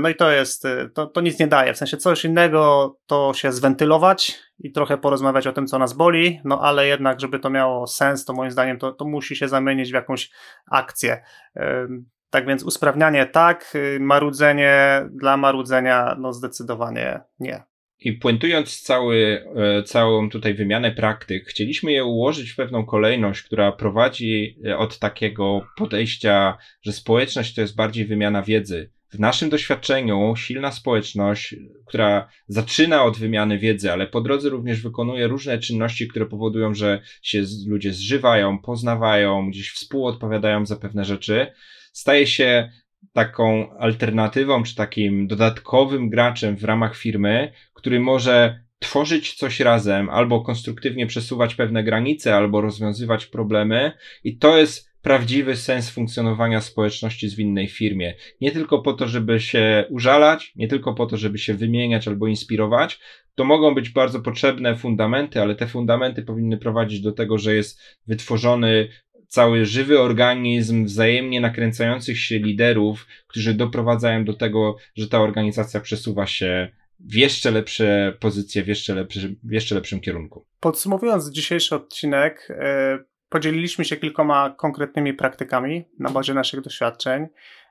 No 0.00 0.08
i 0.08 0.14
to 0.14 0.30
jest, 0.30 0.64
e, 0.64 0.88
to, 0.88 1.06
to 1.06 1.20
nic 1.20 1.38
nie 1.38 1.46
daje. 1.46 1.74
W 1.74 1.78
sensie 1.78 1.96
coś 1.96 2.24
innego 2.24 2.96
to 3.06 3.32
się 3.34 3.52
zwentylować 3.52 4.38
i 4.58 4.72
trochę 4.72 4.98
porozmawiać 4.98 5.46
o 5.46 5.52
tym, 5.52 5.66
co 5.66 5.78
nas 5.78 5.92
boli, 5.92 6.40
no 6.44 6.60
ale 6.60 6.86
jednak, 6.86 7.20
żeby 7.20 7.38
to 7.38 7.50
miało 7.50 7.86
sens, 7.86 8.24
to 8.24 8.32
moim 8.32 8.50
zdaniem 8.50 8.78
to, 8.78 8.92
to 8.92 9.04
musi 9.04 9.36
się 9.36 9.48
zamienić 9.48 9.90
w 9.90 9.94
jakąś 9.94 10.30
akcję. 10.70 11.22
E, 11.56 11.88
tak 12.30 12.46
więc 12.46 12.62
usprawnianie 12.62 13.26
tak, 13.26 13.72
marudzenie 14.00 15.04
dla 15.10 15.36
marudzenia, 15.36 16.16
no 16.18 16.32
zdecydowanie 16.32 17.20
nie. 17.40 17.62
I 17.98 18.12
puentując 18.12 18.80
cały, 18.80 19.44
całą 19.86 20.30
tutaj 20.30 20.54
wymianę 20.54 20.92
praktyk, 20.92 21.44
chcieliśmy 21.46 21.92
je 21.92 22.04
ułożyć 22.04 22.50
w 22.50 22.56
pewną 22.56 22.86
kolejność, 22.86 23.42
która 23.42 23.72
prowadzi 23.72 24.58
od 24.76 24.98
takiego 24.98 25.60
podejścia, 25.76 26.58
że 26.82 26.92
społeczność 26.92 27.54
to 27.54 27.60
jest 27.60 27.76
bardziej 27.76 28.06
wymiana 28.06 28.42
wiedzy, 28.42 28.90
w 29.10 29.18
naszym 29.18 29.50
doświadczeniu 29.50 30.34
silna 30.36 30.72
społeczność, 30.72 31.54
która 31.86 32.28
zaczyna 32.48 33.04
od 33.04 33.18
wymiany 33.18 33.58
wiedzy, 33.58 33.92
ale 33.92 34.06
po 34.06 34.20
drodze 34.20 34.48
również 34.48 34.82
wykonuje 34.82 35.26
różne 35.26 35.58
czynności, 35.58 36.08
które 36.08 36.26
powodują, 36.26 36.74
że 36.74 37.02
się 37.22 37.44
ludzie 37.66 37.92
zżywają, 37.92 38.58
poznawają, 38.58 39.50
gdzieś 39.50 39.70
współodpowiadają 39.70 40.66
za 40.66 40.76
pewne 40.76 41.04
rzeczy, 41.04 41.46
staje 41.92 42.26
się 42.26 42.70
taką 43.12 43.76
alternatywą, 43.78 44.62
czy 44.62 44.74
takim 44.74 45.26
dodatkowym 45.26 46.10
graczem 46.10 46.56
w 46.56 46.64
ramach 46.64 46.96
firmy, 46.96 47.52
który 47.74 48.00
może 48.00 48.64
tworzyć 48.78 49.34
coś 49.34 49.60
razem, 49.60 50.10
albo 50.10 50.40
konstruktywnie 50.40 51.06
przesuwać 51.06 51.54
pewne 51.54 51.84
granice, 51.84 52.36
albo 52.36 52.60
rozwiązywać 52.60 53.26
problemy. 53.26 53.92
I 54.24 54.38
to 54.38 54.56
jest 54.56 54.89
prawdziwy 55.02 55.56
sens 55.56 55.90
funkcjonowania 55.90 56.60
społeczności 56.60 57.28
zwinnej 57.28 57.68
firmie. 57.68 58.14
Nie 58.40 58.50
tylko 58.50 58.82
po 58.82 58.92
to, 58.92 59.08
żeby 59.08 59.40
się 59.40 59.84
użalać, 59.90 60.52
nie 60.56 60.68
tylko 60.68 60.94
po 60.94 61.06
to, 61.06 61.16
żeby 61.16 61.38
się 61.38 61.54
wymieniać 61.54 62.08
albo 62.08 62.26
inspirować. 62.26 63.00
To 63.34 63.44
mogą 63.44 63.74
być 63.74 63.90
bardzo 63.90 64.20
potrzebne 64.20 64.76
fundamenty, 64.76 65.40
ale 65.42 65.54
te 65.54 65.66
fundamenty 65.66 66.22
powinny 66.22 66.58
prowadzić 66.58 67.00
do 67.00 67.12
tego, 67.12 67.38
że 67.38 67.54
jest 67.54 67.80
wytworzony 68.06 68.88
cały 69.26 69.64
żywy 69.64 70.00
organizm 70.00 70.84
wzajemnie 70.84 71.40
nakręcających 71.40 72.20
się 72.20 72.38
liderów, 72.38 73.06
którzy 73.26 73.54
doprowadzają 73.54 74.24
do 74.24 74.34
tego, 74.34 74.76
że 74.96 75.08
ta 75.08 75.20
organizacja 75.20 75.80
przesuwa 75.80 76.26
się 76.26 76.68
w 77.00 77.14
jeszcze 77.14 77.50
lepsze 77.50 78.16
pozycje, 78.20 78.62
w 78.62 78.68
jeszcze, 78.68 78.94
lepszy, 78.94 79.36
w 79.42 79.52
jeszcze 79.52 79.74
lepszym 79.74 80.00
kierunku. 80.00 80.46
Podsumowując 80.60 81.30
dzisiejszy 81.30 81.74
odcinek, 81.74 82.48
e, 82.50 82.98
podzieliliśmy 83.30 83.84
się 83.84 83.96
kilkoma 83.96 84.54
konkretnymi 84.56 85.14
praktykami 85.14 85.84
na 85.98 86.10
bazie 86.10 86.34
naszych 86.34 86.60
doświadczeń. 86.60 87.26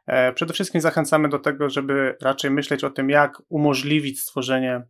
E, 0.08 0.34
przede 0.34 0.54
wszystkim 0.54 0.82
zachęcamy 0.82 1.30
do 1.30 1.40
tego, 1.40 1.70
żeby 1.70 2.16
raczej 2.22 2.52
myśleć 2.52 2.84
o 2.84 2.90
tym, 2.90 3.10
jak 3.10 3.42
umożliwić 3.50 4.22
stworzenie 4.22 4.82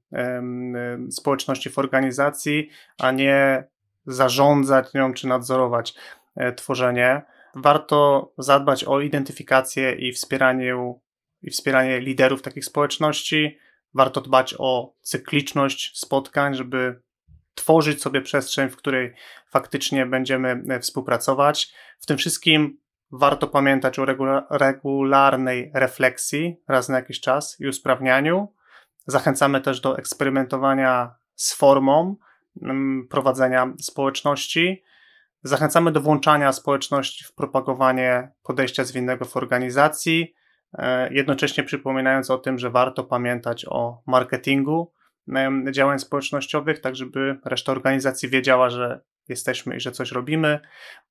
społeczności 1.11 1.69
w 1.69 1.79
organizacji, 1.79 2.69
a 2.99 3.11
nie 3.11 3.63
zarządzać 4.05 4.93
nią 4.93 5.13
czy 5.13 5.27
nadzorować 5.27 5.93
e, 6.35 6.53
tworzenie. 6.53 7.21
Warto 7.55 8.31
zadbać 8.37 8.83
o 8.83 8.99
identyfikację 8.99 9.91
i 9.91 10.11
wspieranie, 10.11 10.75
i 11.41 11.49
wspieranie 11.49 11.99
liderów 11.99 12.41
takich 12.41 12.65
społeczności. 12.65 13.57
Warto 13.93 14.21
dbać 14.21 14.55
o 14.57 14.93
cykliczność 15.01 15.99
spotkań, 15.99 16.55
żeby 16.55 17.01
tworzyć 17.59 18.01
sobie 18.01 18.21
przestrzeń, 18.21 18.69
w 18.69 18.77
której 18.77 19.13
faktycznie 19.49 20.05
będziemy 20.05 20.63
e, 20.69 20.79
współpracować. 20.79 21.73
W 21.99 22.05
tym 22.05 22.17
wszystkim 22.17 22.79
warto 23.11 23.47
pamiętać 23.47 23.99
o 23.99 24.05
regularnej 24.49 25.71
refleksji 25.73 26.61
raz 26.67 26.89
na 26.89 26.95
jakiś 26.95 27.19
czas 27.19 27.57
i 27.59 27.67
usprawnianiu. 27.67 28.53
Zachęcamy 29.07 29.61
też 29.61 29.81
do 29.81 29.97
eksperymentowania 29.97 31.15
z 31.35 31.53
formą 31.53 32.15
mm, 32.61 33.07
prowadzenia 33.07 33.73
społeczności. 33.81 34.83
Zachęcamy 35.43 35.91
do 35.91 36.01
włączania 36.01 36.51
społeczności 36.51 37.23
w 37.23 37.33
propagowanie 37.33 38.31
podejścia 38.43 38.83
zwinnego 38.83 39.25
w 39.25 39.37
organizacji, 39.37 40.35
e, 40.73 41.13
jednocześnie 41.13 41.63
przypominając 41.63 42.31
o 42.31 42.37
tym, 42.37 42.59
że 42.59 42.69
warto 42.69 43.03
pamiętać 43.03 43.65
o 43.69 44.01
marketingu, 44.07 44.93
działań 45.71 45.99
społecznościowych, 45.99 46.79
tak 46.79 46.95
żeby 46.95 47.39
reszta 47.45 47.71
organizacji 47.71 48.29
wiedziała, 48.29 48.69
że 48.69 49.01
jesteśmy 49.29 49.75
i 49.75 49.79
że 49.79 49.91
coś 49.91 50.11
robimy. 50.11 50.59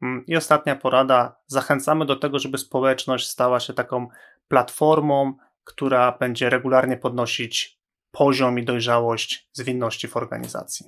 Mm, 0.02 0.24
I 0.26 0.36
ostatnia 0.36 0.76
porada: 0.76 1.36
zachęcamy 1.46 2.06
do 2.06 2.16
tego, 2.16 2.38
żeby 2.38 2.58
społeczność 2.58 3.28
stała 3.28 3.60
się 3.60 3.72
taką 3.72 4.08
platformą, 4.48 5.34
która 5.64 6.12
będzie 6.20 6.50
regularnie 6.50 6.96
podnosić 6.96 7.78
poziom 8.10 8.58
i 8.58 8.64
dojrzałość 8.64 9.48
zwinności 9.52 10.08
w 10.08 10.16
organizacji. 10.16 10.86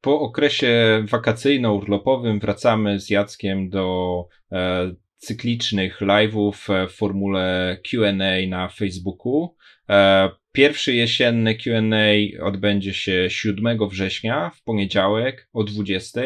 Po 0.00 0.20
okresie 0.20 1.04
wakacyjno-urlopowym 1.08 2.40
wracamy 2.40 3.00
z 3.00 3.10
Jackiem 3.10 3.68
do 3.68 4.24
e, 4.52 4.90
cyklicznych 5.16 6.00
live'ów 6.00 6.52
w 6.88 6.92
formule 6.92 7.76
QA 7.90 8.12
na 8.48 8.68
Facebooku. 8.68 9.56
E, 9.88 10.30
Pierwszy 10.52 10.94
jesienny 10.94 11.54
QA 11.54 12.42
odbędzie 12.46 12.94
się 12.94 13.30
7 13.30 13.88
września 13.88 14.50
w 14.50 14.62
poniedziałek 14.62 15.48
o 15.52 15.64
20. 15.64 16.20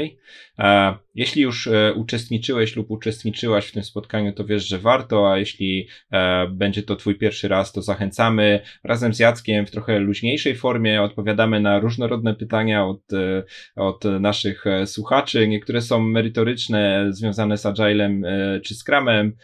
Jeśli 1.14 1.42
już 1.42 1.66
e, 1.66 1.92
uczestniczyłeś 1.94 2.76
lub 2.76 2.90
uczestniczyłaś 2.90 3.66
w 3.66 3.72
tym 3.72 3.82
spotkaniu, 3.82 4.32
to 4.32 4.44
wiesz, 4.44 4.68
że 4.68 4.78
warto, 4.78 5.32
a 5.32 5.38
jeśli 5.38 5.88
e, 6.12 6.46
będzie 6.48 6.82
to 6.82 6.96
Twój 6.96 7.18
pierwszy 7.18 7.48
raz, 7.48 7.72
to 7.72 7.82
zachęcamy 7.82 8.60
razem 8.84 9.14
z 9.14 9.18
Jackiem 9.18 9.66
w 9.66 9.70
trochę 9.70 9.98
luźniejszej 9.98 10.56
formie. 10.56 11.02
Odpowiadamy 11.02 11.60
na 11.60 11.78
różnorodne 11.78 12.34
pytania 12.34 12.86
od, 12.86 13.12
e, 13.12 13.42
od 13.76 14.04
naszych 14.04 14.64
słuchaczy. 14.86 15.48
Niektóre 15.48 15.80
są 15.80 16.00
merytoryczne, 16.00 17.06
związane 17.10 17.58
z 17.58 17.66
Agilem 17.66 18.24
czy 18.64 18.74
Scrumem 18.74 19.36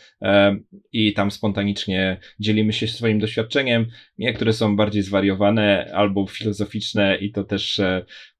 i 0.93 1.13
tam 1.13 1.31
spontanicznie 1.31 2.21
dzielimy 2.41 2.73
się 2.73 2.89
swoim 2.89 3.19
doświadczeniem. 3.19 3.87
Niektóre 4.19 4.53
są 4.53 4.77
bardziej 4.77 5.03
zwariowane 5.03 5.91
albo 5.95 6.27
filozoficzne 6.27 7.17
i 7.17 7.33
to 7.33 7.45
też 7.45 7.81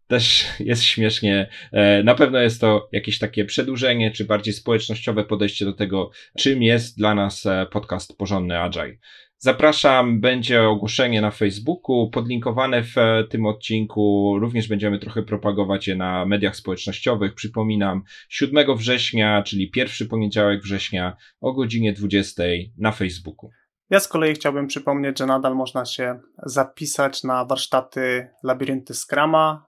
też 0.09 0.47
jest 0.61 0.83
śmiesznie. 0.83 1.49
E, 1.73 2.03
na 2.03 2.15
pewno 2.15 2.39
jest 2.39 2.61
to 2.61 2.89
jakieś 2.93 3.19
takie 3.19 3.45
przedłużenie, 3.45 4.11
czy 4.11 4.25
bardziej 4.25 4.55
społecznościowe 4.55 5.25
podejście 5.25 5.65
do 5.65 5.73
tego, 5.73 6.11
czym 6.39 6.63
jest 6.63 6.99
dla 6.99 7.15
nas 7.15 7.47
e, 7.47 7.67
podcast 7.73 8.19
Porządny 8.19 8.59
Agile. 8.59 8.97
Zapraszam, 9.41 10.21
będzie 10.21 10.63
ogłoszenie 10.63 11.21
na 11.21 11.31
Facebooku, 11.31 12.11
podlinkowane 12.11 12.83
w 12.83 12.99
e, 12.99 13.25
tym 13.25 13.47
odcinku. 13.47 14.35
Również 14.41 14.69
będziemy 14.69 14.99
trochę 14.99 15.23
propagować 15.23 15.89
je 15.89 15.97
na 15.97 16.27
mediach 16.27 16.57
społecznościowych. 16.57 17.35
Przypominam, 17.35 18.03
7 18.29 18.77
września, 18.77 19.43
czyli 19.43 19.71
pierwszy 19.71 20.07
poniedziałek 20.07 20.63
września 20.63 21.17
o 21.41 21.53
godzinie 21.53 21.93
20 21.93 22.43
na 22.79 22.93
Facebooku. 22.93 23.51
Ja 23.91 24.01
z 24.01 24.09
kolei 24.09 24.35
chciałbym 24.35 24.67
przypomnieć, 24.67 25.19
że 25.19 25.27
nadal 25.27 25.55
można 25.55 25.85
się 25.85 26.21
zapisać 26.43 27.25
na 27.25 27.45
warsztaty 27.45 28.31
Labirynty 28.43 28.95
Skrama 28.95 29.67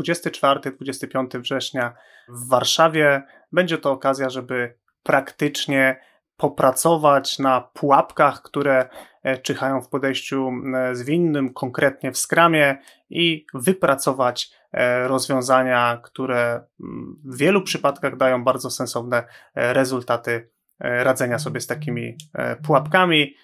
24-25 0.00 1.40
września 1.40 1.94
w 2.28 2.48
Warszawie. 2.48 3.22
Będzie 3.52 3.78
to 3.78 3.92
okazja, 3.92 4.30
żeby 4.30 4.74
praktycznie 5.02 6.00
popracować 6.36 7.38
na 7.38 7.60
pułapkach, 7.60 8.42
które 8.42 8.88
e, 9.22 9.38
czyhają 9.38 9.82
w 9.82 9.88
podejściu 9.88 10.50
zwinnym, 10.92 11.54
konkretnie 11.54 12.12
w 12.12 12.18
skramie 12.18 12.78
i 13.10 13.46
wypracować 13.54 14.50
e, 14.72 15.08
rozwiązania, 15.08 16.00
które 16.02 16.64
w 17.24 17.36
wielu 17.36 17.62
przypadkach 17.62 18.16
dają 18.16 18.44
bardzo 18.44 18.70
sensowne 18.70 19.24
e, 19.54 19.72
rezultaty 19.72 20.52
E, 20.61 20.61
radzenia 20.82 21.38
sobie 21.38 21.60
z 21.60 21.66
takimi 21.66 22.16
e, 22.34 22.56
pułapkami. 22.56 23.34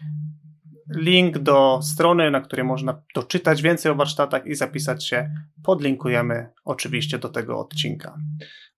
Link 0.96 1.38
do 1.38 1.80
strony, 1.82 2.30
na 2.30 2.40
której 2.40 2.66
można 2.66 3.02
doczytać 3.14 3.62
więcej 3.62 3.92
o 3.92 3.94
warsztatach 3.94 4.46
i 4.46 4.54
zapisać 4.54 5.06
się, 5.06 5.30
podlinkujemy 5.64 6.48
oczywiście 6.64 7.18
do 7.18 7.28
tego 7.28 7.58
odcinka. 7.58 8.16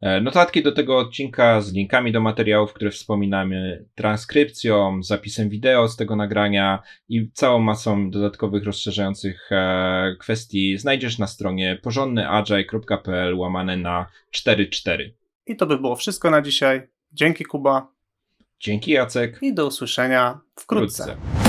E, 0.01 0.21
notatki 0.21 0.63
do 0.63 0.73
tego 0.73 0.99
odcinka 0.99 1.61
z 1.61 1.73
linkami 1.73 2.13
do 2.13 2.21
materiałów, 2.21 2.73
które 2.73 2.91
wspominamy, 2.91 3.85
transkrypcją, 3.95 5.03
zapisem 5.03 5.49
wideo 5.49 5.89
z 5.89 5.97
tego 5.97 6.17
nagrania 6.17 6.83
i 7.09 7.31
całą 7.33 7.59
masą 7.59 8.11
dodatkowych 8.11 8.65
rozszerzających 8.65 9.51
kwestii 10.21 10.79
znajdziesz 10.79 11.19
na 11.19 11.27
stronie 11.27 11.79
porządnyagile.pl 11.83 13.35
łamane 13.35 13.77
na 13.77 14.07
44. 14.31 15.15
I 15.47 15.57
to 15.57 15.67
by 15.67 15.79
było 15.79 15.97
wszystko 15.97 16.31
na 16.31 16.43
dzisiaj. 16.43 16.89
Dzięki 17.13 17.45
Kuba. 17.45 18.00
Dzięki 18.61 18.91
Jacek. 18.91 19.39
I 19.43 19.55
do 19.55 19.67
usłyszenia 19.67 20.41
wkrótce. 20.57 21.03
wkrótce. 21.03 21.40